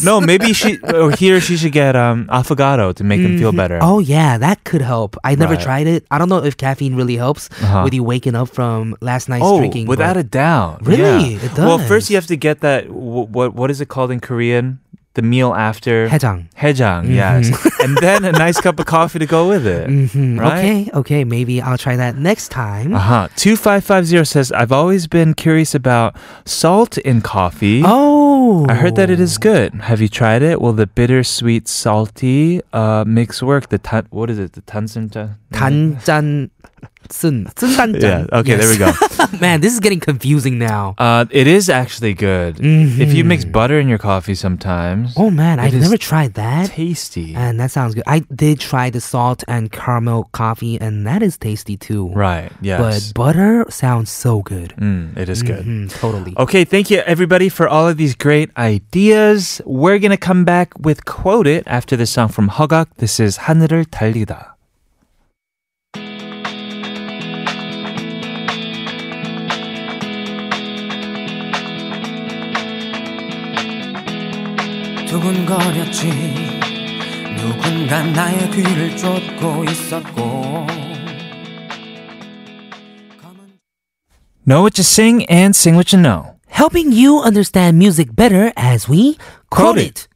No, 0.03 0.21
maybe 0.23 0.55
she 0.55 0.79
or 0.95 1.11
he 1.13 1.31
or 1.31 1.41
she 1.41 1.57
should 1.59 1.73
get 1.73 1.95
um 1.95 2.25
affogato 2.31 2.95
to 2.95 3.05
make 3.05 3.21
them 3.21 3.37
feel 3.37 3.53
better. 3.53 3.79
Oh 3.83 3.99
yeah, 4.01 4.39
that 4.39 4.65
could 4.65 4.81
help. 4.81 5.17
I 5.25 5.35
never 5.35 5.55
Right. 5.57 5.63
tried 5.63 5.87
it. 5.89 6.07
I 6.11 6.17
don't 6.17 6.31
know 6.31 6.41
if 6.43 6.57
caffeine 6.57 6.97
really 6.97 7.17
helps 7.21 7.51
Uh-huh. 7.61 7.83
with 7.85 7.93
you 7.93 8.03
waking 8.03 8.35
up 8.35 8.49
from 8.49 8.97
last 9.03 9.29
night's 9.29 9.45
Oh, 9.45 9.59
drinking. 9.59 9.87
without 9.89 10.15
but- 10.17 10.25
a 10.25 10.25
doubt. 10.25 10.87
Really? 10.89 11.37
Yeah. 11.37 11.45
It 11.45 11.59
Well, 11.59 11.77
does. 11.77 11.87
first 11.89 12.09
you 12.09 12.17
have 12.17 12.27
to 12.33 12.37
get 12.41 12.61
that. 12.65 12.87
wh- 12.89 13.29
What 13.29 13.53
what 13.53 13.69
is 13.71 13.83
it 13.85 13.89
called 13.93 14.09
in 14.11 14.21
Korean? 14.25 14.81
The 15.16 15.22
meal 15.22 15.54
after 15.54 16.10
해장. 16.10 16.50
Hejang, 16.58 17.06
yes, 17.14 17.54
and 17.86 17.94
then 18.02 18.26
a 18.26 18.32
nice 18.34 18.58
cup 18.60 18.80
of 18.82 18.88
coffee 18.90 19.20
to 19.22 19.28
go 19.30 19.46
with 19.48 19.62
it. 19.70 19.86
Mhm. 19.86 20.42
Right? 20.42 20.58
Okay, 20.58 20.90
okay, 21.06 21.22
maybe 21.24 21.62
I'll 21.62 21.78
try 21.78 21.94
that 21.96 22.18
next 22.18 22.50
time. 22.50 22.96
Uh 22.98 22.98
huh. 22.98 23.28
Two 23.38 23.54
five 23.56 23.86
five 23.86 24.10
zero 24.10 24.24
says 24.26 24.50
I've 24.52 24.74
always 24.74 25.06
been 25.06 25.38
curious 25.38 25.78
about 25.78 26.18
salt 26.50 26.98
in 26.98 27.22
coffee. 27.22 27.86
Oh, 27.86 28.33
I 28.43 28.75
heard 28.75 28.97
that 28.97 29.11
it 29.11 29.21
is 29.21 29.39
good. 29.39 29.75
Have 29.87 30.01
you 30.01 30.09
tried 30.09 30.43
it? 30.43 30.61
Will 30.61 30.73
the 30.73 30.87
bitter, 30.87 31.23
sweet, 31.23 31.69
salty 31.69 32.61
uh, 32.73 33.05
mix 33.07 33.43
work? 33.43 33.69
The 33.69 33.79
tan, 33.79 34.07
what 34.11 34.29
is 34.31 34.39
it? 34.39 34.53
The 34.55 34.63
tansun 34.63 35.09
단짠 35.53 36.51
쓴 37.11 37.47
쓴단짠. 37.57 38.03
Yeah. 38.03 38.27
Okay. 38.41 38.57
There 38.57 38.69
we 38.69 38.77
go. 38.77 38.93
Man, 39.41 39.63
this 39.63 39.73
is 39.73 39.81
getting 39.81 39.99
confusing 39.99 40.59
now. 40.59 40.95
Uh, 40.99 41.25
it 41.31 41.47
is 41.47 41.71
actually 41.71 42.13
good. 42.13 42.61
If 42.61 43.15
you 43.17 43.25
mix 43.25 43.47
butter 43.49 43.81
in 43.81 43.89
your 43.89 43.97
coffee 43.99 44.35
sometimes, 44.37 45.15
Oh 45.17 45.31
man, 45.31 45.59
It 45.59 45.63
I've 45.73 45.75
is 45.75 45.83
never 45.89 45.97
tried 45.97 46.35
that. 46.35 46.69
tasty. 46.69 47.35
And 47.35 47.59
that 47.61 47.71
sounds 47.73 47.95
good. 47.97 48.05
I 48.07 48.21
did 48.35 48.61
try 48.61 48.91
the 48.91 49.01
salt 49.01 49.43
and 49.49 49.73
caramel 49.73 50.29
coffee, 50.37 50.79
and 50.79 51.07
that 51.07 51.23
is 51.23 51.39
tasty 51.39 51.77
too. 51.81 52.13
right. 52.13 52.53
Yes. 52.61 52.79
But 52.79 53.01
butter 53.17 53.65
sounds 53.71 54.11
so 54.11 54.43
good. 54.43 54.75
Mm, 54.79 55.17
it 55.17 55.29
is 55.33 55.43
good. 55.43 55.65
Mhm, 55.65 55.89
totally. 55.99 56.35
Okay, 56.37 56.65
thank 56.69 56.91
you 56.93 56.99
everybody 57.09 57.49
for 57.49 57.67
all 57.67 57.89
of 57.89 57.97
these 57.97 58.15
great 58.15 58.32
ideas. 58.57 59.61
We're 59.67 59.99
gonna 59.99 60.17
come 60.17 60.45
back 60.45 60.73
with 60.79 61.05
Quote 61.05 61.47
It 61.47 61.65
after 61.67 61.97
this 61.97 62.11
song 62.11 62.29
from 62.29 62.49
Hogak. 62.49 62.87
This 62.97 63.21
is 63.21 63.39
하늘을 63.39 63.85
달리다. 63.87 64.57
두근거렸지 75.09 76.11
누군가 77.37 78.03
나의 78.03 78.51
뒤를 78.51 78.97
쫓고 78.97 79.65
있었고 79.65 80.67
Know 84.45 84.63
what 84.63 84.79
you 84.79 84.83
sing 84.83 85.27
and 85.29 85.55
sing 85.55 85.77
what 85.77 85.93
you 85.93 86.01
know. 86.01 86.32
Helping 86.54 86.92
you 86.92 87.20
understand 87.20 87.80
music 87.80 88.16
better 88.16 88.54
as 88.56 88.88
we 88.88 89.18
quote, 89.50 89.80
it. 89.80 90.08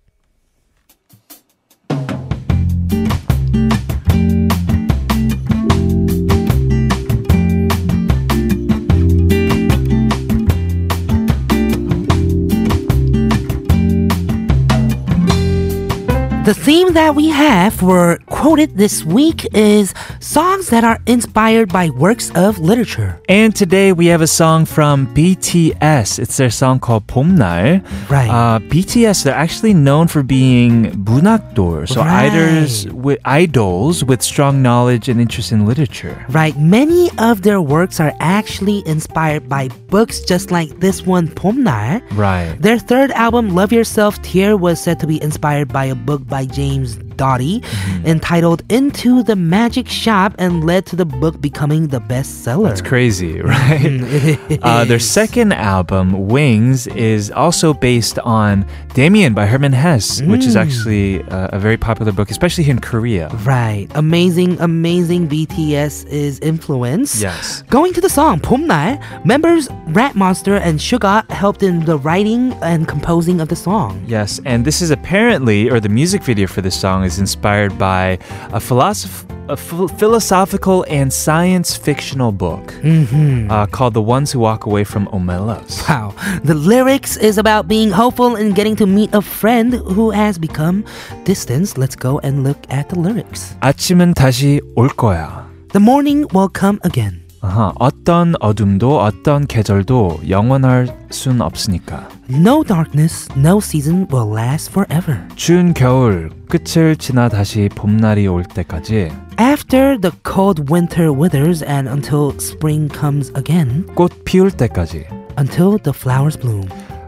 The 16.47 16.55
theme 16.55 16.95
that 16.95 17.15
we 17.15 17.29
have 17.31 17.73
for 17.73 18.19
quoted 18.27 18.77
this 18.77 19.05
week 19.05 19.47
is 19.55 19.95
songs 20.19 20.71
that 20.71 20.83
are 20.83 20.99
inspired 21.07 21.73
by 21.73 21.91
works 21.91 22.33
of 22.35 22.59
literature. 22.59 23.21
And 23.29 23.55
today 23.55 23.93
we 23.93 24.07
have 24.07 24.23
a 24.23 24.27
song 24.27 24.65
from 24.65 25.07
BTS. 25.15 26.19
It's 26.19 26.37
their 26.37 26.51
song 26.51 26.81
called 26.81 27.07
봄날. 27.07 27.87
Right. 28.11 28.29
Uh, 28.29 28.59
BTS, 28.59 29.23
they're 29.23 29.37
actually 29.39 29.73
known 29.73 30.09
for 30.09 30.25
being 30.25 30.91
문학돌, 31.05 31.87
so 31.89 32.01
Right. 32.01 32.33
idols 32.33 32.89
with, 32.89 33.21
idols 33.25 34.03
with 34.03 34.21
strong 34.21 34.63
knowledge 34.63 35.09
and 35.09 35.21
interest 35.21 35.53
in 35.53 35.65
literature. 35.65 36.27
Right, 36.29 36.59
many 36.59 37.09
of 37.19 37.43
their 37.43 37.63
works 37.63 38.01
are 38.01 38.13
actually 38.19 38.83
inspired 38.85 39.49
by 39.49 39.69
books 39.91 40.19
just 40.21 40.51
like 40.51 40.81
this 40.81 41.07
one, 41.07 41.29
봄날. 41.29 42.03
Right. 42.17 42.57
Their 42.59 42.81
third 42.81 43.13
album, 43.13 43.55
Love 43.55 43.71
Yourself 43.73 44.21
Tear, 44.23 44.57
was 44.57 44.81
said 44.83 44.99
to 44.99 45.07
be 45.07 45.23
inspired 45.23 45.69
by 45.73 45.85
a 45.85 45.95
book 45.95 46.27
by 46.33 46.36
James 46.46 46.96
Doty 47.18 47.62
Mm-hmm. 47.62 48.06
entitled 48.08 48.62
Into 48.70 49.24
the 49.24 49.36
Magic 49.36 49.88
Shop 49.90 50.34
and 50.38 50.64
led 50.66 50.86
to 50.88 50.96
the 50.96 51.06
book 51.06 51.40
becoming 51.42 51.88
the 51.88 52.00
bestseller. 52.00 52.70
It's 52.72 52.82
crazy, 52.82 53.42
right? 53.56 54.60
uh, 54.62 54.86
their 54.86 55.00
second 55.00 55.54
album, 55.54 56.28
Wings, 56.28 56.86
is 56.88 57.32
also 57.32 57.74
based 57.74 58.20
on 58.20 58.66
Demian 58.90 59.34
by 59.34 59.46
Hermann 59.46 59.74
Hesse, 59.74 60.22
which 60.24 60.46
is 60.46 60.56
actually 60.56 61.24
uh, 61.24 61.50
a 61.54 61.60
very 61.60 61.78
popular 61.78 62.12
book, 62.12 62.30
especially 62.32 62.64
here 62.64 62.74
in 62.76 62.82
Korea. 62.82 63.30
Right. 63.46 63.88
Amazing, 63.96 64.60
amazing 64.60 65.28
BTS 65.28 66.06
is 66.08 66.40
influence. 66.40 67.20
Yes. 67.22 67.64
Going 67.70 67.94
to 67.94 68.02
the 68.02 68.10
song 68.10 68.40
봄날, 68.40 69.00
members 69.26 69.70
Rap 69.88 70.16
Monster 70.16 70.56
and 70.58 70.80
Suga 70.80 71.30
helped 71.32 71.64
in 71.64 71.86
the 71.86 71.98
writing 71.98 72.54
and 72.62 72.88
composing 72.88 73.40
of 73.42 73.48
the 73.50 73.56
song. 73.56 74.04
Yes, 74.08 74.40
and 74.46 74.66
this 74.66 74.82
is 74.82 74.92
apparently, 74.92 75.70
or 75.70 75.80
the 75.80 75.90
music 75.90 76.24
video 76.27 76.47
for 76.47 76.61
this 76.63 76.75
song 76.79 77.05
is 77.05 77.19
inspired 77.19 77.79
by 77.79 78.19
a, 78.53 78.59
philosoph- 78.59 79.25
a 79.49 79.57
ph- 79.57 79.91
philosophical 79.99 80.85
and 80.89 81.13
science 81.13 81.77
fictional 81.77 82.33
book 82.33 82.75
uh, 82.85 83.67
called 83.67 83.95
The 83.95 84.03
Ones 84.03 84.33
Who 84.33 84.41
Walk 84.41 84.67
Away 84.67 84.83
from 84.85 85.07
Omelas. 85.13 85.89
Wow. 85.89 86.15
The 86.45 86.55
lyrics 86.55 87.17
is 87.17 87.39
about 87.39 87.69
being 87.69 87.91
hopeful 87.91 88.35
and 88.37 88.55
getting 88.55 88.75
to 88.77 88.87
meet 88.87 89.15
a 89.15 89.23
friend 89.23 89.75
who 89.75 90.11
has 90.11 90.39
become 90.39 90.85
distant. 91.25 91.79
Let's 91.79 91.95
go 91.97 92.19
and 92.21 92.43
look 92.45 92.59
at 92.69 92.89
the 92.89 92.99
lyrics. 92.99 93.55
아침은 93.61 94.15
다시 94.15 94.61
올 94.77 94.89
거야. 94.89 95.47
The 95.73 95.81
morning 95.81 96.27
will 96.35 96.49
come 96.51 96.79
again. 96.83 97.21
아하, 97.48 97.72
어떤 97.80 98.34
어둠도 98.42 99.00
어떤 99.00 99.48
계절도 99.48 100.20
영원할 100.28 100.88
순 101.12 101.40
없으니까. 101.42 102.10
No 102.30 102.62
darkness, 102.62 103.30
no 103.38 103.60
season 103.60 104.06
will 104.12 104.30
last 104.30 104.70
forever. 104.70 105.18
추운 105.38 105.74
겨울 105.74 106.30
끝을 106.50 106.98
지나 106.98 107.30
다시 107.30 107.70
봄날이 107.74 108.28
올 108.28 108.44
때까지 108.44 109.12
After 109.40 109.98
the 110.02 110.12
cold 110.26 110.70
winter 110.70 111.10
withers 111.10 111.64
and 111.64 111.90
until 111.90 112.36
spring 112.36 112.94
comes 112.94 113.32
again, 113.34 113.86
꽃 113.96 114.12
피울 114.26 114.52
때까지 114.52 115.06
until 115.40 115.78
the 115.82 115.94
flowers 115.96 116.38
bloom. 116.38 116.68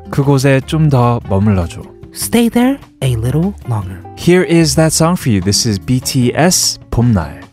그곳에 0.09 0.61
좀 0.65 0.89
더 0.89 1.19
머물러 1.29 1.67
줘. 1.67 1.81
Stay 2.13 2.49
there 2.49 2.79
a 3.03 3.15
little 3.15 3.53
longer. 3.67 3.99
Here 4.17 4.43
is 4.43 4.75
that 4.75 4.93
song 4.93 5.17
for 5.17 5.29
you. 5.33 5.41
This 5.41 5.67
is 5.67 5.77
BTS 5.79 6.79
봄날. 6.89 7.48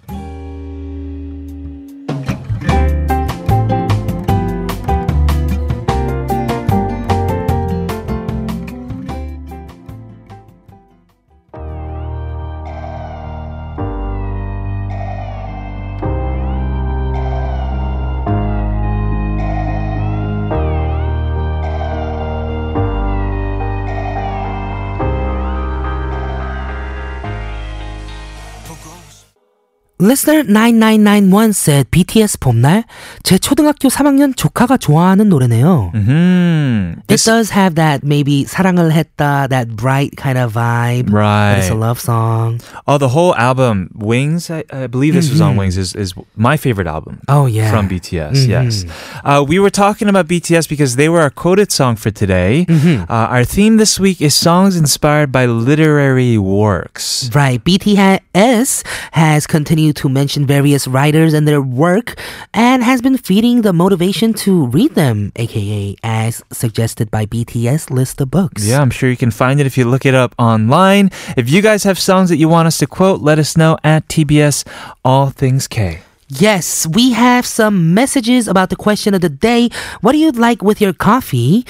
Listener 30.16 30.42
9991 30.42 31.54
said 31.54 31.92
BTS 31.92 32.40
봄날 32.40 32.86
제 33.22 33.38
초등학교 33.38 33.88
3학년 33.88 34.36
조카가 34.36 34.78
좋아하는 34.78 35.30
노래네요. 35.30 35.92
Mm-hmm. 35.94 37.02
It 37.08 37.22
does 37.24 37.52
have 37.52 37.76
that 37.76 38.02
maybe 38.04 38.44
사랑을 38.46 38.92
했다 38.92 39.48
that 39.50 39.76
bright 39.76 40.18
kind 40.18 40.40
of 40.40 40.54
vibe. 40.54 41.06
But 41.06 41.14
Right. 41.14 41.58
It's 41.60 41.70
a 41.70 41.76
love 41.76 42.00
song. 42.00 42.62
Oh, 42.88 42.98
the 42.98 43.10
whole 43.10 43.36
album, 43.36 43.92
Wings, 43.94 44.50
I, 44.50 44.64
I 44.74 44.88
believe 44.88 45.14
this 45.14 45.30
was 45.30 45.40
on 45.40 45.56
Wings, 45.56 45.78
is, 45.78 45.94
is 45.94 46.16
my 46.36 46.58
favorite 46.58 46.88
album. 46.88 47.22
Oh 47.28 47.46
yeah. 47.46 47.70
From 47.70 47.88
BTS, 47.88 48.48
yes. 48.48 48.86
Uh, 49.24 49.46
we 49.48 49.60
were 49.60 49.70
talking 49.70 50.08
about 50.10 50.26
BTS 50.28 50.68
because 50.68 50.96
they 50.96 51.10
were 51.10 51.22
our 51.22 51.30
quoted 51.30 51.72
song 51.72 51.96
for 51.96 52.10
today. 52.10 52.66
Uh, 52.68 53.06
our 53.08 53.44
theme 53.44 53.78
this 53.78 54.00
week 54.00 54.20
is 54.20 54.34
songs 54.34 54.76
inspired 54.76 55.32
by 55.32 55.46
literary 55.46 56.40
works. 56.40 57.30
Right. 57.36 57.64
BTS 57.64 58.84
has 59.12 59.46
continued 59.46 59.92
to 59.92 60.05
mention 60.09 60.47
various 60.47 60.87
writers 60.87 61.35
and 61.35 61.47
their 61.47 61.63
work 61.63 62.19
and 62.55 62.83
has 62.83 63.03
been 63.03 63.17
feeding 63.17 63.63
the 63.63 63.73
motivation 63.73 64.33
to 64.35 64.67
read 64.67 64.95
them, 64.95 65.33
aka 65.37 65.97
as 66.03 66.43
suggested 66.53 67.11
by 67.11 67.27
BTS 67.27 67.91
list 67.91 68.21
of 68.21 68.31
books. 68.31 68.67
Yeah, 68.67 68.81
I'm 68.81 68.91
sure 68.91 69.11
you 69.11 69.17
can 69.17 69.31
find 69.31 69.61
it 69.61 69.67
if 69.67 69.79
you 69.79 69.85
look 69.85 70.07
it 70.07 70.15
up 70.15 70.35
online. 70.39 71.11
If 71.37 71.51
you 71.51 71.63
guys 71.63 71.85
have 71.85 71.99
songs 71.99 72.31
that 72.31 72.37
you 72.37 72.49
want 72.49 72.67
us 72.67 72.79
to 72.79 72.87
quote, 72.87 73.21
let 73.21 73.39
us 73.39 73.57
know 73.57 73.79
at 73.85 74.09
TBS 74.09 74.67
All 75.05 75.31
Things 75.31 75.69
K. 75.69 76.01
Yes, 76.29 76.89
we 76.89 77.13
have 77.13 77.47
some 77.47 77.95
messages 77.95 78.49
about 78.49 78.71
the 78.71 78.77
question 78.77 79.15
of 79.15 79.21
the 79.21 79.29
day. 79.29 79.69
What 80.01 80.13
do 80.13 80.19
you 80.19 80.33
like 80.33 80.61
with 80.61 80.81
your 80.81 80.93
coffee? 80.93 81.65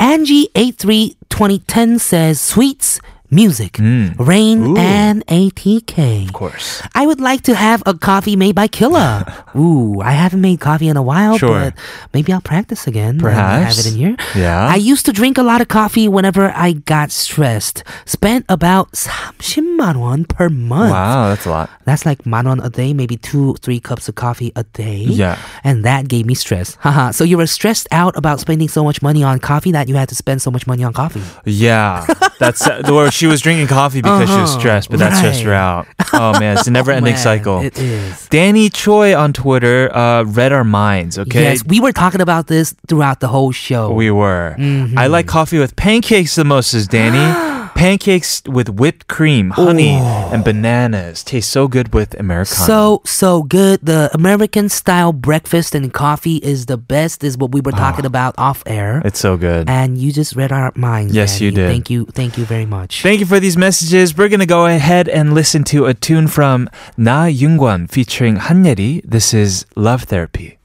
Angie832010 0.00 2.00
says 2.00 2.40
sweets, 2.40 3.00
music, 3.30 3.78
rain, 4.18 4.62
Ooh. 4.62 4.76
and 4.76 5.24
ATK. 5.26 6.26
Of 6.26 6.32
course. 6.32 6.82
I 6.94 7.06
would 7.06 7.20
like 7.20 7.42
to 7.42 7.54
have 7.54 7.82
a 7.86 7.94
coffee 7.94 8.36
made 8.36 8.54
by 8.54 8.66
Killa. 8.68 9.24
Ooh, 9.56 10.00
I 10.00 10.12
haven't 10.12 10.40
made 10.40 10.60
coffee 10.60 10.88
in 10.88 10.96
a 10.96 11.02
while, 11.02 11.38
Sure. 11.38 11.70
but 11.70 11.74
maybe 12.12 12.32
I'll 12.32 12.40
practice 12.40 12.86
again. 12.86 13.24
I 13.24 13.30
have 13.30 13.78
it 13.78 13.86
in 13.86 13.94
here. 13.94 14.16
Yeah. 14.34 14.66
I 14.66 14.76
used 14.76 15.06
to 15.06 15.12
drink 15.12 15.38
a 15.38 15.42
lot 15.42 15.60
of 15.60 15.68
coffee 15.68 16.08
whenever 16.08 16.52
I 16.54 16.72
got 16.72 17.10
stressed. 17.10 17.82
Spent 18.04 18.44
about 18.48 18.92
30만 18.92 19.96
won 19.96 20.24
per 20.24 20.48
month. 20.48 20.92
Wow, 20.92 21.28
that's 21.30 21.46
a 21.46 21.50
lot. 21.50 21.70
That's 21.84 22.04
like 22.06 22.26
man 22.26 22.46
won 22.46 22.60
a 22.60 22.70
day, 22.70 22.92
maybe 22.92 23.16
two, 23.16 23.54
three 23.62 23.80
cups 23.80 24.08
of 24.08 24.14
coffee 24.14 24.52
a 24.56 24.64
day. 24.64 25.06
Yeah. 25.08 25.38
And 25.64 25.84
that 25.84 26.08
gave 26.08 26.26
me 26.26 26.34
stress. 26.34 26.74
Haha. 26.80 27.10
so 27.12 27.24
you 27.24 27.36
were 27.38 27.46
stressed 27.46 27.86
out 27.92 28.16
about 28.16 28.40
spending 28.40 28.68
so 28.68 28.84
much 28.84 29.02
money 29.02 29.22
on 29.22 29.38
coffee 29.38 29.72
that 29.72 29.88
you 29.88 29.94
had 29.96 30.08
to 30.10 30.14
spend 30.14 30.42
so 30.42 30.50
much 30.50 30.66
money 30.66 30.82
on 30.84 30.92
coffee. 30.92 31.22
Yeah, 31.44 32.06
that's 32.38 32.66
uh, 32.66 32.82
or 32.90 33.10
she 33.20 33.26
was 33.26 33.42
drinking 33.42 33.66
coffee 33.66 34.00
because 34.00 34.28
she 34.30 34.34
was 34.40 34.50
Uh-huh. 34.50 34.58
stressed, 34.60 34.88
but 34.90 34.98
that 34.98 35.14
stressed 35.14 35.42
her 35.42 35.52
out. 35.52 35.86
Oh 36.14 36.32
man, 36.40 36.56
it's 36.56 36.66
a 36.66 36.70
never-ending 36.78 37.12
Man, 37.12 37.22
cycle. 37.22 37.60
It 37.60 37.78
is. 37.78 38.26
Danny 38.28 38.70
Choi 38.70 39.14
on 39.14 39.34
Twitter 39.34 39.94
uh, 39.94 40.24
read 40.24 40.52
our 40.52 40.64
minds. 40.64 41.18
Okay, 41.18 41.42
Yes, 41.42 41.62
we 41.66 41.80
were 41.80 41.92
talking 41.92 42.22
about 42.22 42.46
this 42.46 42.74
throughout 42.88 43.20
the 43.20 43.28
whole 43.28 43.52
show. 43.52 43.92
we 43.92 44.10
were. 44.10 44.56
Mm-hmm. 44.58 44.98
I 44.98 45.06
like 45.08 45.26
coffee 45.26 45.58
with 45.58 45.76
pancakes 45.76 46.34
the 46.34 46.44
most, 46.44 46.70
says 46.70 46.88
Danny. 46.88 47.18
pancakes 47.74 48.42
with 48.46 48.68
whipped 48.68 49.06
cream, 49.08 49.50
honey, 49.50 49.90
and 49.90 50.44
bananas 50.44 51.24
taste 51.24 51.50
so 51.50 51.68
good 51.68 51.92
with 51.94 52.18
Americano. 52.18 52.66
So 52.66 53.02
so 53.04 53.42
good. 53.42 53.80
The 53.82 54.10
American 54.14 54.68
style 54.68 55.12
breakfast 55.12 55.74
and 55.74 55.92
coffee 55.92 56.36
is 56.36 56.66
the 56.66 56.76
best. 56.76 57.24
Is 57.24 57.36
what 57.36 57.52
we 57.52 57.60
were 57.60 57.72
ah. 57.74 57.78
talking 57.78 58.06
about 58.06 58.34
off 58.38 58.62
air. 58.66 59.02
it's 59.04 59.18
so 59.18 59.36
good. 59.36 59.68
And 59.68 59.98
you 59.98 60.12
just 60.12 60.36
read 60.36 60.52
our 60.52 60.72
minds. 60.76 61.14
Yes, 61.14 61.40
you 61.40 61.50
did. 61.50 61.68
Thank 61.68 61.90
you. 61.90 62.06
Thank 62.06 62.38
you 62.38 62.44
very 62.44 62.66
much. 62.66 63.02
Thank 63.02 63.20
you 63.20 63.26
for 63.26 63.40
these 63.40 63.56
messages. 63.56 64.16
We're 64.16 64.28
gonna 64.28 64.46
go 64.46 64.66
ahead 64.66 65.08
and 65.08 65.34
listen 65.34 65.64
to 65.64 65.86
a 65.86 65.94
tune 65.94 66.28
from 66.28 66.68
Na 66.96 67.26
Youngwon 67.26 67.90
featuring 67.90 68.36
Hanyeri. 68.36 69.02
This 69.04 69.34
is 69.34 69.66
Love 69.74 70.04
Therapy. 70.04 70.59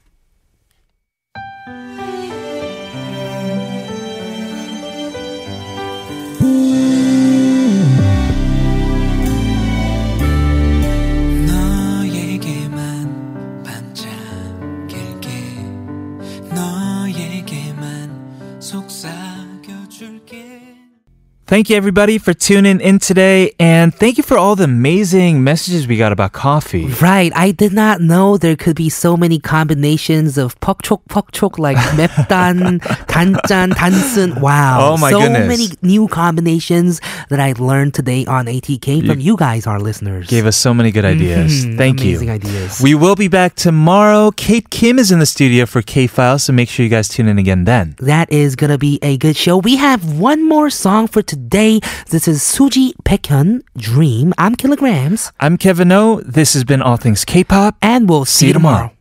Thank 21.47 21.69
you, 21.69 21.75
everybody, 21.75 22.17
for 22.17 22.33
tuning 22.33 22.79
in 22.79 22.97
today. 22.99 23.51
And 23.59 23.93
thank 23.93 24.15
you 24.17 24.23
for 24.23 24.37
all 24.37 24.55
the 24.55 24.63
amazing 24.63 25.43
messages 25.43 25.85
we 25.85 25.97
got 25.97 26.13
about 26.13 26.31
coffee. 26.31 26.85
Right. 27.01 27.29
I 27.35 27.51
did 27.51 27.73
not 27.73 27.99
know 27.99 28.37
there 28.37 28.55
could 28.55 28.77
be 28.77 28.87
so 28.87 29.17
many 29.17 29.37
combinations 29.37 30.37
of 30.37 30.57
퍽촉 30.61 31.01
퍽촉 31.09 31.59
like 31.59 31.75
맵단, 31.75 32.79
단짠, 32.79 33.73
단순. 33.75 34.39
Wow. 34.39 34.93
Oh 34.93 34.97
my 34.97 35.11
so 35.11 35.19
goodness. 35.19 35.45
many 35.49 35.67
new 35.81 36.07
combinations 36.07 37.01
that 37.27 37.41
I 37.41 37.51
learned 37.59 37.95
today 37.95 38.23
on 38.27 38.45
ATK 38.45 39.05
from 39.05 39.19
you 39.19 39.35
guys, 39.35 39.67
our 39.67 39.81
listeners. 39.81 40.27
Gave 40.29 40.45
us 40.45 40.55
so 40.55 40.73
many 40.73 40.89
good 40.89 41.03
ideas. 41.03 41.65
Mhm. 41.65 41.75
Thank 41.77 41.99
Amazing 41.99 42.29
you. 42.29 42.33
ideas. 42.35 42.79
We 42.81 42.95
will 42.95 43.15
be 43.15 43.27
back 43.27 43.55
tomorrow. 43.55 44.31
Kate 44.31 44.69
Kim 44.69 44.97
is 44.97 45.11
in 45.11 45.19
the 45.19 45.25
studio 45.25 45.65
for 45.65 45.81
K 45.81 46.07
Files, 46.07 46.43
so 46.43 46.53
make 46.53 46.69
sure 46.69 46.85
you 46.85 46.89
guys 46.89 47.09
tune 47.09 47.27
in 47.27 47.37
again 47.37 47.65
then. 47.65 47.95
That 47.99 48.31
is 48.31 48.55
gonna 48.55 48.77
be 48.77 48.99
a 49.03 49.17
good 49.17 49.35
show. 49.35 49.57
We 49.57 49.75
have 49.75 50.15
one 50.17 50.47
more 50.47 50.69
song 50.69 51.07
for 51.11 51.21
today. 51.21 51.34
This 51.36 52.26
is 52.26 52.42
Suzy 52.42 52.94
Baekhyun, 53.04 53.62
Dream. 53.76 54.32
I'm 54.38 54.56
Killagramz. 54.56 55.32
I'm 55.38 55.58
Kevin 55.58 55.92
O. 55.92 56.20
This 56.22 56.54
has 56.54 56.64
been 56.64 56.80
All 56.80 56.96
Things 56.96 57.24
K 57.26 57.44
pop. 57.44 57.76
And 57.82 58.08
we'll 58.08 58.24
see, 58.24 58.48
you 58.48 58.52
tomorrow. 58.54 58.95